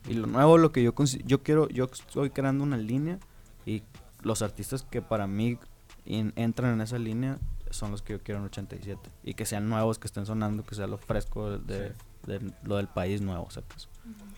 Y 0.08 0.14
lo 0.14 0.28
nuevo 0.28 0.58
lo 0.58 0.72
que 0.72 0.84
yo 0.84 0.94
yo 1.26 1.44
quiero 1.44 1.70
yo 1.70 1.86
estoy 1.86 2.32
creando 2.32 2.64
una 2.64 2.78
línea 2.78 3.20
y 3.66 3.84
los 4.22 4.42
artistas 4.42 4.84
que 4.84 5.02
para 5.02 5.28
mí 5.28 5.58
entran 6.06 6.74
en 6.74 6.82
esa 6.82 6.98
línea 6.98 7.38
son 7.74 7.92
los 7.92 8.02
que 8.02 8.14
yo 8.14 8.20
quiero 8.22 8.40
en 8.40 8.46
87 8.46 9.00
y 9.24 9.34
que 9.34 9.46
sean 9.46 9.70
nuevos, 9.70 10.00
que 10.00 10.08
estén 10.08 10.26
sonando, 10.26 10.64
que 10.64 10.76
sea 10.76 10.88
lo 10.88 10.98
fresco 10.98 11.52
de, 11.52 11.60
de- 11.60 11.90
Sí. 11.90 11.96
de 12.28 12.52
lo 12.64 12.78
del 12.78 12.88
país 12.88 13.20
nuevo, 13.22 13.50
¿sacas? 13.50 13.90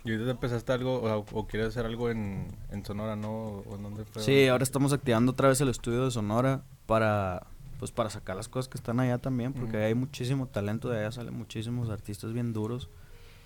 ¿Y 0.06 0.12
ahorita 0.14 0.32
empezaste 0.32 0.72
algo 0.72 1.02
o, 1.02 1.26
o 1.34 1.48
quieres 1.48 1.70
hacer 1.70 1.86
algo 1.86 2.10
en, 2.10 2.48
en 2.72 2.86
Sonora, 2.86 3.16
no? 3.18 3.30
¿O 3.30 3.76
en 3.76 3.84
dónde 3.84 4.06
fue? 4.06 4.22
Sí, 4.22 4.48
ahora 4.48 4.64
estamos 4.64 4.94
activando 4.94 5.34
otra 5.34 5.50
vez 5.50 5.60
el 5.62 5.68
estudio 5.70 6.06
de 6.06 6.12
Sonora 6.12 6.64
para 6.86 7.48
pues 7.80 7.92
para 7.92 8.10
sacar 8.10 8.38
las 8.38 8.48
cosas 8.48 8.70
que 8.70 8.78
están 8.78 9.02
allá 9.02 9.18
también, 9.18 9.52
porque 9.52 9.76
hay 9.78 9.94
muchísimo 9.96 10.48
talento 10.48 10.88
de 10.90 11.00
allá, 11.00 11.12
salen 11.12 11.34
muchísimos 11.38 11.90
artistas 11.90 12.32
bien 12.32 12.54
duros 12.54 12.90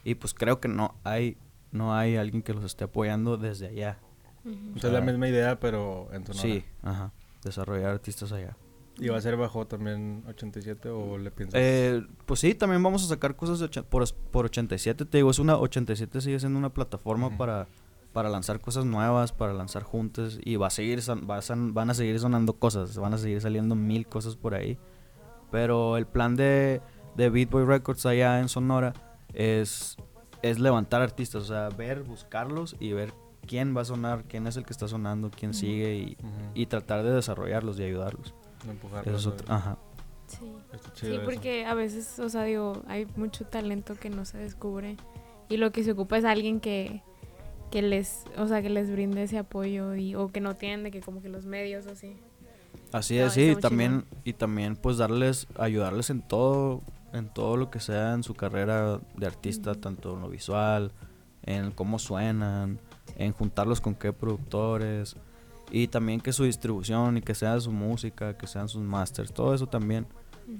y 0.04 0.14
pues 0.14 0.36
creo 0.36 0.60
que 0.60 0.68
no 0.68 0.94
hay 1.04 1.38
no 1.72 1.96
hay 1.96 2.16
alguien 2.18 2.44
que 2.44 2.54
los 2.54 2.64
esté 2.64 2.84
apoyando 2.84 3.38
desde 3.38 3.68
allá. 3.70 3.98
Ujú. 4.46 4.56
O 4.76 4.80
sea, 4.80 4.90
es 4.92 4.94
la 4.94 5.02
misma 5.02 5.28
idea, 5.28 5.60
pero 5.60 6.10
en 6.14 6.26
Sonora. 6.28 6.42
Sí, 6.44 6.64
ajá, 6.84 7.12
desarrollar 7.44 7.90
artistas 7.90 8.32
allá. 8.32 8.56
¿Y 9.00 9.10
va 9.10 9.18
a 9.18 9.22
ser 9.22 9.38
bajo 9.38 9.68
también 9.68 10.24
87 10.28 10.90
o 10.90 11.18
le 11.18 11.30
piensas? 11.32 11.60
Eh, 11.64 12.02
pues 12.26 12.40
sí, 12.40 12.56
también 12.56 12.82
vamos 12.82 13.04
a 13.04 13.08
sacar 13.08 13.36
cosas 13.36 13.60
de 13.60 13.68
por, 13.84 14.04
por 14.32 14.46
87. 14.46 15.06
Te 15.06 15.18
digo, 15.20 15.30
es 15.30 15.40
una 15.40 15.56
87 15.58 16.20
sigue 16.22 16.40
siendo 16.40 16.58
una 16.58 16.74
plataforma 16.74 17.38
para, 17.38 17.68
para 18.12 18.30
lanzar 18.30 18.60
cosas 18.60 18.86
nuevas, 18.86 19.32
para 19.34 19.54
lanzar 19.54 19.84
juntos 19.84 20.40
y 20.44 20.56
va 20.56 20.68
a 20.68 20.72
seguir 20.72 21.00
va 21.30 21.38
a 21.38 21.42
son- 21.44 21.74
van 21.76 21.90
a 21.92 21.94
seguir 21.94 22.20
sonando 22.20 22.54
cosas, 22.54 22.98
van 22.98 23.14
a 23.14 23.18
seguir 23.20 23.40
saliendo 23.42 23.76
mil 23.76 24.08
cosas 24.08 24.36
por 24.36 24.56
ahí. 24.56 24.80
Pero 25.52 25.96
el 25.98 26.08
plan 26.08 26.36
de, 26.36 26.82
de 27.16 27.30
Beat 27.30 27.50
Boy 27.52 27.66
Records 27.66 28.06
allá 28.06 28.40
en 28.40 28.50
Sonora 28.50 28.94
es, 29.34 29.96
es 30.42 30.60
levantar 30.60 31.02
artistas, 31.02 31.44
o 31.44 31.46
sea, 31.46 31.70
ver, 31.70 32.02
buscarlos 32.04 32.76
y 32.80 32.94
ver 32.94 33.14
quién 33.46 33.78
va 33.78 33.82
a 33.82 33.86
sonar, 33.86 34.24
quién 34.28 34.46
es 34.48 34.58
el 34.58 34.66
que 34.66 34.74
está 34.74 34.88
sonando, 34.88 35.30
quién 35.30 35.54
sigue 35.54 35.96
y, 35.96 36.18
y 36.54 36.66
tratar 36.66 37.04
de 37.04 37.12
desarrollarlos 37.12 37.80
y 37.80 37.84
ayudarlos. 37.84 38.34
Eso 39.06 39.16
es 39.16 39.26
otro, 39.26 39.54
ajá. 39.54 39.78
Sí. 40.28 40.52
Sí, 40.94 41.08
eso. 41.08 41.22
porque 41.24 41.66
a 41.66 41.74
veces, 41.74 42.20
o 42.20 42.30
sea, 42.30 42.44
digo, 42.44 42.84
hay 42.88 43.08
mucho 43.16 43.46
talento 43.46 43.96
que 43.96 44.10
no 44.10 44.26
se 44.26 44.38
descubre 44.38 44.98
y 45.50 45.58
lo 45.58 45.72
que 45.72 45.84
se 45.84 45.92
ocupa 45.92 46.18
es 46.18 46.26
alguien 46.26 46.60
que, 46.60 47.02
que 47.72 47.82
les, 47.82 48.24
o 48.38 48.48
sea, 48.48 48.62
que 48.62 48.70
les 48.70 48.92
brinde 48.92 49.24
ese 49.24 49.38
apoyo 49.38 49.96
y, 49.96 50.16
o 50.16 50.28
que 50.30 50.42
no 50.42 50.56
tienen 50.56 50.84
de 50.84 50.92
que 50.92 51.02
como 51.02 51.22
que 51.22 51.30
los 51.30 51.46
medios 51.46 51.86
o 51.88 51.92
así. 51.92 52.18
Así 52.92 53.18
No, 53.18 53.28
es, 53.28 53.34
sí, 53.34 53.52
y 53.52 53.56
también, 53.56 54.06
y 54.24 54.34
también 54.34 54.76
pues 54.76 54.98
darles, 54.98 55.48
ayudarles 55.58 56.10
en 56.10 56.22
todo, 56.22 56.82
en 57.14 57.30
todo 57.30 57.58
lo 57.58 57.70
que 57.70 57.80
sea 57.80 58.14
en 58.14 58.24
su 58.24 58.34
carrera 58.34 59.00
de 59.16 59.26
artista, 59.26 59.76
tanto 59.76 60.16
en 60.16 60.22
lo 60.22 60.30
visual, 60.30 60.92
en 61.44 61.72
cómo 61.72 62.00
suenan, 62.00 62.80
en 63.18 63.32
juntarlos 63.32 63.82
con 63.82 63.96
qué 63.96 64.14
productores, 64.14 65.16
y 65.72 65.88
también 65.88 66.20
que 66.22 66.32
su 66.34 66.44
distribución 66.46 67.18
y 67.18 67.22
que 67.22 67.36
sea 67.36 67.60
su 67.60 67.72
música, 67.72 68.38
que 68.38 68.48
sean 68.48 68.68
sus 68.70 68.82
masters, 68.84 69.34
todo 69.34 69.54
eso 69.54 69.68
también. 69.68 70.08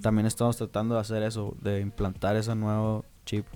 También 0.02 0.26
estamos 0.26 0.56
tratando 0.58 0.96
de 0.96 1.00
hacer 1.00 1.22
eso, 1.22 1.56
de 1.62 1.80
implantar 1.80 2.36
ese 2.36 2.54
nuevo 2.54 3.04
chip 3.24 3.46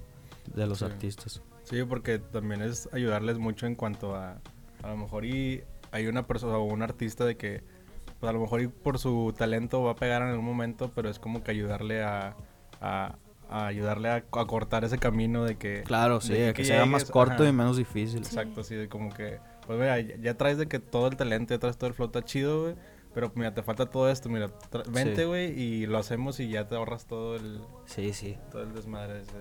de 0.55 0.67
los 0.67 0.79
Sí. 0.79 0.87
artistas. 0.87 1.43
Sí, 1.65 1.83
porque 1.85 2.19
también 2.19 2.63
es 2.63 2.89
ayudarles 2.93 3.39
mucho 3.39 3.67
en 3.67 3.75
cuanto 3.75 4.15
a 4.17 4.41
a 4.83 4.89
lo 4.89 4.97
mejor 4.97 5.25
y 5.25 5.63
hay 5.93 6.07
una 6.09 6.27
persona 6.27 6.57
o 6.57 6.65
un 6.65 6.83
artista 6.83 7.25
de 7.25 7.37
que 7.37 7.63
pues 8.19 8.31
a 8.31 8.33
lo 8.33 8.41
mejor 8.41 8.63
y 8.63 8.67
por 8.69 8.99
su 8.99 9.33
talento 9.37 9.83
va 9.83 9.93
a 9.93 9.97
pegar 9.97 10.23
en 10.23 10.29
algún 10.29 10.45
momento, 10.47 10.91
pero 10.95 11.09
es 11.11 11.19
como 11.19 11.45
que 11.45 11.51
ayudarle 11.53 12.03
a, 12.03 12.35
a, 12.81 13.17
a 13.51 13.67
ayudarle 13.67 14.09
a, 14.09 14.15
a 14.17 14.23
cortar 14.47 14.85
ese 14.85 14.99
camino 14.99 15.45
de 15.45 15.57
que 15.57 15.83
Claro, 15.85 16.21
sí, 16.21 16.33
de 16.33 16.53
que, 16.55 16.65
sea 16.65 16.85
más 16.87 17.05
corto 17.05 17.35
ajá. 17.43 17.49
y 17.49 17.53
menos 17.53 17.77
difícil. 17.77 18.19
Exacto, 18.21 18.63
así 18.63 18.75
de 18.75 18.89
como 18.89 19.11
que 19.13 19.39
pues 19.67 19.79
mira, 19.79 19.99
ya, 20.01 20.17
ya 20.17 20.37
traes 20.37 20.59
de 20.59 20.67
que 20.69 20.79
todo 20.79 21.09
el 21.09 21.17
talento, 21.17 21.55
ya 21.55 21.59
traes 21.61 21.77
todo 21.79 21.89
el 21.89 21.95
flow 21.95 22.07
está 22.07 22.23
chido, 22.25 22.63
güey, 22.63 22.75
pero 23.15 23.31
mira, 23.35 23.53
te 23.55 23.63
falta 23.63 23.87
todo 23.91 24.11
esto, 24.11 24.29
mira, 24.29 24.49
vente, 24.91 25.23
Sí. 25.23 25.25
güey, 25.25 25.59
y 25.61 25.87
lo 25.87 25.99
hacemos 25.99 26.41
y 26.41 26.49
ya 26.49 26.67
te 26.69 26.75
ahorras 26.77 27.07
todo 27.07 27.37
el 27.37 27.61
Sí, 27.87 28.13
sí. 28.13 28.37
todo 28.51 28.63
el 28.63 28.73
desmadre 28.75 29.21
ese. 29.21 29.33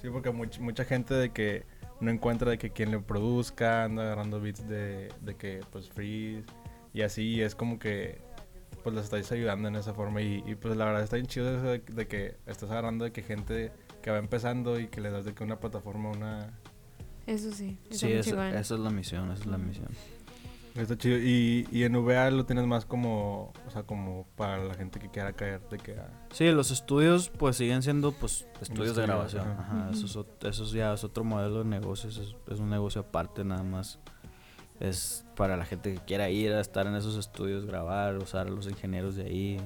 Sí, 0.00 0.08
porque 0.10 0.30
much- 0.30 0.58
mucha 0.60 0.84
gente 0.84 1.14
de 1.14 1.30
que 1.32 1.64
no 2.00 2.10
encuentra 2.10 2.50
de 2.50 2.58
que 2.58 2.70
quien 2.70 2.90
le 2.90 2.98
produzca, 3.00 3.84
anda 3.84 4.02
agarrando 4.04 4.40
beats 4.40 4.66
de, 4.68 5.08
de 5.20 5.34
que 5.36 5.60
pues 5.70 5.88
free 5.88 6.44
y 6.92 7.02
así 7.02 7.40
es 7.42 7.54
como 7.54 7.78
que 7.78 8.20
pues 8.82 8.94
les 8.94 9.04
estáis 9.04 9.32
ayudando 9.32 9.68
en 9.68 9.76
esa 9.76 9.94
forma 9.94 10.20
y, 10.22 10.44
y, 10.46 10.54
pues 10.54 10.76
la 10.76 10.84
verdad 10.84 11.02
está 11.02 11.16
bien 11.16 11.26
chido 11.26 11.48
eso 11.56 11.66
de, 11.66 11.78
de 11.80 12.06
que 12.06 12.36
estás 12.46 12.70
agarrando 12.70 13.04
de 13.04 13.12
que 13.12 13.22
gente 13.22 13.72
que 14.02 14.10
va 14.10 14.18
empezando 14.18 14.78
y 14.78 14.86
que 14.88 15.00
le 15.00 15.10
das 15.10 15.24
de 15.24 15.34
que 15.34 15.42
una 15.42 15.58
plataforma, 15.58 16.10
una... 16.10 16.56
Eso 17.26 17.50
sí. 17.52 17.78
está 17.84 17.96
Sí, 17.96 18.06
muy 18.06 18.14
esa, 18.16 18.60
es 18.60 18.70
la 18.70 18.90
misión, 18.90 19.30
esa 19.32 19.40
es 19.42 19.46
la 19.46 19.58
misión. 19.58 19.88
Está 20.74 20.96
chido. 20.98 21.16
Y, 21.18 21.66
y 21.72 21.84
en 21.84 21.94
VA 22.04 22.30
lo 22.30 22.44
tienes 22.44 22.66
más 22.66 22.84
como, 22.84 23.52
o 23.66 23.70
sea, 23.70 23.84
como 23.84 24.26
para 24.36 24.58
la 24.62 24.74
gente 24.74 25.00
que 25.00 25.08
quiera 25.10 25.32
caer 25.32 25.66
de 25.70 25.78
que... 25.78 25.96
ah, 25.98 26.08
Sí, 26.32 26.50
los 26.52 26.70
estudios 26.70 27.30
pues 27.30 27.56
siguen 27.56 27.82
siendo 27.82 28.12
pues 28.12 28.46
estudios 28.60 28.94
de 28.94 29.02
grabación. 29.02 29.48
ajá. 29.48 29.62
Ajá, 29.62 29.90
eso, 29.92 30.04
es, 30.06 30.46
eso 30.46 30.64
es 30.64 30.70
ya 30.72 30.92
es 30.92 31.02
otro 31.02 31.24
modelo 31.24 31.60
de 31.60 31.64
negocios, 31.64 32.18
es, 32.18 32.34
es 32.52 32.60
un 32.60 32.68
negocio 32.68 33.00
aparte 33.00 33.42
nada 33.42 33.62
más. 33.62 33.98
Es 34.78 35.24
para 35.34 35.56
la 35.56 35.64
gente 35.64 35.94
que 35.94 36.00
quiera 36.00 36.28
ir 36.28 36.52
a 36.52 36.60
estar 36.60 36.86
en 36.86 36.94
esos 36.94 37.16
estudios, 37.16 37.64
grabar, 37.64 38.18
usar 38.18 38.46
a 38.46 38.50
los 38.50 38.68
ingenieros 38.68 39.16
de 39.16 39.24
ahí. 39.24 39.60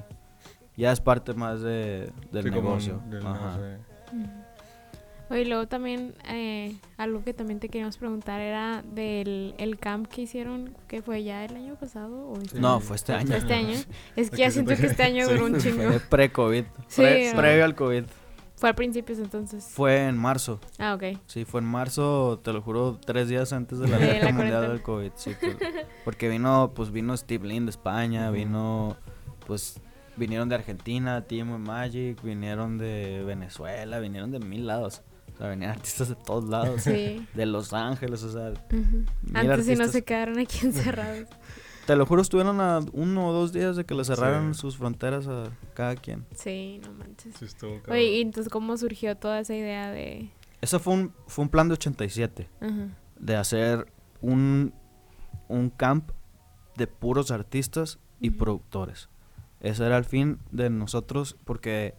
Ya 0.77 0.93
es 0.93 1.01
parte 1.01 1.33
más 1.33 1.59
de, 1.61 2.09
del 2.31 2.43
sí, 2.43 2.49
como 2.51 2.61
negocio. 2.69 3.01
del 3.09 3.27
Ajá. 3.27 3.57
negocio. 3.57 3.79
Oye, 5.31 5.45
luego 5.45 5.65
también, 5.67 6.13
eh, 6.27 6.75
algo 6.97 7.23
que 7.23 7.33
también 7.33 7.59
te 7.61 7.69
queríamos 7.69 7.97
preguntar 7.97 8.41
era 8.41 8.83
del 8.83 9.55
el 9.57 9.77
camp 9.79 10.07
que 10.07 10.23
hicieron, 10.23 10.75
que 10.89 11.01
fue 11.01 11.23
ya 11.23 11.45
el 11.45 11.55
año 11.55 11.75
pasado 11.75 12.27
o 12.29 12.37
este 12.37 12.59
No, 12.59 12.73
año? 12.73 12.79
fue 12.81 12.95
este 12.97 13.13
año. 13.13 13.27
¿Fue 13.27 13.37
este 13.37 13.53
año? 13.53 13.77
Es 14.17 14.29
que 14.29 14.37
ya 14.37 14.51
siento 14.51 14.75
que 14.75 14.85
este 14.87 15.03
año 15.03 15.25
sí, 15.25 15.31
duró 15.33 15.45
un 15.45 15.57
chingo. 15.57 15.83
Fue 15.89 15.99
pre-COVID. 16.01 16.65
Sí, 16.87 17.01
previo 17.35 17.63
al 17.63 17.75
COVID. 17.75 18.03
Fue 18.57 18.69
a 18.69 18.75
principios 18.75 19.17
entonces. 19.19 19.63
Fue 19.71 20.05
en 20.07 20.17
marzo. 20.17 20.59
Ah, 20.77 20.93
ok. 20.93 21.17
Sí, 21.27 21.45
fue 21.45 21.61
en 21.61 21.65
marzo, 21.67 22.39
te 22.43 22.51
lo 22.53 22.61
juro, 22.61 22.99
tres 23.03 23.27
días 23.29 23.53
antes 23.53 23.79
de 23.79 23.87
la 23.87 23.97
la 24.23 24.31
mundial 24.33 24.67
del 24.67 24.81
COVID. 24.83 25.11
Sí, 25.15 25.31
que- 25.39 25.55
porque 26.05 26.27
vino, 26.29 26.71
pues 26.75 26.91
vino 26.91 27.15
Steve 27.15 27.47
Lin 27.47 27.65
de 27.65 27.71
España, 27.71 28.29
vino, 28.31 28.97
pues 29.47 29.79
vinieron 30.17 30.49
de 30.49 30.55
Argentina, 30.55 31.21
Timo 31.25 31.55
y 31.55 31.59
Magic, 31.59 32.21
vinieron 32.21 32.77
de 32.77 33.23
Venezuela, 33.25 33.99
vinieron 33.99 34.29
de 34.29 34.39
mil 34.39 34.67
lados. 34.67 35.01
Sea, 35.41 35.49
venían 35.49 35.71
artistas 35.71 36.09
de 36.09 36.15
todos 36.15 36.47
lados. 36.47 36.81
Sí. 36.83 37.25
De 37.33 37.45
Los 37.47 37.73
Ángeles, 37.73 38.21
o 38.23 38.31
sea, 38.31 38.53
Antes 39.33 39.65
si 39.65 39.75
no 39.75 39.87
se 39.87 40.03
quedaron 40.03 40.37
aquí 40.39 40.59
encerrados. 40.65 41.27
Te 41.87 41.95
lo 41.95 42.05
juro, 42.05 42.21
estuvieron 42.21 42.61
a 42.61 42.79
uno 42.93 43.27
o 43.29 43.33
dos 43.33 43.51
días 43.51 43.75
de 43.75 43.83
que 43.85 43.95
le 43.95 44.03
cerraron 44.05 44.53
Sí. 44.53 44.61
sus 44.61 44.77
fronteras 44.77 45.27
a 45.27 45.45
cada 45.73 45.95
quien. 45.95 46.25
Sí, 46.35 46.79
no 46.85 46.93
manches. 46.93 47.35
Sí, 47.37 47.45
estuvo 47.45 47.77
cabrón. 47.79 47.93
Oye, 47.97 48.17
y 48.17 48.21
entonces, 48.21 48.51
¿cómo 48.51 48.77
surgió 48.77 49.17
toda 49.17 49.39
esa 49.39 49.55
idea 49.55 49.89
de...? 49.89 50.29
Eso 50.61 50.79
fue 50.79 50.93
un, 50.93 51.13
fue 51.25 51.43
un 51.43 51.49
plan 51.49 51.67
de 51.67 51.73
87. 51.73 52.47
Ajá. 52.61 52.71
de 53.19 53.35
hacer 53.35 53.87
un, 54.21 54.73
un 55.47 55.71
camp 55.71 56.11
de 56.77 56.85
puros 56.85 57.31
artistas 57.31 57.97
y 58.19 58.29
productores. 58.29 59.09
Ese 59.59 59.83
era 59.85 59.97
el 59.97 60.05
fin 60.05 60.37
de 60.51 60.69
nosotros 60.69 61.35
porque 61.45 61.95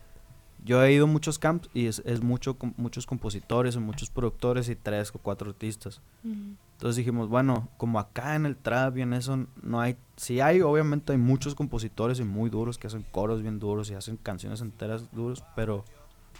yo 0.65 0.83
he 0.85 0.93
ido 0.93 1.05
a 1.05 1.09
muchos 1.09 1.39
camps 1.39 1.69
y 1.75 1.87
es, 1.87 2.03
es 2.05 2.23
mucho, 2.23 2.59
com- 2.59 2.75
muchos 2.77 3.07
compositores 3.07 3.75
y 3.77 3.79
muchos 3.81 4.11
productores 4.11 4.69
y 4.69 4.77
tres 4.77 5.11
o 5.15 5.19
cuatro 5.19 5.51
artistas. 5.51 6.01
Ujú. 6.25 6.57
Entonces 6.75 6.97
dijimos, 6.97 7.29
bueno, 7.29 7.69
como 7.77 7.99
acá 8.01 8.35
en 8.35 8.45
el 8.47 8.57
trap 8.57 8.97
y 8.99 9.03
en 9.03 9.13
eso 9.13 9.47
no 9.63 9.81
hay, 9.81 9.97
sí 10.17 10.41
hay, 10.41 10.61
obviamente 10.63 11.13
hay 11.13 11.19
muchos 11.19 11.55
compositores 11.55 12.19
y 12.19 12.25
muy 12.25 12.51
duros 12.51 12.77
que 12.79 12.89
hacen 12.89 13.05
coros 13.13 13.41
bien 13.43 13.59
duros 13.61 13.91
y 13.91 13.95
hacen 13.95 14.17
canciones 14.17 14.61
enteras 14.61 15.11
duros, 15.13 15.45
pero 15.55 15.85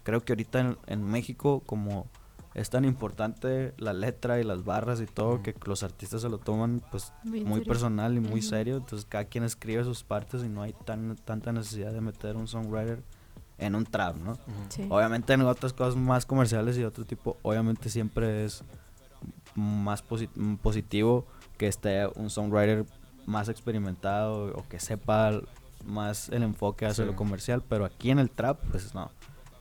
creo 0.03 0.21
que 0.25 0.33
ahorita 0.33 0.61
en, 0.61 0.77
en 0.87 1.05
México 1.05 1.63
como 1.65 2.09
es 2.55 2.69
tan 2.71 2.85
importante 2.85 3.73
la 3.79 3.93
letra 3.93 4.41
y 4.41 4.45
las 4.45 4.65
barras 4.65 5.01
y 5.01 5.07
todo 5.07 5.35
Ujú. 5.35 5.43
que 5.45 5.55
los 5.65 5.83
artistas 5.85 6.23
se 6.23 6.29
lo 6.29 6.39
toman 6.39 6.83
pues 6.91 7.13
Muy 7.23 7.45
muy 7.45 7.61
personal 7.65 8.17
y 8.17 8.21
muy 8.21 8.41
Ujú. 8.41 8.49
serio, 8.49 8.77
entonces 8.79 9.07
cada 9.09 9.25
quien 9.27 9.45
escribe 9.45 9.85
sus 9.85 10.03
partes 10.03 10.43
y 10.45 10.49
no 10.49 10.63
hay 10.63 10.75
tan, 10.85 11.17
tanta 11.25 11.53
necesidad 11.53 11.93
de 11.93 12.01
meter 12.01 12.37
un 12.37 12.49
songwriter 12.49 13.03
en 13.65 13.75
un 13.75 13.85
trap, 13.85 14.17
¿no? 14.17 14.39
Sí. 14.69 14.87
Obviamente 14.89 15.33
en 15.33 15.43
otras 15.43 15.73
cosas 15.73 15.97
más 15.97 16.27
comerciales 16.27 16.77
y 16.77 16.81
de 16.81 16.87
otro 16.87 17.05
tipo, 17.05 17.37
obviamente 17.43 17.89
siempre 17.89 18.45
es 18.45 18.63
más 19.55 20.07
posi- 20.07 20.29
positivo 20.59 21.27
que 21.59 21.69
esté 21.69 22.07
un 22.17 22.31
songwriter 22.31 22.87
más 23.27 23.49
experimentado 23.49 24.53
o 24.57 24.69
que 24.69 24.81
sepa 24.81 25.33
más 25.85 26.29
el 26.31 26.43
enfoque 26.43 26.87
hacia 26.87 27.05
Sí. 27.05 27.11
lo 27.11 27.17
comercial, 27.17 27.63
pero 27.69 27.85
aquí 27.85 28.11
en 28.11 28.19
el 28.19 28.31
trap, 28.31 28.59
pues 28.71 28.95
no. 28.95 29.11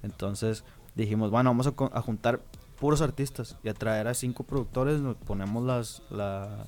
Entonces 0.04 0.64
dijimos, 0.96 1.30
bueno, 1.32 1.50
vamos 1.50 1.68
a, 1.68 1.74
a 1.98 2.02
juntar 2.02 2.42
puros 2.80 3.02
artistas 3.02 3.58
y 3.64 3.70
a 3.70 3.74
traer 3.74 4.08
a 4.08 4.14
cinco 4.14 4.44
productores, 4.44 5.00
nos 5.02 5.16
ponemos 5.18 5.64
las, 5.64 6.02
la- 6.10 6.66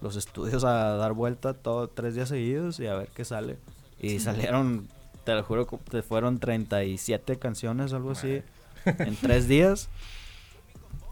los 0.00 0.14
estudios 0.16 0.62
a 0.64 0.96
dar 0.96 1.14
vuelta 1.14 1.54
todos 1.54 1.90
tres 1.94 2.14
días 2.14 2.28
seguidos 2.28 2.78
y 2.80 2.86
a 2.86 2.94
ver 2.94 3.08
qué 3.14 3.24
sale. 3.24 3.58
Y 3.98 4.18
salieron, 4.20 4.88
te 5.26 5.34
lo 5.34 5.42
juro, 5.42 5.66
te 5.90 6.00
fueron 6.02 6.38
37 6.38 7.38
canciones, 7.38 7.92
algo 7.92 8.12
así, 8.12 8.40
en 8.86 9.16
tres 9.16 9.46
días. 9.48 9.90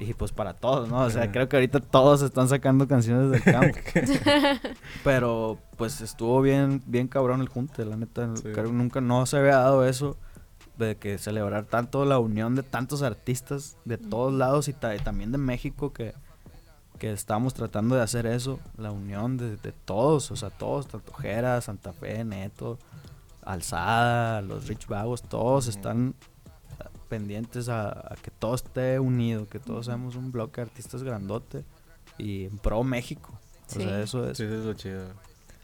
Y 0.01 0.13
pues 0.15 0.33
para 0.33 0.55
todos, 0.55 0.89
¿no? 0.89 1.01
O 1.03 1.11
sea, 1.11 1.31
creo 1.31 1.49
que 1.49 1.57
ahorita 1.57 1.79
todos 1.81 2.23
están 2.23 2.49
sacando 2.49 2.89
canciones 2.89 3.31
del 3.31 3.43
campo. 3.45 3.79
Pero 5.05 5.59
pues 5.77 6.01
estuvo 6.01 6.41
bien, 6.43 6.83
bien 6.87 7.09
cabrón 7.09 7.41
el 7.41 7.49
junte, 7.49 7.85
la 7.85 7.97
neta. 7.97 8.35
Sí. 8.37 8.43
Creo 8.53 8.65
que 8.67 8.73
nunca 8.73 9.01
no 9.01 9.25
se 9.27 9.37
había 9.39 9.57
dado 9.57 9.85
eso 9.87 10.17
de 10.79 10.97
que 10.97 11.19
celebrar 11.19 11.65
tanto 11.67 12.05
la 12.05 12.19
unión 12.19 12.57
de 12.57 12.63
tantos 12.65 13.03
artistas 13.03 13.77
de 13.85 13.97
todos 13.99 14.33
lados 14.33 14.67
y, 14.69 14.73
ta- 14.73 14.97
y 14.97 14.99
también 14.99 15.31
de 15.31 15.39
México 15.39 15.93
que, 15.93 16.15
que 16.99 17.13
estamos 17.13 17.55
tratando 17.55 17.95
de 17.95 18.03
hacer 18.03 18.27
eso, 18.27 18.59
la 18.77 18.91
unión 18.91 19.37
de, 19.37 19.57
de 19.57 19.71
todos, 19.73 20.33
o 20.33 20.37
sea, 20.37 20.51
todos, 20.51 20.89
tanto 20.89 21.13
Jera, 21.15 21.61
Santa 21.61 21.93
Fe, 21.93 22.25
Neto, 22.25 22.79
Alzada, 23.45 24.43
los 24.43 24.67
Rich 24.69 24.87
Vagos, 24.87 25.23
todos 25.23 25.67
están 25.69 26.15
pendientes 27.09 27.69
a, 27.69 27.89
a 27.91 28.17
que 28.21 28.31
todo 28.31 28.55
esté 28.55 28.99
unido, 28.99 29.47
que 29.49 29.59
todos 29.59 29.87
seamos 29.87 30.17
un 30.17 30.33
bloque 30.33 30.61
de 30.61 30.67
artistas 30.69 31.03
grandote 31.03 31.65
y 32.19 32.45
en 32.47 32.59
pro 32.59 32.83
México. 32.83 33.33
O 33.69 33.73
Sí. 33.73 33.81
sea, 33.83 34.01
eso 34.01 34.29
es. 34.29 34.37
Sí, 34.37 34.45
eso 34.45 34.55
es 34.59 34.65
lo 34.65 34.75
chido. 34.75 35.05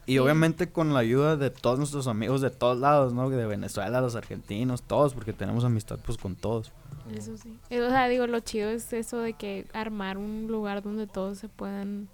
Y 0.07 0.13
Sí. 0.15 0.19
obviamente 0.19 0.71
con 0.71 0.93
la 0.95 1.01
ayuda 1.01 1.37
de 1.37 1.51
todos 1.51 1.79
nuestros 1.79 2.07
amigos 2.07 2.41
de 2.41 2.51
todos 2.51 2.79
lados, 2.79 3.13
¿no? 3.13 3.29
De 3.31 3.47
Venezuela, 3.47 4.01
los 4.01 4.17
argentinos, 4.17 4.83
todos, 4.83 5.15
porque 5.15 5.33
tenemos 5.33 5.65
amistad 5.65 5.99
pues 6.05 6.19
con 6.19 6.37
todos. 6.37 6.73
Eso 7.15 7.37
sí. 7.37 7.57
O 7.71 7.89
sea, 7.91 8.09
digo, 8.09 8.27
lo 8.27 8.41
chido 8.41 8.71
es 8.71 8.93
eso 8.93 9.19
de 9.19 9.35
que 9.35 9.67
armar 9.73 10.19
un 10.19 10.47
lugar 10.49 10.83
donde 10.83 11.07
todos 11.07 11.39
se 11.39 11.49
puedan... 11.49 12.09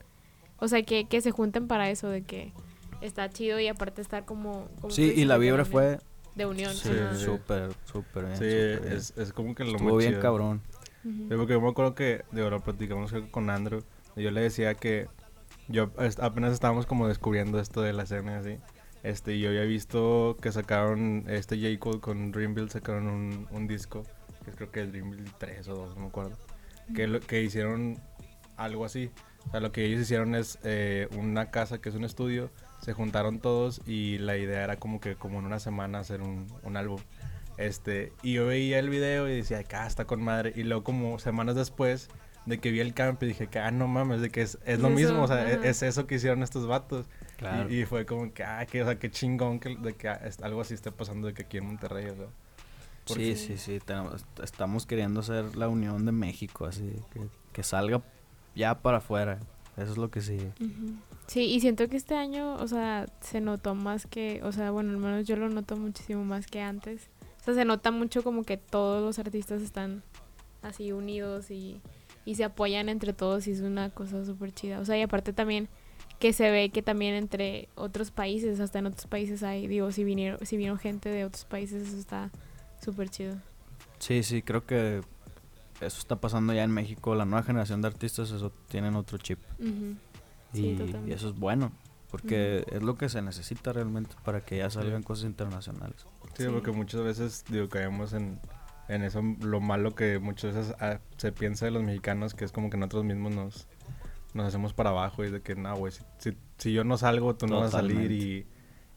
O 0.58 0.68
sea, 0.68 0.82
que, 0.82 1.06
que 1.06 1.20
se 1.20 1.30
junten 1.32 1.68
para 1.68 1.90
eso, 1.90 2.08
de 2.08 2.22
que 2.22 2.52
está 3.06 3.28
chido 3.30 3.58
y 3.60 3.68
aparte 3.68 4.00
estar 4.02 4.24
como... 4.24 4.68
como 4.80 4.90
Sí, 4.90 5.12
y 5.16 5.24
la 5.24 5.34
de 5.34 5.40
vibra 5.40 5.64
fue 5.64 5.98
De 6.34 6.46
unión. 6.46 6.72
Sí, 6.74 6.90
ajá. 6.90 7.14
sí. 7.16 7.24
súper, 7.24 7.70
súper 7.84 8.24
bien. 8.26 8.36
Sí, 8.36 8.44
súper 8.44 8.80
bien. 8.82 8.92
es, 8.92 9.14
es 9.16 9.32
como 9.32 9.54
que 9.54 9.64
lo 9.64 9.72
Estuvo 9.72 9.88
más 9.90 9.98
bien 9.98 10.10
chido. 10.12 10.22
cabrón. 10.22 10.60
Ujú. 11.04 11.26
Sí, 11.28 11.34
porque 11.36 11.52
yo 11.54 11.60
me 11.60 11.68
acuerdo 11.68 11.94
que, 11.94 12.24
digo, 12.32 12.50
lo 12.50 12.60
platicamos 12.60 13.12
con 13.30 13.48
Andrew, 13.50 13.82
y 14.16 14.22
yo 14.22 14.30
le 14.30 14.40
decía 14.40 14.74
que 14.74 15.08
yo 15.68 15.90
est- 15.98 16.20
apenas 16.20 16.52
estábamos 16.52 16.86
como 16.86 17.08
descubriendo 17.08 17.58
esto 17.60 17.82
de 17.82 17.92
la 17.92 18.02
escena 18.04 18.32
y 18.32 18.34
así. 18.36 18.58
Este, 19.02 19.34
y 19.36 19.40
yo 19.40 19.50
había 19.50 19.62
visto 19.62 20.36
que 20.42 20.50
sacaron, 20.50 21.24
este 21.28 21.56
J. 21.60 21.78
Cole 21.78 22.00
con 22.00 22.32
Dreamville 22.32 22.70
sacaron 22.70 23.06
un, 23.06 23.46
un 23.52 23.66
disco, 23.68 24.02
que 24.44 24.50
creo 24.50 24.70
que 24.72 24.82
es 24.82 24.90
Dreamville 24.90 25.30
3 25.38 25.68
o 25.68 25.74
2, 25.76 25.94
no 25.96 26.02
me 26.02 26.08
acuerdo, 26.08 26.32
que, 26.94 27.06
lo, 27.06 27.20
que 27.20 27.42
hicieron 27.42 28.00
algo 28.56 28.84
así. 28.84 29.10
O 29.46 29.50
sea, 29.52 29.60
lo 29.60 29.70
que 29.70 29.84
ellos 29.84 30.00
hicieron 30.00 30.34
es 30.34 30.58
eh, 30.64 31.08
una 31.16 31.52
casa 31.52 31.78
que 31.80 31.88
es 31.88 31.94
un 31.94 32.02
estudio, 32.04 32.50
se 32.80 32.92
juntaron 32.92 33.40
todos 33.40 33.80
y 33.86 34.18
la 34.18 34.36
idea 34.36 34.62
era 34.64 34.76
como 34.76 35.00
que 35.00 35.16
como 35.16 35.38
en 35.40 35.46
una 35.46 35.58
semana 35.58 35.98
hacer 36.00 36.22
un, 36.22 36.46
un 36.62 36.76
álbum. 36.76 37.00
Este, 37.58 38.12
y 38.22 38.34
yo 38.34 38.46
veía 38.46 38.78
el 38.78 38.90
video 38.90 39.28
y 39.28 39.36
decía, 39.36 39.58
acá 39.60 39.86
está 39.86 40.04
con 40.04 40.22
madre. 40.22 40.52
Y 40.56 40.62
luego 40.62 40.84
como 40.84 41.18
semanas 41.18 41.54
después 41.54 42.08
de 42.44 42.58
que 42.60 42.70
vi 42.70 42.80
el 42.80 42.92
camp 42.94 43.22
y 43.22 43.26
dije 43.26 43.46
que, 43.48 43.58
ah, 43.58 43.70
no 43.70 43.88
mames, 43.88 44.20
de 44.20 44.30
que 44.30 44.42
es, 44.42 44.58
es 44.66 44.78
lo 44.78 44.88
eso, 44.88 44.96
mismo, 44.96 45.22
o 45.22 45.26
sea, 45.26 45.50
es, 45.50 45.82
eso 45.82 46.06
que 46.06 46.16
hicieron 46.16 46.42
estos 46.42 46.66
vatos. 46.66 47.06
Claro. 47.38 47.68
Y, 47.72 47.80
y 47.80 47.84
fue 47.86 48.06
como 48.06 48.32
que, 48.32 48.44
ah, 48.44 48.64
que, 48.66 48.82
o 48.82 48.84
sea, 48.84 48.98
qué 48.98 49.10
chingón 49.10 49.58
que, 49.58 49.74
de 49.76 49.94
que 49.94 50.08
ah, 50.08 50.20
es- 50.24 50.40
algo 50.42 50.60
así 50.60 50.74
esté 50.74 50.92
pasando 50.92 51.26
de 51.28 51.34
que 51.34 51.42
aquí 51.42 51.56
en 51.56 51.66
Monterrey, 51.66 52.06
o 52.10 52.14
sea. 52.16 52.26
Sí, 53.06 53.36
sí, 53.36 53.56
sí. 53.56 53.78
tenemos- 53.84 54.24
estamos 54.42 54.84
queriendo 54.84 55.20
hacer 55.20 55.56
la 55.56 55.68
unión 55.68 56.04
de 56.04 56.12
México, 56.12 56.66
así 56.66 56.92
que, 57.12 57.20
que 57.52 57.62
salga 57.62 58.02
ya 58.54 58.80
para 58.80 58.98
afuera. 58.98 59.38
Eso 59.76 59.92
es 59.92 59.96
lo 59.98 60.10
que 60.10 60.20
sigue. 60.22 60.52
Ujú. 60.60 60.94
Sí, 61.26 61.42
y 61.42 61.60
siento 61.60 61.88
que 61.88 61.96
este 61.96 62.14
año, 62.14 62.54
o 62.54 62.68
sea, 62.68 63.06
se 63.20 63.40
notó 63.40 63.74
más 63.74 64.06
que, 64.06 64.40
o 64.44 64.52
sea, 64.52 64.70
bueno, 64.70 64.92
al 64.92 64.98
menos 64.98 65.26
yo 65.26 65.36
lo 65.36 65.48
noto 65.48 65.76
muchísimo 65.76 66.24
más 66.24 66.46
que 66.46 66.60
antes. 66.60 67.08
O 67.40 67.44
sea, 67.44 67.54
se 67.54 67.64
nota 67.64 67.90
mucho 67.90 68.22
como 68.22 68.44
que 68.44 68.56
todos 68.56 69.02
los 69.02 69.18
artistas 69.18 69.62
están 69.62 70.02
así 70.62 70.92
unidos 70.92 71.50
y, 71.50 71.80
y 72.24 72.36
se 72.36 72.44
apoyan 72.44 72.88
entre 72.88 73.12
todos 73.12 73.46
y 73.48 73.52
es 73.52 73.60
una 73.60 73.90
cosa 73.90 74.24
súper 74.24 74.52
chida. 74.52 74.80
O 74.80 74.84
sea, 74.84 74.96
y 74.98 75.02
aparte 75.02 75.32
también 75.32 75.68
que 76.18 76.32
se 76.32 76.50
ve 76.50 76.70
que 76.70 76.82
también 76.82 77.14
entre 77.14 77.68
otros 77.74 78.10
países, 78.10 78.60
hasta 78.60 78.78
en 78.78 78.86
otros 78.86 79.06
países 79.06 79.42
hay, 79.42 79.66
digo, 79.66 79.90
si 79.92 80.04
vinieron, 80.04 80.44
si 80.46 80.56
vieron 80.56 80.78
gente 80.78 81.08
de 81.08 81.24
otros 81.24 81.44
países, 81.44 81.88
eso 81.88 81.98
está 81.98 82.30
súper 82.82 83.10
chido. 83.10 83.36
Sí, 83.98 84.22
sí, 84.22 84.42
creo 84.42 84.64
que 84.64 85.02
eso 85.80 85.98
está 85.98 86.16
pasando 86.16 86.52
ya 86.52 86.64
en 86.64 86.70
México. 86.70 87.14
La 87.14 87.24
nueva 87.24 87.42
generación 87.42 87.82
de 87.82 87.88
artistas 87.88 88.30
eso 88.30 88.50
tienen 88.68 88.94
otro 88.96 89.18
chip. 89.18 89.38
Ujú. 89.58 89.96
Sí, 90.52 90.76
y, 91.06 91.12
eso 91.12 91.28
es 91.28 91.34
bueno. 91.38 91.72
Porque 92.10 92.64
es 92.70 92.82
lo 92.82 92.96
que 92.96 93.08
se 93.08 93.20
necesita 93.20 93.72
realmente 93.72 94.14
para 94.24 94.40
que 94.40 94.58
ya 94.58 94.70
salgan 94.70 95.02
cosas 95.02 95.24
internacionales. 95.26 96.06
Sí, 96.36 96.44
Sí. 96.44 96.48
porque 96.52 96.70
muchas 96.70 97.02
veces, 97.02 97.44
digo, 97.50 97.68
caemos 97.68 98.12
en, 98.12 98.38
en 98.88 99.02
eso, 99.02 99.22
lo 99.40 99.60
malo 99.60 99.94
que 99.94 100.18
muchas 100.18 100.54
veces 100.54 100.74
ah, 100.80 100.98
se 101.16 101.32
piensa 101.32 101.64
de 101.66 101.72
los 101.72 101.82
mexicanos, 101.82 102.34
que 102.34 102.44
es 102.44 102.52
como 102.52 102.70
que 102.70 102.76
nosotros 102.76 103.04
mismos 103.04 103.34
nos, 103.34 103.68
nos 104.34 104.46
hacemos 104.46 104.72
para 104.72 104.90
abajo 104.90 105.24
y 105.24 105.30
de 105.30 105.40
que, 105.42 105.56
no, 105.56 105.74
güey, 105.76 105.92
si, 105.92 106.02
si, 106.18 106.36
si 106.58 106.72
yo 106.72 106.84
no 106.84 106.96
salgo, 106.96 107.34
tú 107.36 107.46
no 107.48 107.60
vas 107.60 107.74
a 107.74 107.78
salir 107.78 108.12
y, 108.12 108.46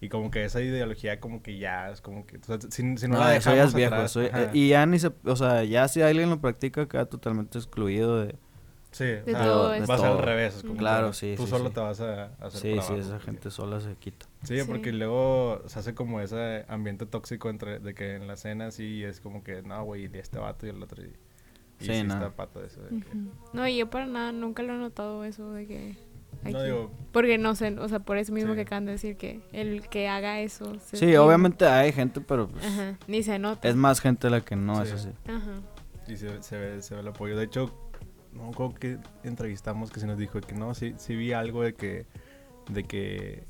y 0.02 0.10
como 0.10 0.30
que 0.32 0.44
esa 0.46 0.62
ideología 0.62 1.20
como 1.20 1.42
que 1.42 1.58
ya 1.58 1.90
es 1.90 2.02
como 2.02 2.26
que, 2.26 2.38
o 2.38 2.44
sea, 2.44 2.60
si, 2.62 2.98
si 2.98 3.08
no, 3.08 3.16
No, 3.16 3.20
la 3.22 3.36
eso 3.36 3.50
ya 3.50 3.56
dejamos 3.56 3.70
es 3.70 3.76
viejo. 3.76 3.96
atrás, 3.96 4.12
eso 4.12 4.22
ya- 4.22 4.28
ajá. 4.28 4.52
y 4.54 4.68
ya 4.70 4.86
ni 4.86 5.00
se... 5.00 5.12
O 5.26 5.36
sea, 5.36 5.64
ya 5.64 5.88
si 5.88 6.02
alguien 6.04 6.30
lo 6.30 6.40
practica 6.40 6.88
queda 6.88 7.06
totalmente 7.08 7.58
excluido 7.58 8.20
de... 8.20 8.36
Sí, 8.92 9.04
De 9.06 9.34
ajá, 9.36 9.44
todo 9.44 9.70
vas 9.70 9.90
al 9.90 9.98
todo. 10.14 10.22
revés. 10.22 10.56
es 10.58 10.64
como 10.64 10.76
Claro, 10.78 11.08
que 11.10 11.14
sí, 11.14 11.34
Tú 11.38 11.44
sí, 11.44 11.50
solo 11.50 11.68
sí. 11.70 11.76
te 11.76 11.80
vas 11.80 12.02
a, 12.02 12.24
a 12.24 12.26
hacer 12.48 12.62
Sí, 12.62 12.70
para 12.72 12.82
sí, 12.82 12.88
abajo, 12.94 12.96
esa 12.96 13.10
porque- 13.12 13.26
gente 13.26 13.52
sola 13.52 13.80
se 13.82 13.96
quita. 13.96 14.26
Sí, 14.44 14.60
Sí. 14.60 14.66
porque 14.68 14.92
luego 14.92 15.62
se 15.68 15.80
hace 15.80 15.94
como 15.94 16.22
ese 16.22 16.66
ambiente 16.68 17.06
tóxico 17.06 17.50
entre 17.50 17.80
de 17.80 17.94
que 17.94 18.16
en 18.16 18.28
la 18.28 18.36
cena 18.36 18.72
sí 18.72 19.04
es 19.04 19.20
como 19.20 19.44
que, 19.44 19.62
no, 19.62 19.84
güey, 19.84 20.06
y 20.12 20.18
este 20.18 20.40
vato 20.40 20.66
y 20.66 20.70
el 20.70 20.82
otro. 20.82 21.04
Y, 21.04 21.08
y 21.08 21.86
Sí, 21.86 21.94
sí, 21.94 22.04
no. 22.04 22.16
está 22.16 22.32
pato 22.32 22.64
eso. 22.64 22.82
de 22.82 22.90
que- 22.90 22.96
Ujú. 23.18 23.30
No, 23.54 23.68
y 23.68 23.78
yo 23.78 23.90
para 23.92 24.08
nada, 24.08 24.32
nunca 24.32 24.64
lo 24.64 24.74
he 24.74 24.78
notado 24.78 25.24
eso 25.24 25.52
de 25.52 25.68
que... 25.68 25.96
No 26.44 26.64
digo, 26.64 26.92
Porque 27.12 27.38
no 27.38 27.54
sé, 27.56 27.76
o 27.80 27.90
sea, 27.90 28.00
por 28.00 28.18
eso 28.18 28.32
mismo 28.34 28.52
Sí. 28.52 28.56
que 28.56 28.62
acaban 28.62 28.86
de 28.86 28.94
decir 28.94 29.18
que 29.18 29.42
el 29.52 29.88
que 29.90 30.08
haga 30.08 30.40
eso... 30.40 30.76
se 30.76 30.80
Sí, 30.92 30.98
siente- 30.98 31.18
obviamente 31.20 31.66
hay 31.68 31.92
gente, 31.92 32.22
pero 32.22 32.48
pues, 32.48 32.64
Ajá, 32.66 32.98
ni 33.08 33.22
se 33.24 33.38
nota. 33.40 33.68
es 33.68 33.76
más 33.76 34.00
gente 34.00 34.30
la 34.30 34.42
que 34.42 34.56
no 34.56 34.82
es 34.82 34.90
Sí. 34.90 34.96
así. 34.96 35.10
Ajá. 35.28 35.60
y 36.08 36.16
se, 36.16 36.42
se, 36.42 36.58
ve, 36.58 36.82
se 36.82 36.96
ve 36.96 37.02
el 37.02 37.08
apoyo. 37.10 37.38
De 37.38 37.44
hecho, 37.46 37.72
no 38.34 38.52
creo 38.52 38.74
que 38.74 38.98
entrevistamos 39.24 39.92
que 39.92 40.00
se 40.00 40.08
nos 40.08 40.18
dijo 40.18 40.40
que 40.42 40.56
no, 40.56 40.74
sí, 40.74 40.94
sí 40.98 41.16
vi 41.16 41.34
algo 41.34 41.64
de 41.64 41.74
que, 41.74 42.06
de 42.70 42.84
que, 42.84 43.44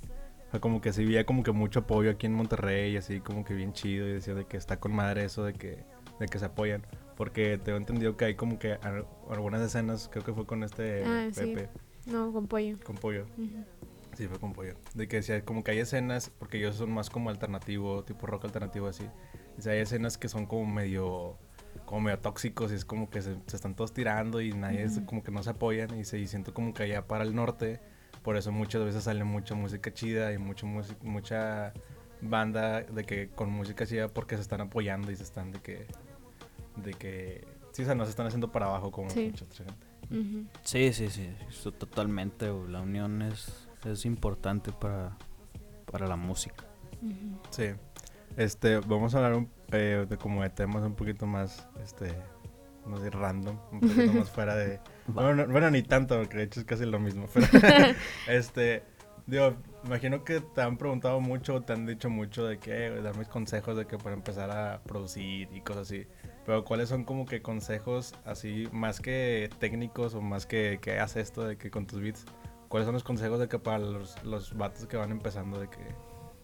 o 0.47 0.51
sea, 0.51 0.59
como 0.59 0.81
que 0.81 0.93
sí 0.93 1.05
vi 1.05 1.23
como 1.25 1.43
que 1.43 1.51
mucho 1.51 1.79
apoyo 1.81 2.09
aquí 2.11 2.25
en 2.25 2.33
Monterrey, 2.33 2.95
así 2.97 3.19
como 3.19 3.43
que 3.45 3.53
bien 3.53 3.73
chido 3.73 4.07
y 4.07 4.13
decía 4.13 4.33
de 4.35 4.45
que 4.45 4.57
está 4.57 4.79
con 4.79 4.93
madre 4.93 5.25
eso 5.25 5.43
de 5.43 5.53
que, 5.53 5.83
de 6.19 6.25
que 6.27 6.39
se 6.39 6.45
apoyan. 6.45 6.83
Porque 7.17 7.57
tengo 7.57 7.77
entendido 7.77 8.15
que 8.15 8.25
hay 8.25 8.35
como 8.35 8.57
que 8.59 8.73
al- 8.81 9.05
algunas 9.29 9.61
escenas, 9.61 10.07
creo 10.11 10.23
que 10.23 10.33
fue 10.33 10.45
con 10.45 10.63
este 10.63 11.03
Ah, 11.03 11.27
sí. 11.33 11.41
Pepe, 11.55 11.69
No, 12.05 12.31
con 12.31 12.47
pollo. 12.47 12.77
con 12.85 12.95
pollo. 12.95 13.25
Ujú. 13.37 13.65
Sí, 14.15 14.27
fue 14.27 14.39
con 14.39 14.53
pollo. 14.53 14.75
De 14.95 15.07
que 15.07 15.17
decía, 15.17 15.43
como 15.45 15.63
que 15.63 15.71
hay 15.71 15.79
escenas, 15.79 16.29
porque 16.39 16.57
ellos 16.57 16.75
son 16.77 16.91
más 16.91 17.09
como 17.09 17.29
alternativo, 17.29 18.03
tipo 18.03 18.25
rock 18.25 18.45
alternativo 18.45 18.87
así. 18.87 19.03
O 19.57 19.61
sea, 19.61 19.73
hay 19.73 19.79
escenas 19.79 20.17
que 20.17 20.29
son 20.29 20.45
como 20.45 20.65
medio, 20.65 21.37
como 21.89 22.01
medio 22.01 22.19
tóxicos 22.19 22.71
y 22.71 22.75
es 22.75 22.85
como 22.85 23.09
que 23.09 23.23
se, 23.23 23.35
se 23.47 23.55
están 23.55 23.73
todos 23.73 23.93
tirando 23.93 24.41
y 24.41 24.53
nadie, 24.53 24.83
es- 24.83 24.99
como 25.07 25.23
que 25.23 25.31
no 25.31 25.41
se 25.41 25.49
apoyan 25.49 25.97
y 25.97 26.05
se 26.05 26.19
y 26.19 26.27
siento 26.27 26.53
como 26.53 26.71
que 26.71 26.83
allá 26.83 27.07
para 27.07 27.23
el 27.23 27.33
norte, 27.33 27.79
por 28.21 28.37
eso 28.37 28.51
muchas 28.51 28.83
veces 28.83 29.05
sale 29.05 29.23
mucha 29.23 29.55
música 29.55 29.91
chida 29.91 30.31
y 30.31 30.37
mucho 30.37 30.67
mucha 31.01 31.73
banda 32.21 32.81
de 32.81 33.03
que 33.05 33.29
con 33.29 33.49
música 33.49 33.87
chida 33.87 34.07
porque 34.07 34.35
se 34.35 34.43
están 34.43 34.61
apoyando 34.61 35.09
y 35.11 35.15
se 35.15 35.23
están 35.23 35.51
de 35.51 35.61
que, 35.61 35.87
de 36.75 36.93
que, 36.93 37.47
sí, 37.71 37.81
o 37.81 37.85
sea, 37.85 37.95
no 37.95 38.03
se 38.03 38.11
están 38.11 38.27
haciendo 38.27 38.51
para 38.51 38.67
abajo 38.67 38.91
como 38.91 39.09
Sí. 39.09 39.29
mucha 39.31 39.45
otra 39.45 39.65
gente. 39.65 39.87
Ujú. 40.11 40.45
Sí, 40.63 40.93
sí, 40.93 41.09
sí, 41.09 41.27
eso 41.49 41.71
totalmente. 41.71 42.51
La 42.67 42.81
unión 42.81 43.23
es, 43.23 43.67
es 43.85 44.05
importante 44.05 44.71
para, 44.71 45.17
para 45.91 46.05
la 46.07 46.17
música. 46.17 46.65
Ujú. 47.01 47.39
Sí. 47.49 47.71
Este, 48.37 48.77
vamos 48.79 49.13
a 49.13 49.17
hablar 49.17 49.33
un- 49.35 49.49
eh, 49.71 50.05
de 50.09 50.17
como 50.17 50.41
de 50.43 50.49
temas 50.49 50.83
un 50.83 50.95
poquito 50.95 51.25
más, 51.25 51.67
este, 51.83 52.13
no 52.87 52.97
sé, 52.97 53.09
random, 53.09 53.57
un 53.71 53.79
poquito 53.81 54.13
más 54.13 54.29
fuera 54.29 54.55
de... 54.55 54.79
Bueno, 55.07 55.35
no- 55.35 55.47
bueno, 55.51 55.69
ni 55.69 55.83
tanto, 55.83 56.17
porque 56.17 56.37
de 56.37 56.43
hecho 56.43 56.59
es 56.61 56.65
casi 56.65 56.85
lo 56.85 56.99
mismo, 56.99 57.27
pero, 57.33 57.45
este, 58.27 58.83
digo, 59.27 59.55
imagino 59.85 60.23
que 60.23 60.39
te 60.39 60.61
han 60.61 60.77
preguntado 60.77 61.19
mucho, 61.19 61.61
te 61.61 61.73
han 61.73 61.85
dicho 61.85 62.09
mucho 62.09 62.45
de 62.45 62.59
que, 62.59 62.87
eh, 62.87 63.01
darme 63.01 63.25
consejos 63.25 63.75
de 63.77 63.85
que 63.85 63.97
para 63.97 64.15
empezar 64.15 64.51
a 64.51 64.81
producir 64.83 65.49
y 65.53 65.61
cosas 65.61 65.87
así, 65.87 66.07
pero 66.45 66.63
¿cuáles 66.63 66.87
son 66.89 67.03
como 67.03 67.25
que 67.25 67.41
consejos 67.41 68.15
así, 68.25 68.69
más 68.71 69.01
que 69.01 69.49
técnicos 69.59 70.15
o 70.15 70.21
más 70.21 70.45
que, 70.45 70.79
que 70.81 70.99
haz 70.99 71.15
esto 71.17 71.45
de 71.45 71.57
que 71.57 71.69
con 71.69 71.85
tus 71.85 71.99
beats, 71.99 72.25
cuáles 72.69 72.85
son 72.85 72.93
los 72.93 73.03
consejos 73.03 73.39
de 73.39 73.47
que 73.49 73.59
para 73.59 73.79
los, 73.79 74.23
los 74.23 74.55
vatos 74.57 74.85
que 74.87 74.95
van 74.97 75.11
empezando 75.11 75.59
de 75.59 75.69
que 75.69 75.79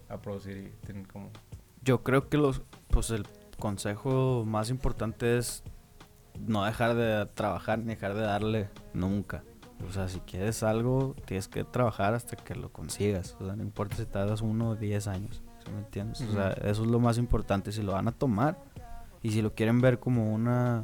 a 0.10 0.17
producir 0.21 0.58
y 0.58 0.86
tienen 0.86 1.06
como... 1.06 1.32
Yo 1.86 2.04
creo 2.04 2.30
que 2.30 2.38
los, 2.38 2.63
pues 2.89 3.12
el 3.12 3.28
consejo 3.60 4.43
más 4.45 4.71
importante 4.71 5.38
es 5.38 5.63
no 6.39 6.65
dejar 6.65 6.95
de 6.95 7.28
trabajar 7.28 7.80
ni 7.80 7.86
dejar 7.86 8.15
de 8.15 8.21
darle 8.21 8.69
nunca. 8.93 9.43
O 9.88 9.91
sea, 9.91 10.08
si 10.08 10.19
quieres 10.21 10.63
algo, 10.63 11.15
tienes 11.26 11.48
que 11.48 11.63
trabajar 11.63 12.15
hasta 12.15 12.36
que 12.36 12.56
lo 12.56 12.74
consigas. 12.74 13.38
O 13.39 13.45
sea, 13.45 13.56
no 13.56 13.62
importa 13.62 13.98
si 13.98 14.06
tardas 14.06 14.41
uno 14.41 14.69
o 14.69 14.76
diez 14.76 15.08
años. 15.08 15.43
¿sí 15.63 15.71
me 15.71 15.78
entiendes? 15.78 16.21
O 16.21 16.34
sea, 16.34 16.54
eso 16.54 16.84
es 16.84 16.89
lo 16.89 17.00
más 17.00 17.19
importante. 17.19 17.71
Si 17.71 17.84
lo 17.84 17.91
van 17.91 18.08
a 18.08 18.12
tomar 18.12 18.58
y 19.21 19.32
si 19.32 19.43
lo 19.43 19.54
quieren 19.54 19.80
ver 19.80 20.00
como 20.00 20.34
una 20.34 20.84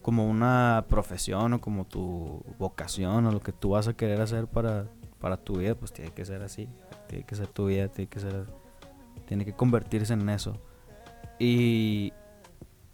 como 0.00 0.28
una 0.28 0.84
profesión 0.88 1.54
o 1.54 1.60
como 1.60 1.86
tu 1.86 2.42
vocación 2.58 3.26
o 3.26 3.32
lo 3.32 3.40
que 3.40 3.52
tú 3.52 3.70
vas 3.70 3.88
a 3.88 3.94
querer 3.94 4.20
hacer 4.20 4.46
para, 4.46 4.86
para 5.18 5.38
tu 5.38 5.58
vida, 5.58 5.74
pues 5.74 5.92
tiene 5.92 6.10
que 6.10 6.24
ser 6.24 6.42
así. 6.42 6.68
Tiene 7.08 7.24
que 7.24 7.34
ser 7.34 7.48
tu 7.48 7.66
vida, 7.66 7.88
tiene 7.88 8.08
que 8.08 8.20
ser 8.20 8.46
tiene 9.26 9.44
que 9.44 9.54
convertirse 9.54 10.12
en 10.12 10.28
eso. 10.28 10.60
Y, 11.38 12.12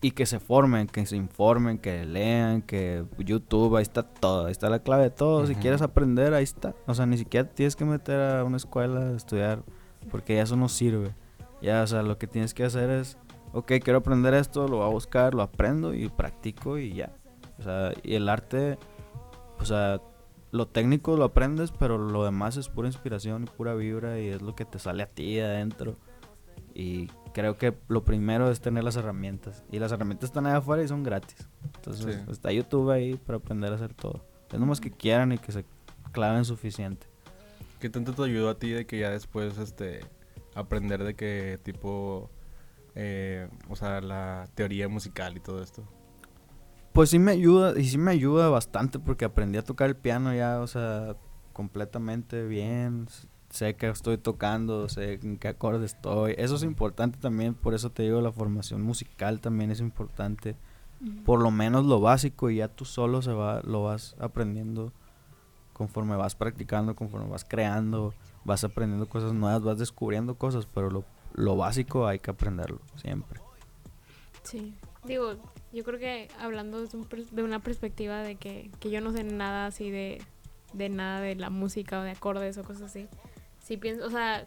y 0.01 0.13
que 0.13 0.25
se 0.27 0.41
formen, 0.41 0.87
que 0.87 1.05
se 1.07 1.17
informen, 1.17 1.79
que 1.79 2.05
lean, 2.05 2.63
que 2.63 3.05
YouTube, 3.19 3.77
ahí 3.77 3.83
está 3.83 4.03
todo, 4.03 4.47
ahí 4.47 4.53
está 4.53 4.71
la 4.71 4.79
clave 4.79 5.05
de 5.05 5.11
todo. 5.11 5.47
Si 5.47 5.55
quieres 5.55 5.83
aprender, 5.83 6.33
ahí 6.33 6.45
está. 6.45 6.75
O 6.87 6.95
sea, 6.95 7.07
ni 7.07 7.19
siquiera 7.19 7.49
tienes 7.49 7.77
que 7.77 7.85
meter 7.85 8.21
a 8.21 8.45
una 8.45 8.57
escuela 8.57 9.01
a 9.01 9.17
estudiar, 9.17 9.63
porque 10.11 10.37
ya 10.37 10.43
eso 10.43 10.57
no 10.57 10.69
sirve. 10.69 11.15
Ya, 11.61 11.83
o 11.83 11.87
sea, 11.87 12.03
lo 12.03 12.17
que 12.17 12.27
tienes 12.27 12.55
que 12.55 12.65
hacer 12.65 12.89
es, 12.89 13.19
ok, 13.53 13.73
quiero 13.83 13.99
aprender 13.99 14.33
esto, 14.33 14.67
lo 14.69 14.79
voy 14.79 14.87
a 14.87 14.91
buscar, 14.91 15.35
lo 15.35 15.43
aprendo 15.43 15.93
y 15.93 16.09
practico 16.09 16.79
y 16.79 16.95
ya. 16.95 17.13
O 17.59 17.63
sea, 17.63 17.93
y 18.03 18.15
el 18.15 18.29
arte, 18.31 18.79
o 19.59 19.67
sea, 19.67 20.01
lo 20.51 20.67
técnico 20.67 21.17
lo 21.17 21.25
aprendes, 21.25 21.73
pero 21.73 21.99
lo 21.99 22.25
demás 22.25 22.57
es 22.57 22.69
pura 22.69 22.89
inspiración 22.89 23.43
y 23.43 23.47
pura 23.47 23.75
vibra 23.75 24.19
y 24.19 24.29
es 24.29 24.41
lo 24.41 24.57
que 24.57 24.65
te 24.65 24.79
sale 24.79 25.03
a 25.03 25.07
ti 25.07 25.35
de 25.35 25.45
adentro. 25.45 25.97
Y 26.75 27.09
creo 27.35 27.57
que 27.57 27.77
lo 27.89 28.05
primero 28.05 28.51
es 28.51 28.61
tener 28.61 28.85
las 28.85 28.97
herramientas. 28.97 29.65
Y 29.71 29.79
las 29.79 29.93
herramientas 29.93 30.31
están 30.31 30.47
allá 30.47 30.59
afuera 30.59 30.83
y 30.83 30.89
son 30.89 31.03
gratis. 31.03 31.49
Entonces 31.77 32.17
Sí. 32.25 32.31
está 32.31 32.53
YouTube 32.53 32.91
ahí 32.91 33.17
para 33.17 33.39
aprender 33.39 33.73
a 33.73 33.77
hacer 33.77 33.95
todo. 33.95 34.25
Es 34.53 34.59
nomás 34.59 34.81
que 34.81 34.91
quieran 34.91 35.33
y 35.33 35.39
que 35.39 35.53
se 35.53 35.65
claven 36.13 36.45
suficiente. 36.45 37.07
¿Qué 37.79 37.89
tanto 37.89 38.13
te 38.13 38.23
ayudó 38.25 38.51
a 38.51 38.59
ti 38.59 38.71
de 38.71 38.87
que 38.87 38.99
ya 38.99 39.11
después, 39.11 39.57
este, 39.59 40.01
aprender 40.55 41.03
de 41.05 41.15
qué 41.15 41.59
tipo, 41.63 42.31
eh, 42.95 43.49
o 43.69 43.77
sea, 43.77 44.01
la 44.01 44.49
teoría 44.55 44.89
musical 44.89 45.37
y 45.37 45.41
todo 45.41 45.63
esto? 45.63 45.85
Pues 46.93 47.11
sí 47.11 47.19
me 47.21 47.31
ayuda, 47.31 47.79
y 47.79 47.85
sí 47.85 47.97
me 47.99 48.11
ayuda 48.11 48.49
bastante 48.49 48.99
porque 48.99 49.25
aprendí 49.25 49.57
a 49.59 49.63
tocar 49.63 49.89
el 49.89 49.97
piano 49.97 50.35
ya, 50.35 50.61
o 50.61 50.67
sea, 50.67 51.17
completamente 51.53 52.45
bien. 52.47 53.07
Sé 53.51 53.75
que 53.75 53.89
estoy 53.89 54.17
tocando, 54.17 54.89
sé 54.89 55.15
en 55.15 55.37
qué 55.37 55.49
acorde 55.49 55.85
estoy. 55.85 56.35
Eso 56.39 56.55
es 56.55 56.63
importante 56.63 57.19
también, 57.19 57.55
por 57.55 57.75
eso 57.75 57.91
te 57.91 58.05
digo, 58.05 58.21
la 58.21 58.33
formación 58.33 58.83
musical 58.83 59.41
también 59.41 59.71
es 59.71 59.81
importante. 59.81 60.57
Por 61.25 61.41
lo 61.41 61.51
menos 61.51 61.87
lo 61.87 62.01
básico 62.01 62.51
y 62.51 62.57
ya 62.57 62.69
tú 62.69 62.85
solo 62.85 63.23
se 63.23 63.33
va, 63.33 63.63
lo 63.65 63.83
vas 63.83 64.17
aprendiendo 64.21 64.93
conforme 65.73 66.15
vas 66.15 66.35
practicando, 66.35 66.95
conforme 66.95 67.27
vas 67.31 67.43
creando, 67.43 68.13
vas 68.45 68.65
aprendiendo 68.65 69.09
cosas 69.09 69.33
nuevas, 69.33 69.63
vas 69.63 69.79
descubriendo 69.79 70.35
cosas, 70.35 70.67
pero 70.67 70.91
lo, 70.91 71.05
lo 71.33 71.57
básico 71.57 72.07
hay 72.07 72.19
que 72.19 72.31
aprenderlo 72.31 72.81
siempre. 72.97 73.41
Sí. 74.43 74.75
Digo, 75.05 75.37
yo 75.73 75.83
creo 75.85 75.99
que 75.99 76.29
hablando 76.39 76.83
desde 76.83 76.99
un 76.99 77.09
de 77.31 77.43
una 77.43 77.61
perspectiva 77.61 78.19
de 78.19 78.37
que, 78.37 78.71
que 78.79 78.91
yo 78.91 79.01
no 79.01 79.13
sé 79.13 79.25
nada 79.25 79.67
así 79.67 79.91
de, 79.91 80.21
de 80.75 80.91
nada 80.91 81.21
de 81.21 81.35
la 81.37 81.49
música 81.49 82.01
o 82.01 82.03
de 82.03 82.11
acordes 82.11 82.59
o 82.59 82.63
cosas 82.63 82.83
así. 82.83 83.09
Sí 83.71 83.77
pienso, 83.77 84.05
o 84.05 84.11
sea, 84.11 84.47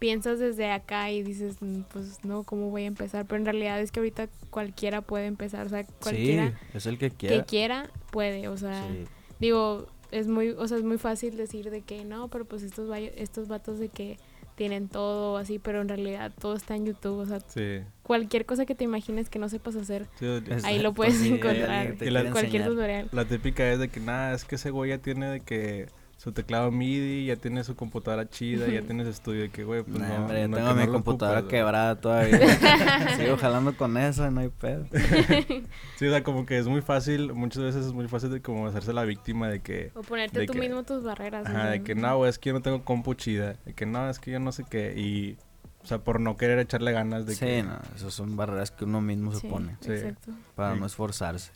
piensas 0.00 0.40
desde 0.40 0.72
acá 0.72 1.08
y 1.12 1.22
dices, 1.22 1.58
"Mm, 1.62 1.82
pues 1.92 2.24
no, 2.24 2.42
¿cómo 2.42 2.68
voy 2.70 2.82
a 2.82 2.86
empezar? 2.86 3.24
Pero 3.26 3.36
en 3.38 3.44
realidad 3.44 3.80
es 3.80 3.92
que 3.92 4.00
ahorita 4.00 4.26
cualquiera 4.50 5.02
puede 5.02 5.26
empezar, 5.26 5.64
o 5.66 5.68
sea, 5.68 5.84
cualquiera 6.02 6.48
Sí, 6.48 6.54
es 6.74 6.86
el 6.86 6.98
que 6.98 7.10
que 7.10 7.16
quiera. 7.28 7.44
quiera 7.44 7.90
puede, 8.10 8.48
o 8.48 8.56
sea, 8.56 8.82
Sí. 8.88 9.04
digo, 9.38 9.86
es 10.10 10.26
muy, 10.26 10.48
o 10.50 10.66
sea, 10.66 10.78
es 10.78 10.82
muy 10.82 10.98
fácil 10.98 11.36
decir 11.36 11.70
de 11.70 11.82
que 11.82 12.04
no, 12.04 12.26
pero 12.26 12.44
pues 12.44 12.64
estos 12.64 12.90
estos 13.14 13.46
vatos 13.46 13.78
de 13.78 13.88
que 13.88 14.18
tienen 14.56 14.88
todo 14.88 15.36
así, 15.36 15.60
pero 15.60 15.80
en 15.80 15.88
realidad 15.88 16.32
todo 16.40 16.54
está 16.56 16.74
en 16.74 16.86
YouTube, 16.86 17.18
o 17.18 17.26
sea, 17.26 17.38
Sí. 17.46 17.82
cualquier 18.02 18.46
cosa 18.46 18.66
que 18.66 18.74
te 18.74 18.82
imagines 18.82 19.28
que 19.30 19.38
no 19.38 19.48
sepas 19.48 19.76
hacer, 19.76 20.08
Sí, 20.18 20.26
ahí 20.64 20.80
lo 20.80 20.92
puedes 20.92 21.22
encontrar. 21.22 21.94
la- 22.00 22.30
cualquier 22.32 22.64
tutorial. 22.66 23.08
La 23.12 23.26
típica 23.26 23.70
es 23.70 23.78
de 23.78 23.88
que, 23.90 24.00
nada, 24.00 24.34
es 24.34 24.44
que 24.44 24.56
ese 24.56 24.70
güey 24.70 24.90
ya 24.90 24.98
tiene 24.98 25.30
de 25.30 25.40
que 25.40 25.86
su 26.26 26.32
teclado 26.32 26.72
MIDI, 26.72 27.26
ya 27.26 27.36
tiene 27.36 27.62
su 27.62 27.76
computadora 27.76 28.28
chida, 28.28 28.66
ya 28.66 28.82
tiene 28.82 29.04
su 29.04 29.10
estudio, 29.10 29.42
de 29.42 29.50
que, 29.50 29.62
güey, 29.62 29.84
pues 29.84 29.96
Nah, 29.96 30.08
no, 30.08 30.14
hombre, 30.16 30.40
yo 30.40 30.48
no, 30.48 30.56
tengo 30.56 30.74
mi 30.74 30.86
no 30.86 30.92
computadora 30.94 31.38
ocupas, 31.38 31.50
quebrada 31.52 32.00
todavía. 32.00 32.40
Sigo 33.16 33.36
jalando 33.36 33.76
con 33.76 33.96
esa, 33.96 34.28
no 34.32 34.40
hay 34.40 34.48
pedo. 34.48 34.86
Sí, 35.96 36.06
o 36.08 36.10
sea, 36.10 36.24
como 36.24 36.44
que 36.44 36.58
es 36.58 36.66
muy 36.66 36.80
fácil, 36.82 37.32
muchas 37.32 37.62
veces 37.62 37.86
es 37.86 37.92
muy 37.92 38.08
fácil 38.08 38.30
de 38.30 38.42
como 38.42 38.66
hacerse 38.66 38.92
la 38.92 39.04
víctima 39.04 39.48
de 39.48 39.60
que, 39.60 39.92
O 39.94 40.02
ponerte 40.02 40.40
De 40.40 40.46
tú 40.46 40.54
que- 40.54 40.58
mismo 40.58 40.82
tus 40.82 41.04
barreras. 41.04 41.46
ajá, 41.46 41.68
o 41.68 41.70
de 41.70 41.82
que 41.84 41.94
no, 41.94 42.16
güey, 42.16 42.28
es 42.28 42.40
que 42.40 42.48
yo 42.48 42.54
no 42.54 42.60
tengo 42.62 42.84
compu 42.84 43.14
chida, 43.14 43.54
de 43.64 43.72
que 43.74 43.86
no, 43.86 44.10
es 44.10 44.18
que 44.18 44.32
yo 44.32 44.40
no 44.40 44.50
sé 44.50 44.64
qué, 44.68 44.94
y, 44.96 45.36
o 45.84 45.86
sea, 45.86 45.98
por 45.98 46.18
no 46.18 46.36
querer 46.36 46.58
echarle 46.58 46.90
ganas 46.90 47.24
de 47.26 47.34
Sí, 47.34 47.44
que... 47.46 47.62
no, 47.62 47.78
esas 47.94 48.12
son 48.12 48.34
barreras 48.36 48.72
que 48.72 48.84
uno 48.84 49.00
mismo 49.00 49.32
se 49.32 49.42
Sí, 49.42 49.46
pone 49.46 49.76
Sí. 49.80 49.92
Exacto. 49.92 50.32
para 50.56 50.74
Sí. 50.74 50.80
no 50.80 50.86
esforzarse. 50.86 51.52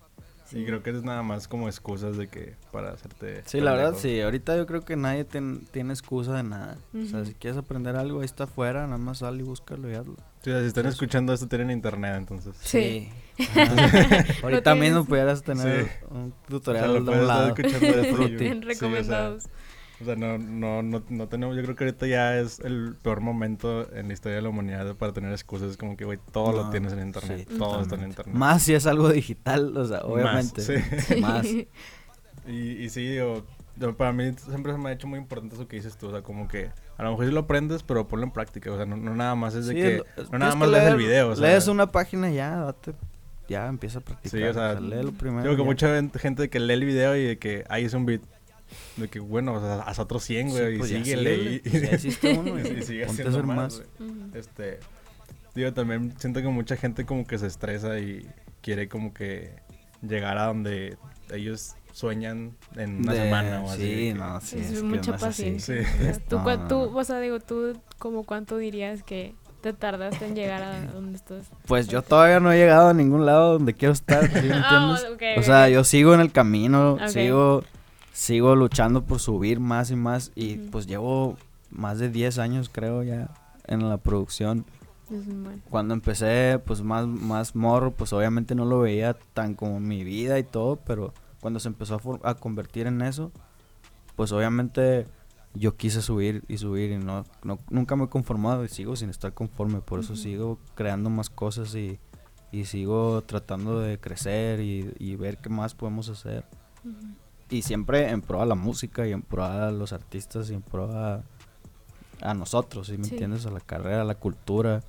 Y 0.52 0.64
creo 0.64 0.82
que 0.82 0.90
es 0.90 1.02
nada 1.02 1.22
más 1.22 1.46
como 1.48 1.68
excusas 1.68 2.16
de 2.16 2.28
que, 2.28 2.56
para 2.72 2.90
hacerte... 2.92 3.42
Sí, 3.46 3.60
la 3.60 3.72
verdad, 3.72 3.94
sí. 3.96 4.20
Ahorita 4.20 4.56
yo 4.56 4.66
creo 4.66 4.80
que 4.84 4.96
nadie 4.96 5.24
ten- 5.24 5.64
tiene 5.70 5.92
excusa 5.92 6.34
de 6.34 6.42
nada. 6.42 6.76
O 6.94 7.04
sea, 7.06 7.24
si 7.24 7.34
quieres 7.34 7.56
aprender 7.58 7.94
algo, 7.96 8.20
ahí 8.20 8.24
está 8.24 8.44
afuera, 8.44 8.84
nada 8.86 8.98
más 8.98 9.18
sal 9.18 9.38
y 9.38 9.42
búscalo 9.42 9.90
y 9.90 9.94
hazlo. 9.94 10.16
Sí, 10.42 10.50
o 10.50 10.54
sea, 10.54 10.60
si 10.62 10.66
están 10.66 10.86
escuchando 10.86 11.32
esto, 11.32 11.46
tienen 11.46 11.70
internet, 11.70 12.14
entonces. 12.16 12.56
Sí. 12.62 13.08
Ajá. 13.54 14.24
Ahorita 14.42 14.74
mismo 14.74 15.04
pudieras 15.04 15.42
tener 15.42 15.84
Sí. 15.84 15.90
un 16.10 16.18
O 16.18 16.24
sea, 16.30 16.46
tutorial 16.48 16.94
lo 16.94 17.00
un 17.00 17.08
estar 17.08 17.22
lado. 17.22 17.48
escuchando 17.48 17.86
de. 17.86 18.02
Sí, 18.10 18.34
o 18.34 18.38
sea, 18.38 18.60
recomendados. 18.60 19.44
O 20.00 20.04
sea, 20.04 20.16
no, 20.16 20.38
no, 20.38 20.82
no, 20.82 21.02
no 21.08 21.28
tenemos, 21.28 21.54
yo 21.56 21.62
creo 21.62 21.76
que 21.76 21.84
ahorita 21.84 22.06
ya 22.06 22.38
es 22.38 22.60
el 22.60 22.96
peor 23.02 23.20
momento 23.20 23.92
en 23.94 24.08
la 24.08 24.14
historia 24.14 24.36
de 24.36 24.42
la 24.42 24.48
humanidad 24.48 24.94
para 24.96 25.12
tener 25.12 25.30
excusas. 25.32 25.70
Es 25.72 25.76
como 25.76 25.96
que, 25.96 26.04
güey, 26.06 26.18
todo 26.32 26.52
lo 26.52 26.70
tienes 26.70 26.92
en 26.94 27.00
internet. 27.00 27.46
sí, 27.48 27.56
todo 27.58 27.82
está 27.82 27.96
en 27.96 28.04
internet. 28.04 28.34
Más 28.34 28.62
si 28.62 28.72
es 28.74 28.86
algo 28.86 29.10
digital, 29.10 29.76
o 29.76 29.84
sea, 29.86 29.98
Más, 29.98 30.04
obviamente. 30.06 30.62
sí. 30.62 31.16
Más. 31.20 31.46
Y, 32.46 32.54
y 32.84 32.88
sí, 32.88 33.06
digo, 33.06 33.44
yo- 33.76 33.96
para 33.96 34.12
mí 34.12 34.32
siempre 34.38 34.72
se 34.72 34.78
me 34.78 34.88
ha 34.88 34.92
hecho 34.92 35.06
muy 35.06 35.18
importante 35.18 35.54
eso 35.54 35.68
que 35.68 35.76
dices 35.76 35.96
tú. 35.96 36.08
O 36.08 36.10
sea, 36.10 36.22
como 36.22 36.48
que 36.48 36.70
a 36.96 37.02
lo 37.02 37.10
mejor 37.10 37.26
sí 37.26 37.32
lo 37.32 37.40
aprendes, 37.40 37.82
pero 37.82 38.08
ponlo 38.08 38.24
en 38.24 38.32
práctica. 38.32 38.72
O 38.72 38.76
sea, 38.76 38.86
no, 38.86 38.96
no 38.96 39.14
nada 39.14 39.34
más 39.34 39.54
es 39.54 39.66
de 39.66 39.74
Sí, 39.74 39.80
que, 39.80 39.96
lo- 39.98 40.30
no 40.32 40.38
nada 40.38 40.54
más 40.54 40.68
lees 40.70 40.84
el 40.84 40.96
video. 40.96 41.28
O 41.30 41.36
sea, 41.36 41.46
lees 41.46 41.68
una 41.68 41.86
página 41.92 42.30
y 42.30 42.36
ya, 42.36 42.56
date, 42.56 42.94
ya 43.48 43.66
empieza 43.66 43.98
a 43.98 44.02
practicar. 44.02 44.40
Sí, 44.40 44.44
o 44.46 44.54
sea, 44.54 44.80
léelo 44.80 45.12
primero. 45.12 45.42
Digo 45.42 45.56
que 45.56 45.62
ya. 45.62 45.66
mucha 45.66 46.18
gente 46.18 46.48
que 46.48 46.58
lee 46.60 46.72
el 46.74 46.84
video 46.84 47.16
y 47.16 47.24
de 47.24 47.38
que 47.38 47.64
ahí 47.68 47.84
hice 47.84 47.96
un 47.96 48.06
beat. 48.06 48.22
De 48.96 49.08
que, 49.08 49.20
bueno, 49.20 49.54
o 49.54 49.60
sea, 49.60 49.80
haz 49.82 49.98
otros 49.98 50.22
100, 50.24 50.50
güey, 50.50 50.72
Sí, 50.72 50.78
pues 50.78 50.90
y 50.90 51.04
síguele. 51.04 51.60
síguele. 51.64 52.00
y, 52.22 52.38
uno, 52.38 52.58
y 52.58 52.78
y 52.78 52.82
sigue 52.82 53.04
haciendo 53.04 53.42
más, 53.44 53.56
más. 53.56 53.82
Este, 54.34 54.78
digo, 55.54 55.72
también 55.72 56.14
siento 56.18 56.40
que 56.42 56.48
mucha 56.48 56.76
gente 56.76 57.04
como 57.06 57.26
que 57.26 57.38
se 57.38 57.46
estresa 57.46 57.98
y 57.98 58.26
quiere 58.62 58.88
como 58.88 59.14
que 59.14 59.54
llegar 60.06 60.38
a 60.38 60.46
donde 60.46 60.96
ellos 61.32 61.74
sueñan 61.92 62.56
en 62.76 62.98
una 63.00 63.12
De- 63.12 63.18
semana 63.24 63.62
o 63.62 63.70
así. 63.70 63.82
Sí, 63.82 63.88
que- 64.12 64.14
no, 64.14 64.40
sí. 64.40 64.58
es, 64.58 64.70
es 64.72 64.82
mucha 64.82 65.14
así. 65.14 65.24
paciencia. 65.24 65.74
Sí. 65.84 66.06
O 66.08 66.20
tú, 66.28 66.38
No, 66.38 66.68
tú, 66.68 66.98
o 66.98 67.04
sea, 67.04 67.20
digo, 67.20 67.40
tú, 67.40 67.78
como 67.98 68.24
cuánto 68.24 68.56
dirías 68.58 69.02
que 69.02 69.34
te 69.60 69.72
tardaste 69.74 70.24
en 70.24 70.34
llegar 70.34 70.62
a 70.62 70.80
donde 70.86 71.16
estás? 71.16 71.50
Pues 71.66 71.86
yo 71.88 72.00
todavía 72.02 72.40
no 72.40 72.50
he 72.50 72.56
llegado 72.56 72.88
a 72.88 72.94
ningún 72.94 73.26
lado 73.26 73.54
donde 73.54 73.74
quiero 73.74 73.92
estar, 73.92 74.22
¿sí 74.26 74.46
me 74.46 74.54
Ah, 74.54 74.96
entiendes? 74.96 75.12
ok, 75.12 75.36
O 75.36 75.40
ok. 75.40 75.44
sea, 75.46 75.68
yo 75.68 75.84
sigo 75.84 76.14
en 76.14 76.20
el 76.20 76.32
camino, 76.32 76.92
Ok. 76.94 77.08
sigo 77.08 77.64
sigo 78.12 78.56
luchando 78.56 79.04
por 79.04 79.20
subir 79.20 79.60
más 79.60 79.90
y 79.90 79.96
más 79.96 80.32
y 80.34 80.56
pues 80.56 80.86
llevo 80.86 81.36
más 81.70 81.98
de 81.98 82.10
10 82.10 82.38
años 82.38 82.68
creo 82.68 83.02
ya 83.02 83.30
en 83.66 83.88
la 83.88 83.98
producción. 83.98 84.64
Es. 85.10 85.26
Cuando 85.68 85.94
empecé 85.94 86.60
pues 86.64 86.82
más 86.82 87.06
más 87.06 87.56
morro, 87.56 87.90
pues 87.92 88.12
obviamente 88.12 88.54
no 88.54 88.64
lo 88.64 88.80
veía 88.80 89.14
tan 89.34 89.54
como 89.54 89.80
mi 89.80 90.04
vida 90.04 90.38
y 90.38 90.44
todo, 90.44 90.76
pero 90.76 91.12
cuando 91.40 91.58
se 91.58 91.68
empezó 91.68 92.00
a, 92.22 92.34
convertir 92.34 92.86
en 92.86 93.02
eso, 93.02 93.32
pues 94.14 94.30
obviamente 94.30 95.06
yo 95.54 95.76
quise 95.76 96.00
subir 96.02 96.44
y 96.46 96.58
subir 96.58 96.92
y 96.92 96.98
no, 96.98 97.24
no 97.42 97.58
nunca 97.70 97.96
me 97.96 98.04
he 98.04 98.08
conformado 98.08 98.64
y 98.64 98.68
sigo 98.68 98.94
sin 98.94 99.10
estar 99.10 99.32
conforme, 99.32 99.80
por 99.80 100.00
eso 100.00 100.14
sigo 100.14 100.58
creando 100.76 101.10
más 101.10 101.28
cosas 101.28 101.74
y, 101.74 101.98
y 102.52 102.66
sigo 102.66 103.22
tratando 103.22 103.80
de 103.80 103.98
crecer 103.98 104.60
y, 104.60 104.94
y 104.98 105.16
ver 105.16 105.38
qué 105.38 105.48
más 105.48 105.74
podemos 105.74 106.08
hacer. 106.08 106.44
Y 107.50 107.62
siempre 107.62 108.08
en 108.10 108.22
pro 108.22 108.40
a 108.42 108.46
la 108.46 108.54
música 108.54 109.06
y 109.06 109.12
en 109.12 109.22
pro 109.22 109.44
a 109.44 109.70
los 109.72 109.92
artistas 109.92 110.50
y 110.50 110.54
en 110.54 110.62
pro 110.62 110.90
a, 110.92 111.22
a 112.20 112.34
nosotros, 112.34 112.86
¿sí 112.86 112.96
me 112.96 113.04
Sí. 113.04 113.12
entiendes? 113.14 113.44
A 113.46 113.50
la 113.50 113.60
carrera, 113.60 114.02
a 114.02 114.04
la 114.04 114.14
cultura, 114.14 114.82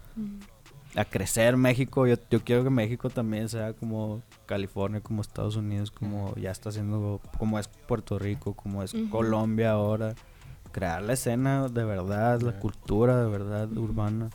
a 0.95 1.05
crecer 1.05 1.57
México. 1.57 2.05
Yo, 2.05 2.15
yo 2.29 2.43
quiero 2.43 2.63
que 2.63 2.69
México 2.69 3.09
también 3.09 3.49
sea 3.49 3.73
como 3.73 4.21
California, 4.45 5.01
como 5.01 5.21
Estados 5.21 5.55
Unidos, 5.55 5.89
como 5.89 6.35
ya 6.35 6.51
está 6.51 6.69
haciendo, 6.69 7.19
como 7.39 7.57
es 7.57 7.67
Puerto 7.67 8.19
Rico, 8.19 8.53
como 8.53 8.83
es. 8.83 8.93
Colombia 9.09 9.71
ahora. 9.71 10.13
Crear 10.71 11.01
la 11.01 11.13
escena 11.13 11.67
de 11.67 11.83
verdad, 11.83 12.39
la 12.41 12.57
cultura 12.59 13.21
de 13.21 13.29
verdad 13.29 13.69
urbana. 13.75 14.29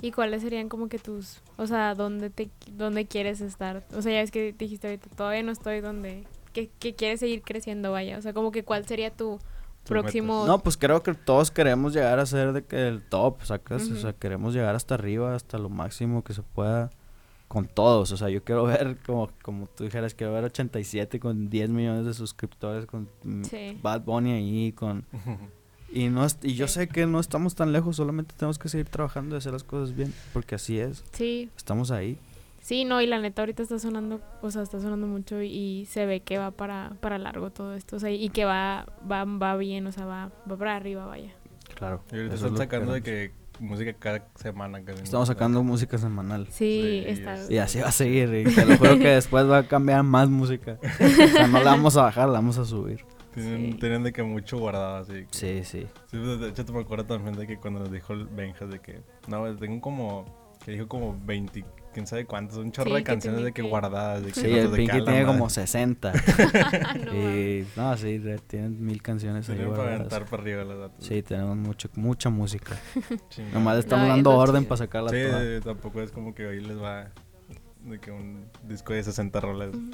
¿Y 0.00 0.12
cuáles 0.12 0.42
serían 0.42 0.68
como 0.68 0.88
que 0.88 0.98
tus, 1.00 1.40
o 1.56 1.66
sea, 1.66 1.94
dónde 1.94 2.30
te, 2.30 2.50
dónde 2.70 3.06
quieres 3.06 3.40
estar? 3.40 3.82
O 3.94 4.02
sea, 4.02 4.12
ya 4.12 4.20
es 4.20 4.30
que 4.30 4.52
dijiste 4.56 4.86
ahorita, 4.88 5.08
todavía 5.16 5.42
no 5.42 5.50
estoy 5.50 5.80
donde, 5.80 6.24
que, 6.56 6.70
que 6.78 6.94
quieres 6.94 7.20
seguir 7.20 7.42
creciendo, 7.42 7.92
vaya. 7.92 8.16
O 8.16 8.22
sea, 8.22 8.32
como 8.32 8.50
que 8.50 8.64
cuál 8.64 8.86
sería 8.86 9.10
tu 9.10 9.38
próximo... 9.84 10.44
No, 10.46 10.58
pues 10.58 10.76
creo 10.76 11.02
que 11.02 11.12
todos 11.14 11.50
queremos 11.50 11.92
llegar 11.92 12.18
a 12.18 12.24
ser 12.26 12.52
de 12.54 12.64
que 12.64 12.88
el 12.88 13.02
top, 13.02 13.42
sacas, 13.44 13.88
o 13.90 13.96
sea, 13.96 14.12
queremos 14.14 14.54
llegar 14.54 14.74
hasta 14.74 14.94
arriba, 14.94 15.34
hasta 15.34 15.58
lo 15.58 15.68
máximo 15.68 16.24
que 16.24 16.32
se 16.34 16.42
pueda 16.42 16.90
con 17.48 17.66
todos, 17.68 18.10
o 18.10 18.16
sea, 18.16 18.28
yo 18.28 18.42
quiero 18.42 18.64
ver 18.72 18.96
como 19.06 19.30
como 19.42 19.66
tú 19.68 19.84
dijeras, 19.84 20.14
quiero 20.14 20.32
ver 20.32 20.42
87 20.44 21.20
con 21.20 21.48
10 21.48 21.70
millones 21.70 22.04
de 22.04 22.12
suscriptores 22.14 22.86
con 22.86 23.08
mm, 23.22 23.44
Sí. 23.44 23.78
Bad 23.82 24.00
Bunny 24.00 24.32
ahí 24.32 24.72
con 24.72 25.04
y 25.92 26.08
no 26.08 26.26
y 26.42 26.54
yo 26.54 26.66
Sí. 26.66 26.74
sé 26.74 26.88
que 26.88 27.06
no 27.06 27.20
estamos 27.20 27.54
tan 27.54 27.72
lejos, 27.72 27.94
solamente 27.96 28.34
tenemos 28.36 28.58
que 28.58 28.68
seguir 28.68 28.88
trabajando 28.88 29.36
y 29.36 29.38
hacer 29.38 29.52
las 29.52 29.62
cosas 29.62 29.94
bien, 29.94 30.12
porque 30.32 30.56
así 30.56 30.80
es. 30.80 31.04
Sí, 31.12 31.48
Estamos 31.56 31.92
ahí. 31.92 32.18
Sí, 32.66 32.84
no, 32.84 33.00
y 33.00 33.06
la 33.06 33.18
neta 33.20 33.42
ahorita 33.42 33.62
está 33.62 33.78
sonando, 33.78 34.20
o 34.42 34.50
sea, 34.50 34.62
está 34.62 34.80
sonando 34.80 35.06
mucho 35.06 35.40
y, 35.40 35.46
y 35.52 35.84
se 35.86 36.04
ve 36.06 36.20
que 36.20 36.36
va 36.38 36.50
para, 36.50 36.92
para 37.00 37.16
largo 37.18 37.50
todo 37.50 37.74
esto, 37.74 37.96
o 37.96 37.98
sea, 38.00 38.10
y 38.10 38.28
que 38.30 38.44
va, 38.44 38.86
va, 39.10 39.24
va 39.24 39.56
bien, 39.56 39.86
o 39.86 39.92
sea, 39.92 40.04
va, 40.06 40.30
va 40.50 40.56
para 40.56 40.76
arriba, 40.76 41.06
vaya. 41.06 41.32
Claro. 41.74 42.02
Y 42.10 42.16
ahorita 42.16 42.34
están 42.34 42.56
sacando 42.56 42.92
de 42.92 43.02
que 43.02 43.32
música 43.60 43.92
cada 43.94 44.26
semana. 44.34 44.78
Estamos 45.02 45.28
sacando 45.28 45.62
música 45.62 45.96
semanal. 45.98 46.46
Sí, 46.50 46.80
Sí, 46.82 47.04
está... 47.06 47.34
es- 47.34 47.50
Y 47.50 47.58
así 47.58 47.78
va 47.80 47.88
a 47.88 47.92
seguir. 47.92 48.32
Y 48.34 48.52
te 48.54 48.64
lo 48.66 48.76
juro 48.78 48.98
que 48.98 49.08
después 49.08 49.48
va 49.48 49.58
a 49.58 49.62
cambiar 49.68 50.02
más 50.02 50.28
música. 50.28 50.78
O 50.82 51.28
sea, 51.28 51.46
no 51.48 51.58
la 51.62 51.70
vamos 51.72 51.96
a 51.96 52.02
bajar, 52.02 52.26
la 52.28 52.34
vamos 52.34 52.58
a 52.58 52.64
subir. 52.64 53.04
Tienen, 53.34 53.72
Sí. 53.72 53.78
tienen 53.78 54.02
de 54.02 54.12
que 54.12 54.22
mucho 54.22 54.58
guardado 54.58 54.96
así. 54.96 55.12
que- 55.12 55.26
Sí, 55.30 55.64
sí. 55.64 55.86
Sí, 56.10 56.16
pues, 56.18 56.40
de 56.40 56.48
hecho, 56.48 56.64
te 56.64 56.72
me 56.72 56.80
acuerdo 56.80 57.04
también 57.04 57.36
de 57.36 57.46
que 57.46 57.58
cuando 57.58 57.80
nos 57.80 57.92
dijo 57.92 58.12
el 58.14 58.26
Benjas 58.26 58.70
de 58.70 58.78
que, 58.80 59.02
no, 59.28 59.54
tengo 59.56 59.80
como, 59.82 60.24
que 60.64 60.72
dijo 60.72 60.88
como 60.88 61.18
20, 61.24 61.62
quién 61.96 62.06
sabe 62.06 62.26
cuántos, 62.26 62.58
un 62.58 62.72
chorro 62.72 62.90
Sí, 62.90 62.96
de 62.96 63.02
canciones 63.04 63.42
de 63.42 63.52
que 63.52 63.62
guardadas. 63.62 64.22
De 64.22 64.30
que 64.30 64.38
Sí, 64.40 64.46
el 64.52 64.68
Pinky 64.68 65.02
tiene 65.02 65.24
madre. 65.24 65.24
como 65.26 65.48
60. 65.50 66.12
No 67.06 67.14
y 67.14 67.66
no, 67.74 67.96
sí, 67.96 68.20
tienen 68.46 68.84
mil 68.84 69.00
canciones 69.00 69.48
ahí 69.48 69.64
para 69.74 69.94
aventar 69.96 70.26
para 70.26 70.42
arriba 70.42 70.64
los 70.64 70.78
datos. 70.78 71.06
Sí, 71.06 71.22
tenemos 71.22 71.56
mucho, 71.56 71.88
mucha 71.94 72.28
música. 72.28 72.76
Nomás 73.54 73.76
le 73.76 73.80
estamos 73.80 74.06
No, 74.08 74.12
dando 74.14 74.36
orden 74.36 74.66
para 74.66 74.76
sacarla 74.76 75.08
Sí, 75.08 75.16
toda. 75.24 75.60
tampoco 75.62 76.02
es 76.02 76.12
como 76.12 76.34
que 76.34 76.44
hoy 76.46 76.60
les 76.60 76.76
va 76.78 77.08
de 77.84 77.98
que 77.98 78.10
un 78.10 78.44
disco 78.68 78.92
de 78.92 79.02
60 79.02 79.40
rolas. 79.40 79.70
Ujú. 79.74 79.90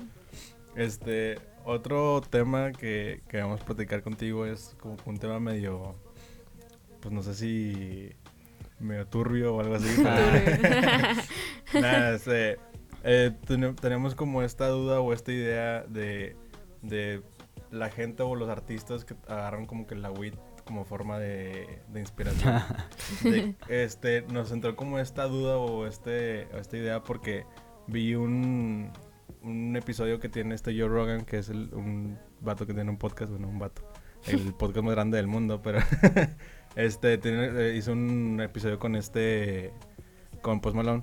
Este, 0.74 1.38
otro 1.64 2.20
tema 2.28 2.72
que, 2.72 3.22
que 3.28 3.40
vamos 3.40 3.60
a 3.60 3.64
platicar 3.64 4.02
contigo 4.02 4.44
es 4.44 4.74
como 4.80 4.96
un 5.04 5.18
tema 5.18 5.38
medio, 5.38 5.94
pues 7.00 7.14
no 7.14 7.22
sé 7.22 7.34
si 7.34 8.10
medio 8.80 9.06
turbio 9.06 9.54
o 9.54 9.60
algo 9.60 9.76
así. 9.76 9.86
Nada, 11.74 12.14
este, 12.14 12.58
eh, 13.04 13.32
tene- 13.46 13.74
tenemos 13.74 14.14
como 14.14 14.42
esta 14.42 14.68
duda 14.68 15.00
o 15.00 15.12
esta 15.12 15.32
idea 15.32 15.82
de, 15.88 16.36
de 16.82 17.22
la 17.70 17.88
gente 17.90 18.22
o 18.22 18.34
los 18.34 18.48
artistas 18.48 19.04
que 19.04 19.14
agarran 19.28 19.66
como 19.66 19.86
que 19.86 19.94
la 19.94 20.10
WIT 20.10 20.34
como 20.64 20.84
forma 20.84 21.18
de, 21.18 21.80
de 21.88 22.00
inspiración. 22.00 22.62
De- 23.24 23.54
este, 23.68 24.22
nos 24.22 24.52
entró 24.52 24.76
como 24.76 24.98
esta 24.98 25.24
duda 25.24 25.56
o 25.56 25.86
este, 25.86 26.46
o 26.54 26.58
esta 26.58 26.76
idea 26.76 27.02
porque 27.02 27.44
vi 27.88 28.14
un, 28.14 28.90
un 29.42 29.76
episodio 29.76 30.20
que 30.20 30.28
tiene 30.28 30.54
este 30.54 30.78
Joe 30.78 30.88
Rogan, 30.88 31.24
que 31.24 31.38
es 31.38 31.48
el- 31.48 31.70
un 31.74 32.18
vato 32.40 32.66
que 32.66 32.74
tiene 32.74 32.90
un 32.90 32.98
podcast, 32.98 33.30
bueno, 33.30 33.48
un 33.48 33.58
vato, 33.58 33.82
el 34.26 34.54
podcast 34.58 34.84
más 34.84 34.94
grande 34.94 35.16
del 35.16 35.26
mundo, 35.26 35.60
pero 35.62 35.80
este 36.76 37.18
tiene, 37.18 37.46
eh, 37.46 37.76
hizo 37.76 37.92
un 37.92 38.40
episodio 38.40 38.78
con 38.78 38.94
este, 38.94 39.72
con 40.42 40.60
Post 40.60 40.76
Malone. 40.76 41.02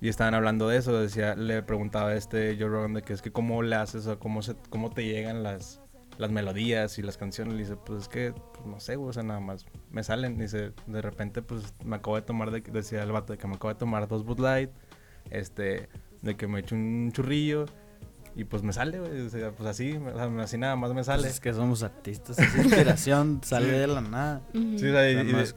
Y 0.00 0.08
estaban 0.08 0.34
hablando 0.34 0.68
de 0.68 0.78
eso, 0.78 0.98
decía, 0.98 1.34
le 1.34 1.62
preguntaba 1.62 2.10
a 2.10 2.14
este 2.16 2.56
Joe 2.58 2.68
Rogan 2.68 2.94
de 2.94 3.02
que 3.02 3.12
es 3.12 3.20
que 3.22 3.30
cómo 3.32 3.62
le 3.62 3.76
haces 3.76 4.06
o 4.06 4.18
cómo, 4.18 4.40
se, 4.42 4.54
cómo 4.70 4.90
te 4.90 5.04
llegan 5.04 5.42
las, 5.42 5.80
las 6.16 6.30
melodías 6.30 6.98
y 6.98 7.02
las 7.02 7.18
canciones. 7.18 7.52
Le 7.54 7.60
dice, 7.60 7.76
pues 7.76 8.02
es 8.02 8.08
que, 8.08 8.32
pues, 8.54 8.66
no 8.66 8.80
sé, 8.80 8.96
güey, 8.96 9.10
o 9.10 9.12
sea, 9.12 9.22
nada 9.22 9.40
más 9.40 9.66
me 9.90 10.02
salen. 10.02 10.38
Dice, 10.38 10.72
de 10.86 11.02
repente, 11.02 11.42
pues 11.42 11.74
me 11.84 11.96
acabo 11.96 12.16
de 12.16 12.22
tomar, 12.22 12.50
de, 12.50 12.62
decía 12.62 13.02
el 13.02 13.12
vato, 13.12 13.34
de 13.34 13.38
que 13.38 13.46
me 13.46 13.56
acabo 13.56 13.68
de 13.74 13.78
tomar 13.78 14.08
dos 14.08 14.24
Bud 14.24 14.38
Light, 14.40 14.70
este, 15.30 15.88
de 16.22 16.36
que 16.36 16.46
me 16.48 16.60
echo 16.60 16.74
un 16.74 17.10
churrillo 17.12 17.66
y 18.36 18.44
pues 18.44 18.62
me 18.62 18.72
sale, 18.72 19.00
güey. 19.00 19.20
O 19.20 19.28
sea, 19.28 19.50
pues 19.52 19.68
así, 19.68 19.98
así 20.40 20.56
nada 20.56 20.76
más 20.76 20.94
me 20.94 21.04
sale. 21.04 21.24
Pues 21.24 21.34
es 21.34 21.40
que 21.40 21.52
somos 21.52 21.82
artistas, 21.82 22.38
esa 22.38 22.62
inspiración 22.62 23.40
sale 23.44 23.70
de 23.72 23.86
la 23.86 24.00
nada. 24.00 24.40
Sí, 24.54 24.76
o 24.76 24.78
sea, 24.92 25.10
y- 25.10 25.28
y 25.28 25.32
de- 25.32 25.42
es- 25.42 25.56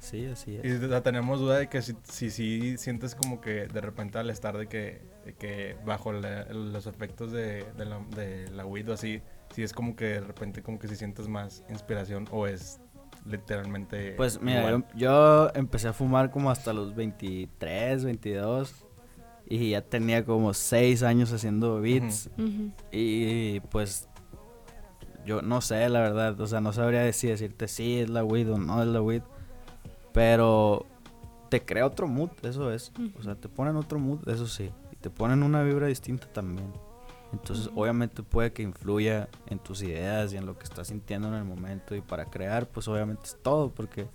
Sí, 0.00 0.26
así 0.26 0.56
es. 0.56 0.64
Y 0.64 0.84
o 0.84 0.88
sea, 0.88 1.02
tenemos 1.02 1.38
duda 1.40 1.58
de 1.58 1.68
que 1.68 1.82
si, 1.82 1.94
si, 2.04 2.30
si 2.30 2.76
sientes 2.78 3.14
como 3.14 3.40
que 3.40 3.66
de 3.68 3.80
repente 3.80 4.18
al 4.18 4.30
estar 4.30 4.56
de 4.58 4.66
que, 4.66 5.02
de 5.24 5.34
que 5.34 5.76
bajo 5.84 6.12
la- 6.12 6.44
los 6.46 6.86
efectos 6.86 7.30
de, 7.32 7.64
de 7.76 7.84
la, 7.84 8.00
de 8.16 8.50
la 8.50 8.64
weed 8.66 8.88
o 8.90 8.94
así, 8.94 9.20
si 9.54 9.62
es 9.62 9.72
como 9.72 9.94
que 9.96 10.06
de 10.06 10.20
repente 10.20 10.62
como 10.62 10.78
que 10.78 10.88
si 10.88 10.96
sientes 10.96 11.28
más 11.28 11.62
inspiración 11.68 12.26
o 12.30 12.46
es 12.46 12.80
literalmente 13.26 14.12
Pues 14.12 14.40
mira, 14.40 14.70
yo, 14.70 14.82
yo 14.96 15.50
empecé 15.54 15.88
a 15.88 15.92
fumar 15.92 16.30
como 16.30 16.50
hasta 16.50 16.72
los 16.72 16.94
23, 16.94 18.04
22 18.04 18.74
y 19.46 19.70
ya 19.70 19.82
tenía 19.82 20.24
como 20.24 20.54
6 20.54 21.02
años 21.02 21.32
haciendo 21.32 21.80
beats. 21.80 22.30
Y 22.92 23.60
pues 23.60 24.08
yo 25.26 25.42
no 25.42 25.60
sé 25.60 25.88
la 25.90 26.00
verdad, 26.00 26.40
o 26.40 26.46
sea, 26.46 26.60
no 26.62 26.72
sabría 26.72 27.00
decir, 27.02 27.30
decirte 27.30 27.68
si 27.68 27.98
es 28.00 28.08
la 28.08 28.24
weed 28.24 28.50
o 28.52 28.56
no 28.58 28.80
es 28.82 28.88
la 28.88 29.02
weed, 29.02 29.22
pero 30.12 30.86
te 31.48 31.64
crea 31.64 31.86
otro 31.86 32.06
mood, 32.06 32.30
eso 32.42 32.72
es, 32.72 32.92
o 33.18 33.22
sea, 33.22 33.34
te 33.34 33.48
ponen 33.48 33.76
otro 33.76 33.98
mood, 33.98 34.28
eso 34.28 34.46
sí, 34.46 34.70
y 34.92 34.96
te 34.96 35.10
ponen 35.10 35.42
una 35.42 35.62
vibra 35.62 35.86
distinta 35.86 36.26
también. 36.32 36.72
Entonces, 37.32 37.70
obviamente 37.74 38.22
puede 38.22 38.52
que 38.52 38.62
influya 38.62 39.28
en 39.46 39.58
tus 39.60 39.82
ideas 39.82 40.32
y 40.32 40.36
en 40.36 40.46
lo 40.46 40.58
que 40.58 40.64
estás 40.64 40.88
sintiendo 40.88 41.28
en 41.28 41.34
el 41.34 41.44
momento. 41.44 41.94
Y 41.94 42.00
para 42.00 42.24
crear, 42.24 42.68
pues 42.68 42.88
obviamente 42.88 43.22
es 43.24 43.38
todo, 43.40 43.70
porque 43.70 44.08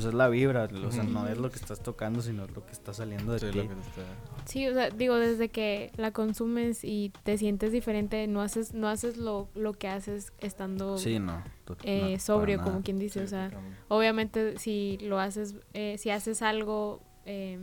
pues 0.00 0.06
es 0.08 0.14
la 0.14 0.28
vibra. 0.28 0.66
O 0.86 0.90
sea, 0.90 1.02
no 1.04 1.26
es 1.28 1.36
lo 1.36 1.50
que 1.50 1.56
estás 1.56 1.82
tocando, 1.82 2.22
sino 2.22 2.44
es 2.44 2.50
lo 2.52 2.64
que 2.64 2.72
está 2.72 2.94
saliendo 2.94 3.34
de 3.34 3.38
Sí, 3.40 3.46
ti. 3.50 3.58
lo 3.58 3.68
que 3.68 3.74
te 3.74 3.80
está- 3.82 4.02
Sí, 4.46 4.66
o 4.66 4.72
sea, 4.72 4.88
digo, 4.88 5.16
desde 5.16 5.50
que 5.50 5.92
la 5.96 6.10
consumes 6.12 6.84
y 6.84 7.12
te 7.22 7.36
sientes 7.36 7.70
diferente, 7.70 8.26
no 8.26 8.40
haces, 8.40 8.72
no 8.72 8.88
haces 8.88 9.18
lo, 9.18 9.48
lo 9.54 9.74
que 9.74 9.88
haces 9.88 10.32
estando 10.40 10.96
Sí, 10.96 11.18
no. 11.18 11.42
eh, 11.82 12.12
no, 12.14 12.18
sobrio, 12.18 12.62
como 12.62 12.80
quien 12.82 12.98
dice. 12.98 13.18
sí, 13.20 13.24
o 13.26 13.28
sea, 13.28 13.50
obviamente 13.88 14.58
si 14.58 14.96
lo 15.02 15.20
haces, 15.20 15.54
eh, 15.74 15.96
si 15.98 16.08
haces 16.10 16.40
algo 16.40 17.02
eh, 17.26 17.58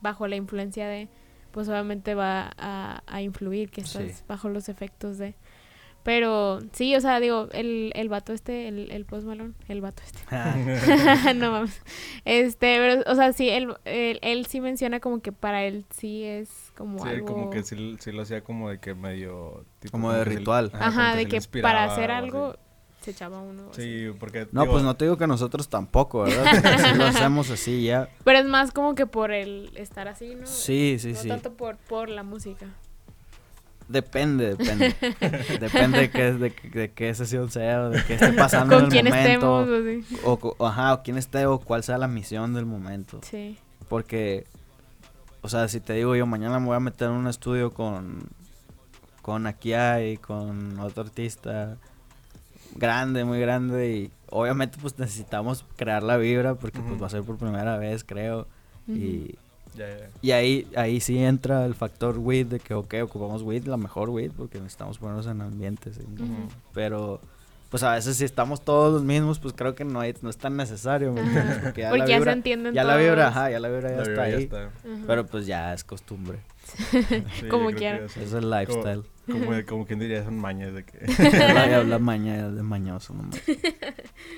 bajo 0.00 0.26
la 0.26 0.36
influencia 0.36 0.88
de, 0.88 1.08
pues 1.50 1.68
obviamente 1.68 2.14
va 2.14 2.50
a, 2.56 3.02
a 3.06 3.20
influir 3.20 3.70
que 3.70 3.82
estás 3.82 4.10
Sí. 4.12 4.24
bajo 4.26 4.48
los 4.48 4.70
efectos 4.70 5.18
de. 5.18 5.34
Pero 6.04 6.58
sí, 6.72 6.96
o 6.96 7.00
sea, 7.00 7.20
digo, 7.20 7.48
el, 7.52 7.92
el 7.94 8.08
vato 8.08 8.32
este, 8.32 8.66
el, 8.66 8.90
el 8.90 9.04
post 9.04 9.24
malón, 9.24 9.54
el 9.68 9.80
vato 9.80 10.02
este. 10.04 11.34
no 11.34 11.52
mames. 11.52 11.80
Este, 12.24 12.76
pero, 12.78 13.02
o 13.10 13.14
sea, 13.14 13.32
sí, 13.32 13.48
él, 13.48 13.74
él, 13.84 14.18
él 14.22 14.46
sí 14.46 14.60
menciona 14.60 14.98
como 14.98 15.20
que 15.20 15.30
para 15.30 15.62
él 15.64 15.84
sí 15.90 16.24
es 16.24 16.72
como 16.76 16.98
Sí, 17.04 17.08
algo... 17.08 17.26
como 17.26 17.50
que 17.50 17.62
sí, 17.62 17.96
sí 18.00 18.10
lo 18.10 18.22
hacía 18.22 18.42
como 18.42 18.68
de 18.70 18.78
que 18.80 18.94
medio... 18.94 19.64
tipo, 19.78 19.92
Como 19.92 20.12
de 20.12 20.24
ritual. 20.24 20.72
Ajá, 20.74 21.14
de 21.14 21.26
que 21.26 21.40
para 21.62 21.84
hacer 21.84 22.10
así. 22.10 22.24
algo 22.24 22.56
se 23.00 23.12
echaba 23.12 23.40
uno. 23.40 23.70
así. 23.70 23.82
Sí, 23.82 24.16
porque... 24.18 24.48
No, 24.52 24.62
digo, 24.62 24.72
pues 24.72 24.84
no 24.84 24.96
te 24.96 25.04
digo 25.04 25.16
que 25.16 25.26
nosotros 25.28 25.68
tampoco, 25.68 26.22
¿verdad? 26.22 26.94
Lo 26.96 27.04
hacemos 27.04 27.50
así 27.50 27.84
ya. 27.84 28.08
Pero 28.24 28.38
es 28.40 28.46
más 28.46 28.72
como 28.72 28.94
que 28.96 29.06
por 29.06 29.30
el 29.32 29.70
estar 29.76 30.08
así, 30.08 30.34
¿no? 30.34 30.46
Sí, 30.46 30.96
sí, 30.98 31.12
no 31.12 31.18
sí. 31.18 31.28
tanto 31.28 31.52
por, 31.52 31.76
por 31.76 32.08
la 32.08 32.22
música. 32.24 32.66
Depende, 33.88 34.56
depende. 34.56 34.94
depende 35.60 35.98
de 35.98 36.10
qué, 36.10 36.32
de, 36.32 36.54
de 36.72 36.90
qué 36.92 37.14
sesión 37.14 37.50
sea, 37.50 37.82
o 37.82 37.90
de 37.90 38.02
qué 38.04 38.14
esté 38.14 38.32
pasando 38.38 38.78
en 38.78 38.84
el 38.84 38.90
quién 38.90 39.06
momento. 39.06 39.64
estemos. 39.64 40.56
O, 40.58 40.66
ajá, 40.66 40.94
o 40.94 41.02
quién 41.02 41.18
esté, 41.18 41.46
o 41.46 41.58
cuál 41.58 41.82
sea 41.82 41.98
la 41.98 42.08
misión 42.08 42.54
del 42.54 42.66
momento. 42.66 43.20
Sí. 43.22 43.58
Porque, 43.88 44.46
o 45.42 45.48
sea, 45.48 45.68
si 45.68 45.80
te 45.80 45.92
digo 45.94 46.16
yo, 46.16 46.26
mañana 46.26 46.58
me 46.58 46.66
voy 46.66 46.76
a 46.76 46.80
meter 46.80 47.08
en 47.08 47.14
un 47.14 47.26
estudio 47.26 47.72
con, 47.72 48.20
con 49.20 49.46
Akia 49.46 50.06
y 50.06 50.16
con 50.16 50.78
otro 50.80 51.02
artista 51.04 51.76
grande, 52.74 53.24
muy 53.24 53.38
grande, 53.38 53.90
y 53.90 54.10
obviamente 54.30 54.78
pues 54.80 54.98
necesitamos 54.98 55.64
crear 55.76 56.02
la 56.02 56.16
vibra 56.16 56.54
porque 56.54 56.80
pues 56.80 57.00
va 57.00 57.06
a 57.06 57.10
ser 57.10 57.22
por 57.22 57.36
primera 57.36 57.76
vez, 57.76 58.04
creo. 58.04 58.46
Y, 58.88 59.36
ya, 59.76 59.88
ya. 59.88 60.08
y 60.20 60.30
ahí, 60.32 60.66
ahí 60.76 61.00
sí 61.00 61.18
entra 61.18 61.64
el 61.64 61.74
factor 61.74 62.18
weed 62.18 62.46
de 62.46 62.60
que, 62.60 62.74
ok, 62.74 62.94
ocupamos 63.04 63.42
weed, 63.42 63.64
la 63.66 63.76
mejor 63.76 64.10
weed, 64.10 64.32
porque 64.36 64.58
necesitamos 64.58 64.98
ponernos 64.98 65.26
en 65.26 65.40
ambientes. 65.40 65.96
¿sí? 65.96 66.02
Ujú. 66.02 66.48
Pero, 66.74 67.20
pues 67.70 67.82
a 67.82 67.92
veces 67.94 68.16
si 68.18 68.24
estamos 68.24 68.62
todos 68.64 68.92
los 68.92 69.02
mismos, 69.02 69.38
pues 69.38 69.54
creo 69.56 69.74
que 69.74 69.84
no, 69.84 70.00
hay- 70.00 70.14
no 70.20 70.28
es 70.30 70.36
tan 70.36 70.56
necesario. 70.56 71.14
Porque 71.14 71.80
ya 71.82 71.88
Porque 71.90 71.98
la 72.00 72.06
ya 72.06 72.06
se 72.06 72.18
vibra, 72.18 72.32
entienden 72.32 72.74
ya 72.74 72.84
la 72.84 72.96
vibra, 72.96 73.14
todos. 73.14 73.28
ajá, 73.36 73.50
ya 73.50 73.60
la 73.60 73.68
vibra 73.68 73.90
ya 73.90 73.96
La 73.96 74.02
está 74.02 74.10
vibra 74.12 74.28
ya 74.28 74.36
ahí. 74.36 74.42
está. 74.44 74.64
Ajá. 74.64 75.04
Pero 75.06 75.26
pues 75.26 75.46
ya 75.46 75.72
es 75.74 75.84
costumbre. 75.84 76.38
Sí, 77.40 77.48
Como 77.48 77.70
quiera. 77.70 77.98
ya. 78.06 78.22
Es 78.22 78.32
el 78.32 78.48
lifestyle. 78.50 79.02
Como, 79.26 79.46
como, 79.46 79.56
como 79.68 79.86
quien 79.86 79.98
diría, 79.98 80.22
son 80.24 80.38
mañas 80.38 80.72
de 80.74 80.84
que... 80.84 80.98
Habla, 81.74 81.98
maña 81.98 82.48
de 82.50 82.62
mañoso 82.62 83.14
nomás. 83.14 83.40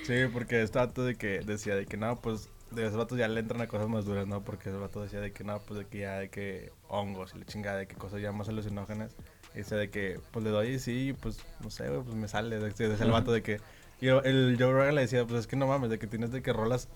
Sí, 0.07 0.15
porque 0.33 0.63
este 0.63 0.79
vato 0.79 1.05
de 1.05 1.17
que 1.17 1.41
decía 1.41 1.75
de 1.75 1.87
que 1.87 1.97
no, 1.97 2.21
pues 2.21 2.49
de 2.75 2.85
esos 2.87 2.97
vatos 2.97 3.19
ya 3.19 3.29
le 3.29 3.41
entran 3.41 3.61
a 3.61 3.67
cosas 3.67 3.89
más 3.89 4.05
duras, 4.05 4.27
¿no? 4.27 4.43
Porque 4.45 4.69
ese 4.71 4.79
vato 4.79 5.03
decía 5.03 5.21
de 5.21 5.33
que 5.33 5.45
no, 5.45 5.59
pues 5.61 5.79
de 5.81 5.87
que 5.87 5.99
ya 5.99 6.19
de 6.19 6.29
que 6.31 6.73
hongos 6.89 7.33
y 7.35 7.39
la 7.39 7.45
chingada, 7.47 7.79
de 7.79 7.87
que 7.87 7.97
cosas 7.97 8.21
ya 8.21 8.33
más 8.33 8.49
alucinógenas. 8.49 9.15
Y 9.55 9.59
dice 9.59 9.77
de 9.77 9.91
que 9.91 10.21
pues 10.33 10.45
le 10.45 10.51
doy 10.51 10.69
y 10.69 10.79
sí, 10.79 11.15
pues 11.21 11.39
no 11.63 11.71
sé, 11.71 11.89
güey, 11.89 12.03
pues 12.03 12.15
me 12.17 12.29
sale. 12.29 12.59
de- 12.59 12.71
Decía 12.71 13.05
el 13.05 13.11
vato 13.13 13.33
de 13.33 13.43
que. 13.43 13.61
Y 14.01 14.07
yo- 14.07 14.23
el 14.23 14.57
Joe 14.59 14.73
Rogan 14.73 14.95
le 14.97 15.03
decía, 15.03 15.25
pues 15.27 15.41
es 15.41 15.47
que 15.47 15.57
no 15.57 15.67
mames, 15.67 15.91
de 15.91 15.99
que 15.99 16.07
tienes 16.07 16.31
de 16.33 16.43
que 16.43 16.53
rolas 16.53 16.89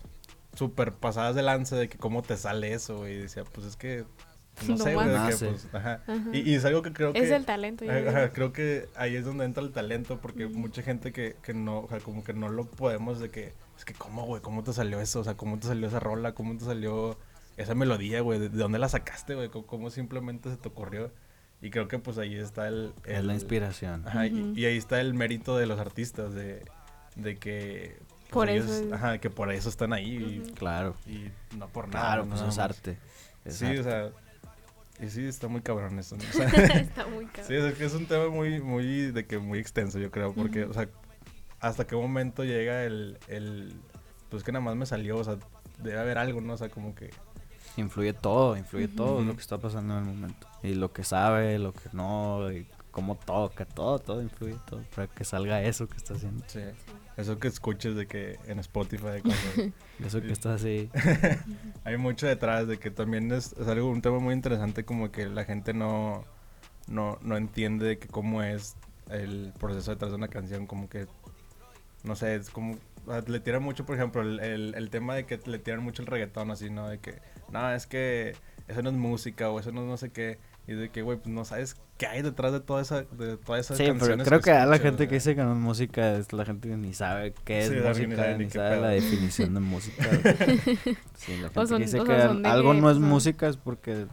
súper 0.55 0.93
pasadas 0.93 1.35
de 1.35 1.41
lanza, 1.43 1.75
de 1.75 1.87
que 1.89 1.97
cómo 1.97 2.21
te 2.21 2.35
sale 2.37 2.73
eso, 2.73 2.97
güey. 2.97 3.13
Y 3.13 3.17
decía, 3.19 3.43
pues 3.45 3.65
es 3.67 3.75
que. 3.77 4.05
No 4.67 4.75
No 4.75 4.83
sé, 4.83 4.93
güey, 4.93 5.07
de 5.07 5.13
que 5.13 5.19
nace. 5.19 5.47
pues. 5.47 5.67
Ajá. 5.73 6.01
Ajá. 6.05 6.21
Y, 6.33 6.39
y 6.51 6.55
es 6.55 6.65
algo 6.65 6.81
que 6.81 6.91
creo 6.91 7.13
que. 7.13 7.19
Es 7.19 7.31
el 7.31 7.45
talento. 7.45 7.85
Ajá, 7.89 8.33
creo 8.33 8.51
que 8.51 8.89
ahí 8.95 9.15
es 9.15 9.23
donde 9.23 9.45
entra 9.45 9.63
el 9.63 9.71
talento, 9.71 10.19
porque 10.19 10.47
Ujú. 10.47 10.57
mucha 10.59 10.81
gente 10.81 11.13
que, 11.13 11.37
que 11.41 11.53
no, 11.53 11.79
o 11.79 11.87
sea, 11.87 11.99
como 11.99 12.25
que 12.25 12.33
no 12.33 12.49
lo 12.49 12.65
podemos 12.65 13.21
de 13.21 13.29
que, 13.29 13.53
es 13.79 13.85
que, 13.85 13.93
¿cómo, 13.95 14.25
güey? 14.25 14.41
¿Cómo 14.43 14.63
te 14.63 14.73
salió 14.73 14.99
eso? 15.01 15.21
O 15.21 15.23
sea, 15.23 15.33
¿cómo 15.35 15.57
te 15.57 15.65
salió 15.67 15.87
esa 15.87 15.99
rola? 15.99 16.33
¿Cómo 16.33 16.55
te 16.57 16.65
salió 16.65 17.17
esa 17.57 17.73
melodía, 17.73 18.21
güey? 18.21 18.37
¿De, 18.39 18.49
de 18.49 18.57
dónde 18.57 18.77
la 18.77 18.89
sacaste, 18.89 19.33
güey? 19.35 19.49
¿Cómo, 19.49 19.65
cómo 19.65 19.89
simplemente 19.89 20.49
se 20.51 20.57
te 20.57 20.67
ocurrió? 20.67 21.11
Y 21.61 21.71
creo 21.71 21.87
que 21.87 21.97
pues 21.99 22.17
ahí 22.17 22.35
está 22.35 22.67
el... 22.67 22.93
Es 23.05 23.23
la 23.23 23.33
inspiración. 23.33 24.07
Ajá, 24.07 24.27
y- 24.27 24.65
ahí 24.65 24.77
está 24.77 25.01
el 25.01 25.13
mérito 25.13 25.57
de 25.57 25.65
los 25.65 25.79
artistas, 25.79 26.33
de, 26.33 26.63
de 27.15 27.37
que... 27.37 27.97
pues, 27.99 28.29
Por 28.31 28.49
ellos- 28.49 28.65
eso 28.69 28.85
es- 28.85 28.93
Ajá, 28.93 29.17
que 29.17 29.29
por 29.29 29.51
eso 29.51 29.67
están 29.69 29.91
ahí. 29.93 30.43
Claro. 30.55 30.95
y, 31.05 31.11
y 31.15 31.31
no 31.57 31.67
por 31.67 31.87
nada. 31.89 32.05
Claro, 32.05 32.25
pues 32.27 32.39
nada 32.39 32.49
es 32.51 32.57
arte. 32.59 32.97
Es 33.45 33.55
Sí, 33.55 33.65
arte. 33.65 33.79
o 33.79 33.83
sea... 33.83 34.09
Y 35.01 35.09
sí, 35.09 35.25
está 35.25 35.47
muy 35.47 35.61
cabrón 35.61 35.97
eso. 35.97 36.17
¿no? 36.17 36.23
O 36.29 36.33
sea, 36.33 36.47
Está 36.75 37.07
muy 37.07 37.25
caro. 37.27 37.43
Sí, 37.47 37.55
es 37.55 37.73
que 37.75 37.85
es 37.85 37.93
un 37.93 38.05
tema 38.05 38.27
muy, 38.29 38.59
muy, 38.61 39.11
de 39.11 39.25
que 39.25 39.37
muy 39.37 39.59
extenso, 39.59 39.97
yo 39.99 40.11
creo, 40.11 40.33
porque, 40.33 40.65
o 40.65 40.73
sea, 40.73 40.89
hasta 41.59 41.85
qué 41.85 41.95
momento 41.95 42.43
llega 42.43 42.83
el, 42.83 43.17
el, 43.27 43.73
pues 44.29 44.43
que 44.43 44.51
nada 44.51 44.63
más 44.63 44.75
me 44.75 44.85
salió, 44.85 45.17
o 45.17 45.23
sea, 45.23 45.37
debe 45.79 45.99
haber 45.99 46.17
algo, 46.17 46.41
¿no? 46.41 46.53
O 46.53 46.57
sea, 46.57 46.69
como 46.69 46.95
que, 46.95 47.11
Influye 47.77 48.13
todo, 48.13 48.57
influye 48.57 48.87
todo 48.87 49.21
lo 49.21 49.35
que 49.35 49.41
está 49.41 49.57
pasando 49.57 49.97
en 49.97 50.03
el 50.03 50.13
momento. 50.13 50.47
Y 50.63 50.75
lo 50.75 50.91
que 50.91 51.03
sabe, 51.03 51.59
lo 51.59 51.73
que 51.73 51.89
no, 51.93 52.51
y 52.51 52.67
cómo 52.91 53.15
toca, 53.15 53.65
todo, 53.65 53.99
todo 53.99 54.21
influye, 54.21 54.57
todo. 54.65 54.81
Para 54.95 55.07
que 55.07 55.23
salga 55.23 55.61
eso 55.61 55.87
que 55.87 55.97
está 55.97 56.15
haciendo. 56.15 56.43
sí, 56.47 56.61
eso 57.15 57.37
que 57.39 57.47
escuches 57.47 57.95
de 57.95 58.07
que 58.07 58.39
en 58.47 58.59
Spotify, 58.59 59.21
cuando 59.21 59.73
Eso 60.05 60.21
que 60.21 60.31
está 60.31 60.55
así. 60.55 60.89
hay 61.83 61.97
mucho 61.97 62.27
detrás, 62.27 62.67
de 62.67 62.79
que 62.79 62.91
también 62.91 63.31
es, 63.31 63.53
es 63.53 63.67
algo, 63.67 63.89
un 63.89 64.01
tema 64.01 64.19
muy 64.19 64.33
interesante, 64.33 64.83
como 64.83 65.11
que 65.11 65.27
la 65.27 65.45
gente 65.45 65.73
no, 65.73 66.25
no, 66.87 67.17
no 67.21 67.37
entiende 67.37 67.85
de 67.85 67.99
que 67.99 68.07
cómo 68.07 68.41
es 68.43 68.75
el 69.09 69.53
proceso 69.57 69.91
detrás 69.91 70.11
de 70.11 70.17
una 70.17 70.27
canción, 70.27 70.67
como 70.67 70.89
que, 70.89 71.07
no 72.03 72.15
sé, 72.15 72.35
es 72.35 72.49
como, 72.49 72.77
sea, 73.07 73.21
le 73.27 73.39
tiran 73.39 73.63
mucho, 73.63 73.85
por 73.85 73.95
ejemplo, 73.95 74.21
el, 74.21 74.39
el, 74.39 74.75
el 74.75 74.89
tema 74.89 75.15
de 75.15 75.25
que 75.25 75.39
le 75.45 75.59
tiran 75.59 75.83
mucho 75.83 76.01
el 76.01 76.07
reggaetón, 76.07 76.51
así, 76.51 76.69
¿no? 76.69 76.87
De 76.87 76.99
que, 76.99 77.21
no, 77.51 77.71
es 77.71 77.85
que 77.87 78.35
eso 78.67 78.81
no 78.81 78.89
es 78.89 78.95
música 78.95 79.49
o 79.49 79.59
eso 79.59 79.71
no 79.71 79.81
es 79.81 79.87
no 79.87 79.97
sé 79.97 80.11
qué, 80.11 80.37
y 80.67 80.73
de 80.73 80.89
que, 80.89 81.01
güey, 81.01 81.17
pues 81.17 81.29
no 81.33 81.43
sabes 81.45 81.75
qué 81.97 82.05
hay 82.07 82.21
detrás 82.21 82.53
de 82.53 82.59
toda 82.61 82.81
esa, 82.81 83.01
de 83.03 83.37
todas 83.37 83.65
esas 83.65 83.77
Sí, 83.77 83.83
pero 83.85 83.97
canciones 83.97 84.27
creo 84.27 84.39
que 84.39 84.51
a 84.51 84.65
la 84.65 84.77
gente 84.77 85.05
o 85.05 85.07
que 85.07 85.15
dice 85.15 85.35
que 85.35 85.43
no 85.43 85.53
es 85.53 85.57
música 85.59 86.15
es 86.15 86.31
la 86.31 86.45
gente 86.45 86.69
que 86.69 86.77
ni 86.77 86.93
sabe 86.93 87.33
qué 87.43 87.59
es 87.59 87.67
Sí, 87.69 87.75
la 87.75 87.93
gente 87.93 88.07
ni 88.07 88.07
música, 88.07 88.23
sabe 88.23 88.37
ni 88.37 88.49
sabe 88.49 88.69
pedo. 88.69 88.81
la 88.83 88.87
definición 88.89 89.53
de 89.55 89.59
música. 89.59 90.03
Sí, 91.15 91.37
la 91.37 91.49
gente 91.49 91.67
son- 91.67 91.77
que 91.79 91.83
dice 91.85 92.03
que 92.03 92.13
algo 92.47 92.71
que, 92.73 92.81
no 92.81 92.91
es 92.91 92.99
música 92.99 93.47
es 93.49 93.57
porque 93.57 94.05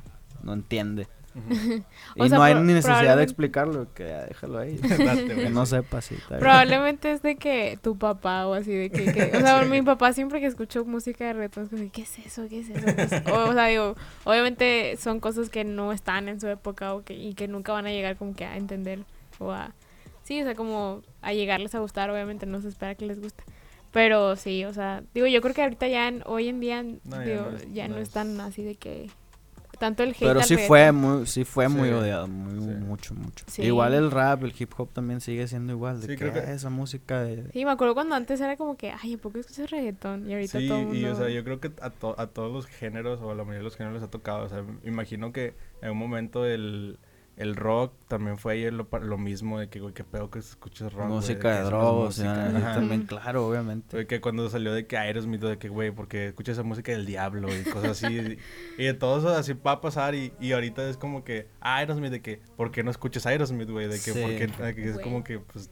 no 0.42 0.54
entiende. 0.54 1.06
Y 2.16 2.28
sea, 2.28 2.38
no 2.38 2.42
hay 2.44 2.54
ni 2.54 2.72
necesidad 2.72 3.16
de 3.16 3.22
explicarlo, 3.22 3.92
que 3.94 4.04
ya 4.08 4.24
déjalo 4.26 4.58
ahí. 4.58 4.76
Que 5.26 5.50
no 5.50 5.66
sepa, 5.66 5.98
está. 5.98 6.38
Probablemente 6.38 7.12
es 7.12 7.22
de 7.22 7.36
que 7.36 7.78
tu 7.82 7.96
papá 7.98 8.46
o 8.46 8.54
así 8.54 8.72
de 8.72 8.90
que, 8.90 9.12
que- 9.12 9.36
o 9.36 9.40
sea, 9.40 9.62
mi 9.70 9.82
papá 9.82 10.12
siempre 10.12 10.40
que 10.40 10.46
escuchó 10.46 10.84
música 10.84 11.24
de 11.26 11.32
reggaetón 11.34 11.64
es 11.64 11.70
como, 11.70 11.90
¿qué 11.92 12.02
es 12.02 12.18
eso? 12.20 12.46
¿Qué 12.48 12.60
es 12.60 12.70
eso? 12.70 12.84
¿Qué 12.96 13.02
es 13.02 13.12
eso?". 13.12 13.34
O, 13.34 13.50
o 13.50 13.52
sea, 13.52 13.66
digo, 13.66 13.96
obviamente 14.24 14.96
son 14.98 15.20
cosas 15.20 15.50
que 15.50 15.64
no 15.64 15.92
están 15.92 16.28
en 16.28 16.40
su 16.40 16.48
época 16.48 16.94
o 16.94 17.04
que, 17.04 17.14
y 17.14 17.34
que 17.34 17.48
nunca 17.48 17.72
van 17.72 17.86
a 17.86 17.90
llegar 17.90 18.16
como 18.16 18.34
que 18.34 18.44
a 18.44 18.56
entender 18.56 19.00
o 19.38 19.52
a, 19.52 19.72
sí, 20.24 20.40
o 20.40 20.44
sea, 20.44 20.54
como 20.54 21.02
a 21.22 21.32
llegarles 21.32 21.74
a 21.74 21.80
gustar, 21.80 22.08
obviamente 22.10 22.46
no 22.46 22.60
se 22.62 22.68
espera 22.68 22.94
que 22.94 23.06
les 23.06 23.20
guste. 23.20 23.44
Pero 23.92 24.36
sí, 24.36 24.64
o 24.64 24.74
sea, 24.74 25.02
digo, 25.14 25.26
yo 25.26 25.40
creo 25.40 25.54
que 25.54 25.62
ahorita 25.62 25.88
ya, 25.88 26.08
en- 26.08 26.22
hoy 26.26 26.48
en 26.48 26.60
día, 26.60 26.82
No, 26.82 26.98
ya 27.10 27.20
digo, 27.20 27.42
no 27.50 27.58
ya 27.74 27.84
es- 27.84 27.90
no, 27.90 27.96
no 27.96 28.02
es 28.02 28.10
tan 28.10 28.40
así 28.40 28.62
de 28.62 28.74
que, 28.74 29.08
tanto 29.78 30.02
el 30.02 30.10
hate 30.10 30.18
Pero 30.20 30.42
sí 30.42 30.54
reggaetón. 30.54 30.68
fue 30.68 30.92
muy, 30.92 31.26
sí 31.26 31.44
fue 31.44 31.68
muy 31.68 31.90
odiado, 31.90 32.26
muy, 32.28 32.60
sí. 32.60 32.80
mucho 32.80 33.14
mucho. 33.14 33.44
Sí. 33.48 33.62
Igual 33.62 33.94
el 33.94 34.10
rap, 34.10 34.42
el 34.44 34.52
hip 34.58 34.72
hop 34.76 34.90
también 34.92 35.20
sigue 35.20 35.46
siendo 35.48 35.72
igual. 35.72 36.00
De 36.00 36.06
Sí, 36.06 36.12
que, 36.12 36.16
creo 36.16 36.32
que- 36.32 36.38
"Ah, 36.40 36.52
esa 36.52 36.70
música 36.70 37.22
de... 37.22 37.50
Sí, 37.52 37.64
me 37.64 37.70
acuerdo 37.70 37.94
cuando 37.94 38.14
antes 38.14 38.40
era 38.40 38.56
como 38.56 38.76
que, 38.76 38.92
ay, 38.92 39.14
¿a 39.14 39.18
poco 39.18 39.38
escuchas 39.38 39.70
reggaetón? 39.70 40.28
Y 40.28 40.34
ahorita 40.34 40.58
Sí, 40.60 40.68
todo 40.68 40.78
mundo... 40.78 40.94
y 40.94 41.04
o 41.04 41.14
sea, 41.14 41.28
yo 41.28 41.44
creo 41.44 41.60
que 41.60 41.70
a, 41.80 41.90
to- 41.90 42.18
a 42.18 42.26
todos 42.28 42.52
los 42.52 42.66
géneros 42.66 43.20
o 43.20 43.30
a 43.30 43.34
la 43.34 43.42
mayoría 43.44 43.58
de 43.58 43.64
los 43.64 43.76
géneros 43.76 43.94
les 44.00 44.02
ha 44.02 44.10
tocado. 44.10 44.44
O 44.44 44.48
sea, 44.48 44.62
me 44.62 44.76
imagino 44.88 45.32
que 45.32 45.54
en 45.82 45.90
un 45.90 45.98
momento 45.98 46.44
el, 46.46 46.98
el 47.36 47.54
rock 47.54 47.92
también 48.08 48.38
fue 48.38 48.54
ayer 48.54 48.72
lo, 48.72 48.88
lo 49.02 49.18
mismo, 49.18 49.58
de 49.58 49.68
que, 49.68 49.78
güey, 49.80 49.92
qué 49.92 50.04
pedo 50.04 50.30
que 50.30 50.38
escuchas 50.38 50.92
rock. 50.92 51.08
música 51.08 51.58
que 51.58 51.64
de 51.64 51.70
música. 51.70 52.50
y 52.52 52.56
Ajá. 52.56 52.74
también, 52.76 53.02
claro, 53.02 53.46
obviamente. 53.46 53.94
Güey, 53.96 54.06
que 54.06 54.20
cuando 54.22 54.48
salió 54.48 54.72
de 54.72 54.86
que 54.86 54.96
Aerosmith, 54.96 55.42
de 55.42 55.58
que, 55.58 55.68
güey, 55.68 55.90
porque 55.90 56.28
escuchas 56.28 56.54
esa 56.54 56.62
música 56.62 56.92
del 56.92 57.04
diablo 57.04 57.48
y 57.54 57.62
cosas 57.64 58.02
así. 58.02 58.38
y, 58.78 58.82
y 58.82 58.84
de 58.86 58.94
todo 58.94 59.18
eso 59.18 59.28
así 59.28 59.52
va 59.52 59.72
a 59.72 59.80
pasar 59.82 60.14
y, 60.14 60.32
y 60.40 60.52
ahorita 60.52 60.88
es 60.88 60.96
como 60.96 61.24
que, 61.24 61.46
ah, 61.60 61.76
Aerosmith, 61.76 62.10
de 62.10 62.22
que, 62.22 62.40
¿por 62.56 62.70
qué 62.70 62.82
no 62.82 62.90
escuchas 62.90 63.26
Aerosmith, 63.26 63.68
güey? 63.70 63.86
De 63.88 63.96
que, 64.00 64.12
Sí. 64.12 64.22
porque 64.56 64.88
es 64.88 64.98
como 65.00 65.22
que, 65.22 65.38
pues, 65.38 65.70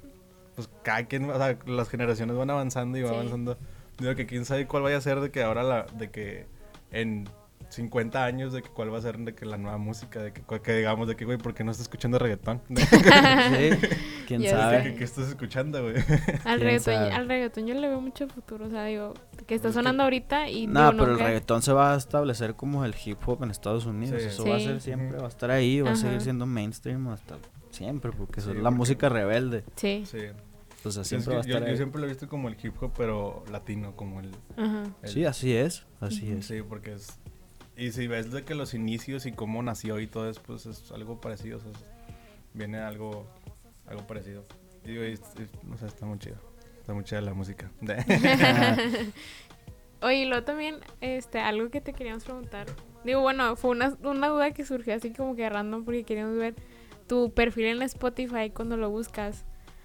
pues 0.55 0.69
cada 0.83 1.05
quien, 1.07 1.31
o 1.31 1.37
sea, 1.39 1.59
las 1.67 1.89
generaciones 1.89 2.37
van 2.37 2.51
avanzando 2.51 2.99
y 2.99 3.03
van 3.03 3.11
Sí. 3.13 3.17
avanzando. 3.17 3.57
Digo 3.99 4.15
que 4.15 4.27
quién 4.27 4.45
sabe 4.45 4.67
cuál 4.67 4.83
vaya 4.83 4.99
a 4.99 5.01
ser 5.01 5.21
de 5.21 5.31
que 5.31 5.43
ahora 5.43 5.63
la, 5.63 5.87
de 5.97 6.11
que 6.11 6.47
en 6.91 7.29
50 7.69 8.25
años 8.25 8.53
de 8.53 8.63
que 8.63 8.69
cuál 8.69 8.93
va 8.93 8.99
a 8.99 9.03
ser 9.03 9.19
de 9.19 9.35
que 9.35 9.47
la 9.47 9.57
nueva 9.57 9.79
música, 9.79 10.21
de 10.23 10.33
que, 10.33 10.43
digamos 10.77 11.09
de 11.09 11.17
que, 11.17 11.25
güey, 11.25 11.39
¿por 11.39 11.55
qué 11.55 11.65
no 11.65 11.71
estás 11.71 11.85
escuchando 11.87 12.19
reggaetón? 12.19 12.61
Sí, 12.69 13.89
quién 14.27 14.43
sabe. 14.45 14.83
¿Qué, 14.83 14.95
qué 14.97 15.05
estás 15.05 15.29
escuchando, 15.29 15.83
güey? 15.83 15.97
Al 15.97 16.05
¿Quién 16.05 16.61
reggaetón, 16.61 16.95
sabe? 16.95 17.13
al 17.13 17.29
reggaetón 17.29 17.67
yo 17.67 17.75
le 17.75 17.89
veo 17.89 18.01
mucho 18.01 18.29
futuro, 18.29 18.67
o 18.67 18.71
sea, 18.71 18.85
digo, 18.85 19.15
que 19.47 19.55
está 19.55 19.69
que- 19.69 19.75
sonando 19.75 20.03
ahorita 20.05 20.49
y 20.49 20.67
No, 20.67 20.91
digo, 20.93 21.03
pero 21.05 21.13
el 21.15 21.19
reggaetón 21.19 21.63
se 21.63 21.73
va 21.73 21.95
a 21.95 21.97
establecer 21.97 22.55
como 22.55 22.85
el 22.85 22.95
hip 23.05 23.19
hop 23.27 23.43
en 23.43 23.51
Estados 23.51 23.87
Unidos. 23.87 24.23
Sí. 24.23 24.29
Eso 24.29 24.47
va 24.47 24.57
a 24.57 24.61
ser 24.61 24.81
siempre, 24.81 25.19
va 25.19 25.27
a 25.27 25.29
estar 25.29 25.51
ahí, 25.51 25.81
va 25.81 25.93
a 25.93 25.97
seguir 25.97 26.21
siendo 26.21 26.47
mainstream 26.47 27.09
hasta 27.09 27.37
siempre, 27.71 28.13
porque 28.13 28.41
eso 28.41 28.51
Sí, 28.53 28.57
es 28.57 28.63
la 28.63 28.71
porque- 28.71 28.79
música 28.79 29.09
rebelde. 29.09 29.65
Sí, 29.77 30.05
Sí. 30.07 30.19
O 30.87 30.91
sea, 30.91 31.01
es 31.01 31.09
siempre 31.09 31.31
que 31.31 31.35
va 31.37 31.41
a 31.41 31.45
yo, 31.47 31.49
estar 31.55 31.63
yo 31.63 31.71
ahí. 31.71 31.77
siempre 31.79 31.99
lo 32.03 32.07
he 32.07 32.11
visto 32.11 32.29
como 32.29 32.49
el 32.49 32.57
hip 32.63 32.75
hop, 32.83 32.93
pero 32.95 33.43
latino, 33.51 33.97
como 33.97 34.21
el... 34.21 34.31
ajá. 34.55 34.83
el- 35.03 35.09
Sí, 35.09 35.25
así 35.25 35.55
es, 35.57 35.87
así 36.01 36.31
es. 36.31 36.45
Sí, 36.45 36.61
porque 36.61 36.93
es... 36.93 37.19
Y 37.77 37.91
si 37.93 38.07
ves 38.07 38.31
de 38.31 38.45
que 38.45 38.55
los 38.55 38.73
inicios 38.75 39.27
y 39.27 39.33
cómo 39.33 39.63
nació 39.63 39.99
y 40.01 40.07
todo 40.07 40.29
eso, 40.31 40.41
pues 40.47 40.67
es 40.67 40.93
algo 40.93 41.21
parecido, 41.21 41.61
viene 42.53 42.79
algo, 42.79 43.27
algo 43.87 44.07
parecido. 44.07 44.45
Y 44.85 44.89
digo, 44.91 45.05
y 45.05 45.13
es- 45.13 45.23
o 45.73 45.77
sea, 45.77 45.89
está 45.89 46.07
muy 46.07 46.19
chido. 46.19 46.37
Está 46.81 46.93
muy 46.95 47.03
chida 47.05 47.21
la 47.21 47.35
música. 47.35 47.71
Oye, 50.03 50.17
y 50.19 50.25
luego 50.27 50.45
también, 50.45 50.77
este, 51.01 51.41
algo 51.41 51.71
que 51.71 51.81
te 51.81 51.93
queríamos 51.95 52.25
preguntar. 52.25 52.67
Digo, 53.05 53.21
bueno, 53.23 53.57
fue 53.57 53.71
una, 53.71 53.97
una 54.03 54.29
duda 54.29 54.51
que 54.53 54.65
surgió 54.65 54.95
así 54.95 55.13
como 55.13 55.35
que 55.35 55.49
random 55.49 55.85
porque 55.85 56.05
queríamos 56.05 56.37
ver 56.37 56.55
tu 57.09 57.33
perfil 57.33 57.67
en 57.67 57.83
Spotify 57.83 58.51
cuando 58.55 58.77
lo 58.77 58.91
buscas. 58.91 59.45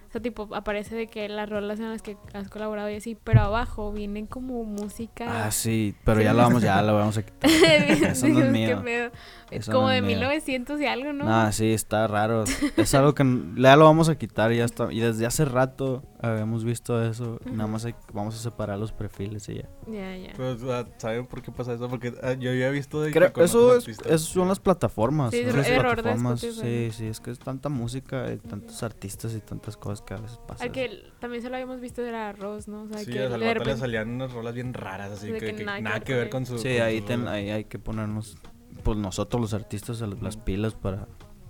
O 0.10 0.12
sea, 0.12 0.22
tipo, 0.22 0.50
aparece 0.56 0.96
de 0.96 1.06
que 1.06 1.30
las 1.30 1.48
rolas 1.48 1.80
en 1.80 1.90
las 1.92 2.02
que 2.02 2.18
has 2.34 2.50
colaborado 2.50 2.90
y 2.90 2.96
así, 2.96 3.16
pero 3.24 3.42
abajo 3.42 3.92
vienen 3.94 4.26
como 4.26 4.64
música. 4.64 5.46
Ah, 5.46 5.52
sí, 5.52 5.94
pero 6.04 6.20
ya 6.20 6.34
lo 6.34 6.40
vamos, 6.40 6.64
ya 6.64 6.82
lo 6.82 6.96
vamos 6.96 7.16
a 7.20 7.24
quitar. 7.24 7.48
Eso 7.52 8.28
no 8.28 8.40
es 8.40 8.46
¿qué 8.46 8.50
mío. 8.52 8.82
pedo? 8.84 9.12
Es 9.52 9.62
Eso 9.62 9.72
como 9.72 9.86
no 9.88 9.92
es 9.92 10.02
de 10.02 10.08
mío. 10.08 10.18
1900 10.18 10.82
y 10.82 10.86
algo, 10.88 11.14
¿no? 11.14 11.26
Nah, 11.26 11.52
sí, 11.52 11.72
está 11.74 12.08
raro. 12.08 12.44
Es 12.78 12.96
algo 12.96 13.14
que 13.14 13.24
ya 13.58 13.76
lo 13.76 13.86
vamos 13.86 14.10
a 14.10 14.18
quitar, 14.18 14.52
ya 14.52 14.66
está. 14.66 14.92
Y 14.92 15.00
desde 15.00 15.28
hace 15.28 15.46
rato 15.46 16.04
habíamos 16.22 16.64
visto 16.64 17.04
eso. 17.04 17.40
Nada 17.46 17.68
más 17.68 17.86
hay- 17.86 17.94
vamos 18.12 18.34
a 18.36 18.40
separar 18.40 18.80
los 18.80 18.92
perfiles 18.92 19.48
y 19.50 19.56
ya. 19.58 19.70
Ya, 19.88 20.18
ya. 20.18 20.34
Pero, 20.36 20.54
o 20.54 20.58
sea, 20.58 20.88
¿saben 20.98 21.28
por 21.28 21.44
qué 21.44 21.52
pasa 21.52 21.74
eso? 21.74 21.88
Porque 21.88 22.14
ah, 22.24 22.34
yo 22.34 22.50
había 22.50 22.72
visto 22.72 23.00
de 23.02 23.12
que 23.12 23.20
Creo, 23.20 23.32
con 23.32 23.44
eso, 23.44 23.76
es, 23.78 23.88
eso 23.88 24.18
son 24.18 24.48
las 24.48 24.60
plataformas. 24.60 25.32
Sí, 25.32 25.42
es 25.42 25.54
error 25.68 25.94
plataformas. 25.96 26.40
Sí, 26.40 26.90
sí, 26.92 27.06
es 27.08 27.20
que 27.20 27.30
es 27.30 27.38
tanta 27.38 27.70
música 27.70 28.32
y 28.34 28.38
tantos 28.38 28.82
artistas 28.82 29.34
y 29.36 29.40
tantas 29.40 29.78
cosas 29.78 29.99
que 30.02 30.14
a 30.14 30.18
veces 30.18 30.40
pasa. 30.48 30.64
Al 30.64 30.72
que 30.72 30.86
el- 30.86 31.12
también 31.20 31.42
se 31.42 31.50
lo 31.50 31.56
habíamos 31.56 31.80
visto 31.82 32.02
era 32.04 32.32
Rose, 32.34 32.70
¿no? 32.70 32.84
O 32.84 32.88
sea, 32.88 33.00
Sí, 33.00 33.12
que 33.12 33.20
al 33.24 33.40
le 33.40 33.54
repente- 33.54 33.78
salían 33.78 34.10
unas 34.10 34.32
rolas 34.34 34.54
bien 34.54 34.74
raras, 34.74 35.12
así 35.12 35.28
que, 35.32 35.40
que 35.40 35.56
que 35.56 35.64
nada 35.66 35.80
nada, 35.82 36.00
que 36.00 36.06
que 36.06 36.14
ver 36.14 36.24
ver 36.24 36.30
con 36.30 36.46
su... 36.46 36.58
Sí, 36.58 36.78
con 36.78 36.82
ahí, 36.88 36.98
sus 37.00 37.08
ten- 37.08 37.28
ahí 37.28 37.50
hay 37.50 37.66
que 37.66 37.80
ponernos, 37.80 38.38
pues 38.84 38.98
nosotros 38.98 39.42
los 39.42 39.54
artistas, 39.54 40.02
a 40.02 40.08
las 40.08 40.38
pilas 40.38 40.74
para 40.76 41.08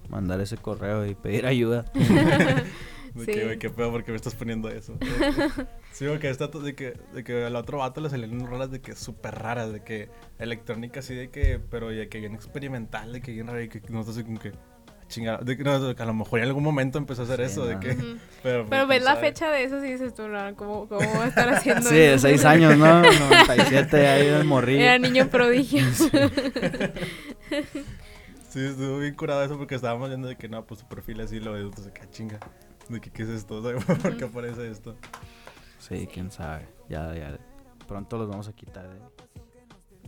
mandar 0.09 0.41
ese 0.41 0.57
correo 0.57 1.05
y 1.05 1.15
pedir 1.15 1.45
ayuda. 1.45 1.85
De 3.13 3.25
Sí. 3.25 3.31
que, 3.31 3.43
güey, 3.43 3.57
qué 3.57 3.69
pedo, 3.71 3.91
¿por 3.91 4.03
qué 4.03 4.11
me 4.11 4.17
estás 4.17 4.35
poniendo 4.35 4.69
eso? 4.69 4.95
sí, 5.91 6.05
porque 6.07 6.29
está 6.29 6.47
de 6.47 6.75
que, 6.75 6.93
de 7.11 7.23
que 7.23 7.43
al 7.43 7.55
otro 7.55 7.79
vato 7.79 8.01
le 8.01 8.09
salían 8.09 8.33
unas 8.35 8.47
rolas 8.47 8.69
de 8.69 8.81
que 8.81 8.93
súper 8.95 9.33
raras, 9.33 9.73
de 9.73 9.83
que 9.83 10.09
electrónica 10.37 10.99
así, 10.99 11.15
de 11.15 11.29
que, 11.31 11.59
pero 11.71 11.91
ya 11.91 12.07
que 12.07 12.19
bien 12.19 12.35
experimental, 12.35 13.11
de 13.11 13.21
que 13.21 13.31
bien 13.31 13.47
raro, 13.47 13.61
y 13.63 13.67
que 13.67 13.79
nosotros 13.89 14.17
así 14.17 14.23
como 14.25 14.39
que, 14.39 14.51
chingada, 15.09 15.39
de 15.39 15.57
que, 15.57 15.63
no, 15.63 15.77
de 15.79 16.01
a 16.01 16.05
lo 16.05 16.13
mejor 16.13 16.39
en 16.39 16.45
algún 16.45 16.63
momento 16.63 16.97
empezó 16.97 17.23
a 17.23 17.25
hacer 17.25 17.39
Sí, 17.39 17.51
eso, 17.51 17.65
de 17.65 17.79
que, 17.79 17.89
pero, 18.43 18.65
Pero 18.65 18.67
pues, 18.67 18.87
ves 18.87 19.03
la 19.03 19.15
sabe. 19.15 19.27
fecha 19.27 19.49
de 19.51 19.63
eso 19.63 19.83
y 19.83 19.91
dices 19.91 20.13
tú, 20.13 20.29
no, 20.29 20.55
¿cómo, 20.55 20.87
cómo 20.87 21.13
va 21.17 21.25
a 21.25 21.27
estar 21.27 21.49
haciendo 21.49 21.89
sí, 21.89 21.95
de 21.95 22.17
seis 22.17 22.45
años, 22.45 22.77
¿no? 22.77 23.01
97, 23.01 24.07
ahí 24.07 24.27
el 24.27 24.45
morrillo. 24.45 24.81
Era 24.81 24.97
niño 24.97 25.27
prodigio. 25.27 25.83
Sí, 28.49 28.65
estuvo 28.65 28.97
bien 28.97 29.13
curado 29.13 29.43
eso 29.43 29.59
porque 29.59 29.75
estábamos 29.75 30.09
viendo 30.09 30.27
de 30.27 30.35
que 30.35 30.49
no, 30.49 30.65
pues 30.65 30.79
su 30.79 30.87
perfil 30.87 31.21
así 31.21 31.39
lo 31.39 31.51
ves, 31.53 31.65
entonces, 31.65 31.93
que 31.93 32.09
chinga, 32.09 32.39
de 32.87 32.99
que 32.99 33.11
qué 33.11 33.21
es 33.21 33.29
esto, 33.29 33.61
¿por 33.61 34.17
qué 34.17 34.25
aparece 34.25 34.71
esto? 34.71 34.95
Sí, 35.77 36.07
quién 36.11 36.31
sabe. 36.31 36.67
Ya, 36.89 37.13
ya. 37.13 37.37
Pronto 37.87 38.17
los 38.17 38.27
vamos 38.27 38.47
a 38.47 38.53
quitar. 38.53 38.85
¿eh? 38.85 39.28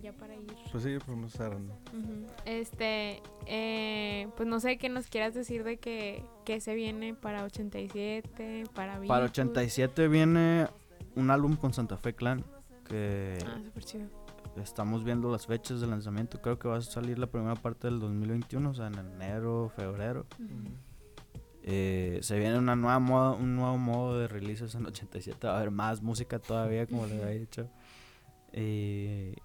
Ya 0.01 0.13
para 0.13 0.35
ir. 0.35 0.47
Pues 0.71 0.83
sí, 0.83 0.97
pues 1.05 1.17
no 1.17 1.29
cerrando. 1.29 1.73
Ujú. 1.93 2.25
Este, 2.45 3.21
eh, 3.45 4.27
pues 4.35 4.47
no 4.49 4.59
sé 4.59 4.77
qué 4.77 4.89
nos 4.89 5.07
quieras 5.07 5.33
decir 5.33 5.63
de 5.63 5.77
que, 5.77 6.23
que 6.45 6.59
se 6.59 6.75
viene 6.75 7.13
para 7.13 7.43
87, 7.43 8.63
para 8.73 8.93
Para 8.93 8.99
Beatles. 8.99 9.29
87 9.31 10.07
viene 10.07 10.67
un 11.15 11.29
álbum 11.31 11.55
con 11.55 11.73
Santa 11.73 11.97
Fe 11.97 12.13
Clan. 12.13 12.43
Que 12.87 13.37
Ah, 13.47 13.59
súper 13.63 13.83
chido. 13.85 14.07
estamos 14.57 15.03
viendo 15.05 15.31
las 15.31 15.47
fechas 15.47 15.79
de 15.81 15.87
lanzamiento. 15.87 16.41
Creo 16.41 16.59
que 16.59 16.67
va 16.67 16.77
a 16.77 16.81
salir 16.81 17.17
la 17.19 17.27
primera 17.27 17.55
parte 17.55 17.87
del 17.87 17.99
2021, 17.99 18.69
o 18.69 18.73
sea, 18.73 18.87
en 18.87 18.95
enero, 18.97 19.71
febrero. 19.75 20.25
Ujú. 20.39 20.71
Eh, 21.63 22.17
se 22.23 22.39
viene 22.39 22.57
una 22.57 22.75
nueva 22.75 22.97
moda, 22.99 23.31
un 23.33 23.55
nuevo 23.55 23.77
modo 23.77 24.17
de 24.19 24.27
releases 24.27 24.73
en 24.75 24.85
87. 24.87 25.45
Va 25.47 25.53
a 25.53 25.57
haber 25.57 25.69
más 25.71 26.01
música 26.01 26.39
todavía, 26.39 26.87
como 26.87 27.05
les 27.05 27.21
había 27.21 27.39
dicho. 27.39 27.69
Eh, 28.51 29.35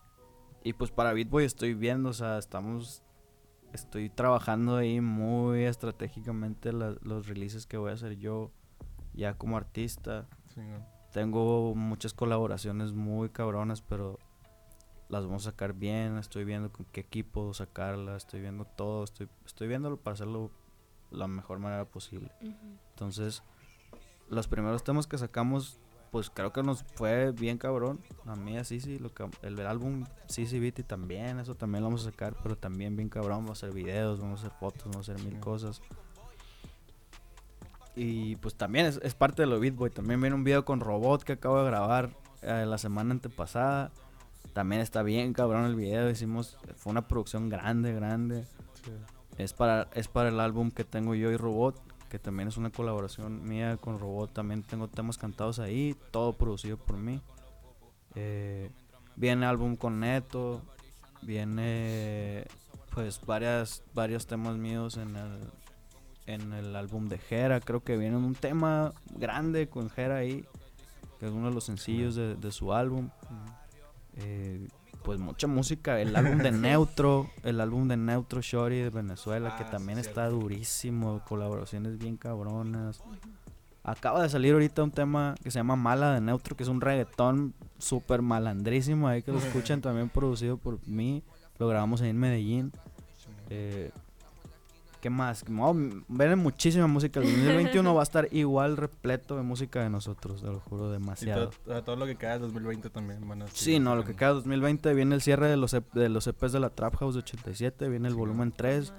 y 0.66 0.72
pues 0.72 0.90
para 0.90 1.12
Beatboy 1.12 1.44
estoy 1.44 1.74
viendo, 1.74 2.08
o 2.08 2.12
sea, 2.12 2.38
estamos. 2.38 3.02
Estoy 3.72 4.10
trabajando 4.10 4.76
ahí 4.76 5.00
muy 5.00 5.62
estratégicamente 5.64 6.72
la- 6.72 6.96
los 7.02 7.28
releases 7.28 7.66
que 7.66 7.76
voy 7.76 7.90
a 7.90 7.94
hacer 7.94 8.16
yo, 8.16 8.50
ya 9.14 9.34
como 9.34 9.56
artista. 9.56 10.26
Chingón. 10.52 10.84
Tengo 11.12 11.74
muchas 11.76 12.14
colaboraciones 12.14 12.92
muy 12.92 13.28
cabronas, 13.30 13.80
pero 13.82 14.18
las 15.08 15.24
vamos 15.24 15.46
a 15.46 15.50
sacar 15.50 15.72
bien. 15.72 16.18
Estoy 16.18 16.44
viendo 16.44 16.72
con 16.72 16.84
qué 16.86 17.00
equipo 17.00 17.54
sacarlas, 17.54 18.24
estoy 18.24 18.40
viendo 18.40 18.64
todo, 18.64 19.04
estoy, 19.04 19.28
estoy 19.44 19.68
viéndolo 19.68 19.98
para 19.98 20.14
hacerlo 20.14 20.50
la 21.12 21.28
mejor 21.28 21.58
manera 21.60 21.84
posible. 21.84 22.32
Ujú. 22.40 22.78
Entonces, 22.90 23.42
los 24.28 24.48
primeros 24.48 24.82
temas 24.82 25.06
que 25.06 25.16
sacamos, 25.18 25.78
pues 26.16 26.30
creo 26.30 26.50
que 26.50 26.62
nos 26.62 26.82
fue 26.94 27.32
bien 27.32 27.58
cabrón. 27.58 28.00
A 28.24 28.36
mí 28.36 28.56
así 28.56 28.80
sí, 28.80 28.98
lo 28.98 29.12
que, 29.12 29.28
el 29.42 29.60
álbum 29.66 30.06
Sisi 30.28 30.58
Beatty 30.58 30.82
también, 30.82 31.38
eso 31.40 31.54
también 31.54 31.82
lo 31.82 31.88
vamos 31.88 32.06
a 32.06 32.10
sacar, 32.10 32.34
pero 32.42 32.56
también 32.56 32.96
bien 32.96 33.10
cabrón. 33.10 33.44
Vamos 33.44 33.50
a 33.50 33.66
hacer 33.66 33.76
videos, 33.76 34.18
vamos 34.18 34.42
a 34.42 34.46
hacer 34.46 34.58
fotos, 34.58 34.84
vamos 34.84 35.06
a 35.10 35.12
hacer 35.12 35.26
mil 35.26 35.38
cosas. 35.40 35.82
Y 37.94 38.36
pues 38.36 38.54
también 38.54 38.86
es, 38.86 38.98
es 39.02 39.14
parte 39.14 39.42
de 39.42 39.46
lo 39.46 39.60
Beatboy. 39.60 39.90
También 39.90 40.18
viene 40.18 40.34
un 40.34 40.42
video 40.42 40.64
con 40.64 40.80
Robot 40.80 41.22
que 41.22 41.34
acabo 41.34 41.58
de 41.58 41.66
grabar 41.66 42.16
eh, 42.40 42.64
la 42.66 42.78
semana 42.78 43.10
antepasada. 43.10 43.92
También 44.54 44.80
está 44.80 45.02
bien 45.02 45.34
cabrón 45.34 45.66
el 45.66 45.74
video. 45.74 46.08
Hicimos, 46.08 46.56
fue 46.76 46.92
una 46.92 47.08
producción 47.08 47.50
grande, 47.50 47.92
grande. 47.92 48.46
Sí. 48.82 48.92
Es 49.36 49.52
para, 49.52 49.88
es 49.92 50.08
para 50.08 50.30
el 50.30 50.40
álbum 50.40 50.70
que 50.70 50.84
tengo 50.84 51.14
yo 51.14 51.30
y 51.30 51.36
Robot, 51.36 51.78
que 52.08 52.18
también 52.18 52.48
es 52.48 52.56
una 52.56 52.70
colaboración 52.70 53.46
mía 53.46 53.76
con 53.76 53.98
Robot. 53.98 54.32
También 54.32 54.62
tengo 54.62 54.88
temas 54.88 55.18
cantados 55.18 55.58
ahí, 55.58 55.96
todo 56.10 56.32
producido 56.32 56.76
por 56.76 56.96
mí. 56.96 57.20
Eh, 58.14 58.70
viene 59.16 59.46
álbum 59.46 59.76
con 59.76 60.00
Neto, 60.00 60.62
viene 61.22 62.46
pues 62.94 63.20
varias, 63.26 63.82
varios 63.94 64.26
temas 64.26 64.56
míos 64.56 64.96
en 64.96 65.16
el, 65.16 65.50
en 66.26 66.52
el 66.52 66.74
álbum 66.76 67.08
de 67.08 67.18
Jera. 67.18 67.60
Creo 67.60 67.84
que 67.84 67.96
viene 67.96 68.16
un 68.16 68.34
tema 68.34 68.92
grande 69.14 69.68
con 69.68 69.90
Jera 69.90 70.16
ahí, 70.16 70.46
que 71.18 71.26
es 71.26 71.32
uno 71.32 71.48
de 71.48 71.54
los 71.54 71.64
sencillos 71.64 72.14
de, 72.14 72.36
de 72.36 72.52
su 72.52 72.72
álbum. 72.72 73.10
Eh, 74.16 74.66
pues 75.06 75.20
mucha 75.20 75.46
música, 75.46 76.00
el 76.00 76.16
álbum 76.16 76.38
de 76.38 76.50
Neutro, 76.50 77.30
el 77.44 77.60
álbum 77.60 77.86
de 77.86 77.96
Neutro 77.96 78.40
Shorty 78.42 78.78
de 78.78 78.90
Venezuela, 78.90 79.56
que 79.56 79.62
Ah, 79.62 79.70
también 79.70 80.02
sí, 80.02 80.08
está 80.08 80.28
durísimo, 80.28 81.22
colaboraciones 81.28 81.96
bien 81.96 82.16
cabronas. 82.16 83.00
Acaba 83.84 84.20
de 84.20 84.28
salir 84.28 84.52
ahorita 84.52 84.82
un 84.82 84.90
tema 84.90 85.36
que 85.44 85.52
se 85.52 85.60
llama 85.60 85.76
Mala 85.76 86.12
de 86.12 86.20
Neutro, 86.20 86.56
que 86.56 86.64
es 86.64 86.68
un 86.68 86.80
reggaetón 86.80 87.54
súper 87.78 88.20
malandrísimo, 88.20 89.06
ahí 89.06 89.22
que 89.22 89.30
lo 89.30 89.38
escuchan 89.46 89.80
también 89.80 90.08
producido 90.08 90.56
por 90.56 90.84
mí, 90.88 91.22
lo 91.60 91.68
grabamos 91.68 92.02
ahí 92.02 92.10
en 92.10 92.18
Medellín. 92.18 92.72
Eh, 93.48 93.92
¿Qué 95.06 95.10
más? 95.10 95.44
Viene 96.08 96.34
muchísima 96.34 96.88
música. 96.88 97.20
El 97.20 97.26
2021 97.26 97.94
va 97.94 98.00
a 98.00 98.02
estar 98.02 98.26
igual 98.32 98.76
repleto 98.76 99.36
de 99.36 99.42
música 99.42 99.80
de 99.80 99.88
nosotros, 99.88 100.40
te 100.42 100.48
lo 100.48 100.58
juro, 100.58 100.88
Y 100.88 100.92
demasiado. 100.94 101.50
todo, 101.64 101.84
todo 101.84 101.94
lo 101.94 102.06
que 102.06 102.16
queda 102.16 102.32
del 102.32 102.40
2020 102.40 102.90
también 102.90 103.28
van 103.28 103.42
a 103.42 103.46
Sí, 103.46 103.78
no, 103.78 103.94
lo 103.94 104.04
que 104.04 104.16
queda 104.16 104.30
2020 104.30 104.94
viene 104.94 105.14
el 105.14 105.22
cierre 105.22 105.48
de 105.48 105.56
los, 105.56 105.74
EP 105.74 105.92
de 105.92 106.08
los 106.08 106.26
EPs 106.26 106.50
de 106.50 106.58
la 106.58 106.70
Trap 106.70 106.96
House 106.96 107.14
de 107.14 107.20
87, 107.20 107.88
viene 107.88 108.08
el 108.08 108.14
Sí, 108.14 108.18
volumen 108.18 108.48
Madre. 108.48 108.80
3, 108.80 108.92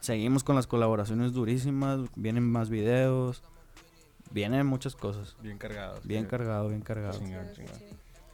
seguimos 0.00 0.44
con 0.44 0.56
las 0.56 0.66
colaboraciones 0.66 1.34
durísimas, 1.34 2.08
vienen 2.16 2.50
más 2.50 2.70
videos, 2.70 3.42
vienen 4.30 4.64
muchas 4.66 4.96
cosas. 4.96 5.36
Bien 5.42 5.58
cargados. 5.58 6.06
Bien 6.06 6.22
sí. 6.22 6.30
cargado, 6.30 6.70
bien 6.70 6.80
cargado. 6.80 7.20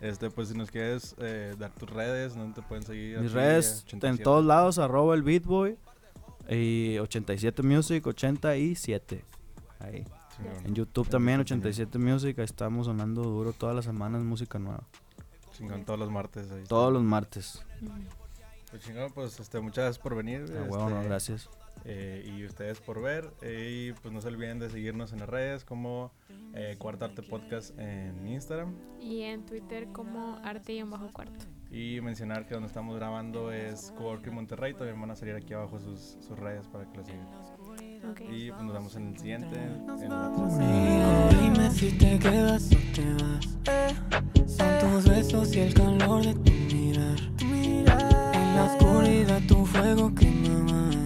Este, 0.01 0.31
pues 0.31 0.47
si 0.51 0.55
nos 0.57 0.71
quieres 0.71 1.17
eh, 1.19 1.57
dar 1.59 1.73
tus 1.73 1.91
redes, 1.91 2.37
¿dónde 2.37 2.61
te 2.61 2.69
pueden 2.69 2.85
seguir? 2.85 3.19
Mis 3.19 3.33
redes 3.33 3.81
en 3.81 3.97
87. 3.99 4.23
todos 4.23 4.45
lados, 4.45 4.79
arroba 4.79 5.17
el 5.17 5.25
Beatboy 5.25 5.77
y 6.49 6.99
87 6.99 7.63
Music, 7.63 8.07
87. 8.07 9.25
Ahí. 9.81 10.05
Chingón. 10.37 10.67
En 10.67 10.75
YouTube 10.75 11.09
también, 11.09 11.39
YouTube 11.41 11.49
también. 11.49 11.73
87 11.73 11.99
Music, 11.99 12.39
ahí 12.39 12.45
estamos 12.45 12.87
sonando 12.87 13.23
duro 13.23 13.53
todas 13.53 13.75
las 13.75 13.85
semanas 13.85 14.23
música 14.23 14.59
nueva. 14.59 14.85
Chingón, 15.53 15.85
todos 15.85 15.99
los 15.99 16.11
martes 16.11 16.51
ahí. 16.51 16.65
Todos 16.69 16.93
los 16.93 17.03
martes. 17.03 17.65
Pues 18.71 18.83
chingón, 18.83 19.13
pues 19.13 19.39
este, 19.41 19.61
muchas 19.61 19.85
gracias 19.85 19.99
por 20.03 20.15
venir. 20.15 20.43
A 20.57 20.63
huevo, 20.65 20.91
no, 20.91 20.97
este, 20.97 21.09
gracias. 21.09 21.49
eh, 21.85 22.31
y 22.37 22.45
ustedes 22.45 22.81
por 22.81 23.01
ver. 23.01 23.31
eh, 23.43 23.89
y 23.89 24.01
pues 24.01 24.13
no 24.13 24.21
se 24.21 24.29
olviden 24.29 24.59
de 24.59 24.69
seguirnos 24.69 25.13
en 25.13 25.21
las 25.21 25.29
redes 25.29 25.65
como 25.65 26.13
eh, 26.55 26.77
Cuarto 26.79 27.05
Arte 27.07 27.23
Podcast 27.23 27.79
en 27.79 28.27
Instagram. 28.27 28.75
Y 29.01 29.23
en 29.23 29.47
Twitter 29.47 29.89
como 29.93 30.37
arte 30.45 30.75
y 30.75 30.79
en 30.79 30.91
bajo 30.91 31.11
cuarto. 31.13 31.45
Y 31.71 32.01
mencionar 32.01 32.47
que 32.47 32.55
donde 32.55 32.69
estamos 32.69 32.97
grabando 32.97 33.53
es 33.53 33.93
Coworking 33.97 34.35
Monterrey. 34.35 34.75
También 34.75 35.01
van 35.01 35.11
a 35.11 35.17
salir 35.17 35.35
aquí 35.35 35.53
abajo 35.53 35.79
sus, 35.79 36.17
sus 36.21 36.39
redes 36.39 36.67
para 36.69 36.87
que 36.87 36.99
las 36.99 37.07
sigan. 37.07 37.27
Y 38.31 38.51
pues 38.51 38.63
nos 38.63 38.73
vemos 38.73 38.97
en 38.97 39.09
el 39.09 39.19
siguiente. 39.19 39.57
En. 39.57 40.09
Conmigo, 40.09 41.29
dime 41.31 41.71
si 41.71 41.93
te 41.93 42.19
quedas 42.19 42.71
o 42.73 42.79
te 42.95 43.15
vas. 43.23 43.59
Son 44.47 44.79
tus 44.79 45.09
besos 45.09 45.55
y 45.55 45.61
el 45.61 45.75
calor 45.75 46.25
de 46.25 46.35
tu 46.35 46.53
mirar. 46.75 47.19
En 47.41 48.57
la 48.57 48.65
oscuridad 48.65 49.41
tu 49.49 49.67
fuego 49.67 50.15
quema 50.15 50.63
más. 50.73 50.97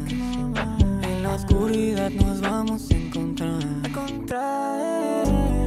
En 1.03 1.23
la 1.23 1.35
oscuridad 1.35 2.11
nos 2.11 2.41
vamos 2.41 2.91
a 2.91 2.95
encontrar. 2.95 3.61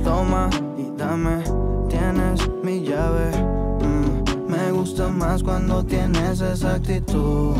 Toma 0.03 0.49
y 0.77 0.95
dame, 0.97 1.43
tienes 1.89 2.47
mi 2.63 2.81
llave. 2.81 3.52
Me 4.83 4.89
gusta 4.89 5.07
más 5.07 5.41
cuando 5.41 5.81
tienes 5.81 6.41
esa 6.41 6.75
actitud. 6.75 7.55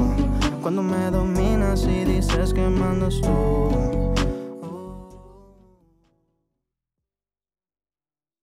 Cuando 0.61 0.83
me 0.83 1.09
dominas 1.09 1.85
y 1.85 2.03
dices 2.03 2.53
que 2.53 2.67
mandas 2.67 3.21
tú. 3.21 4.12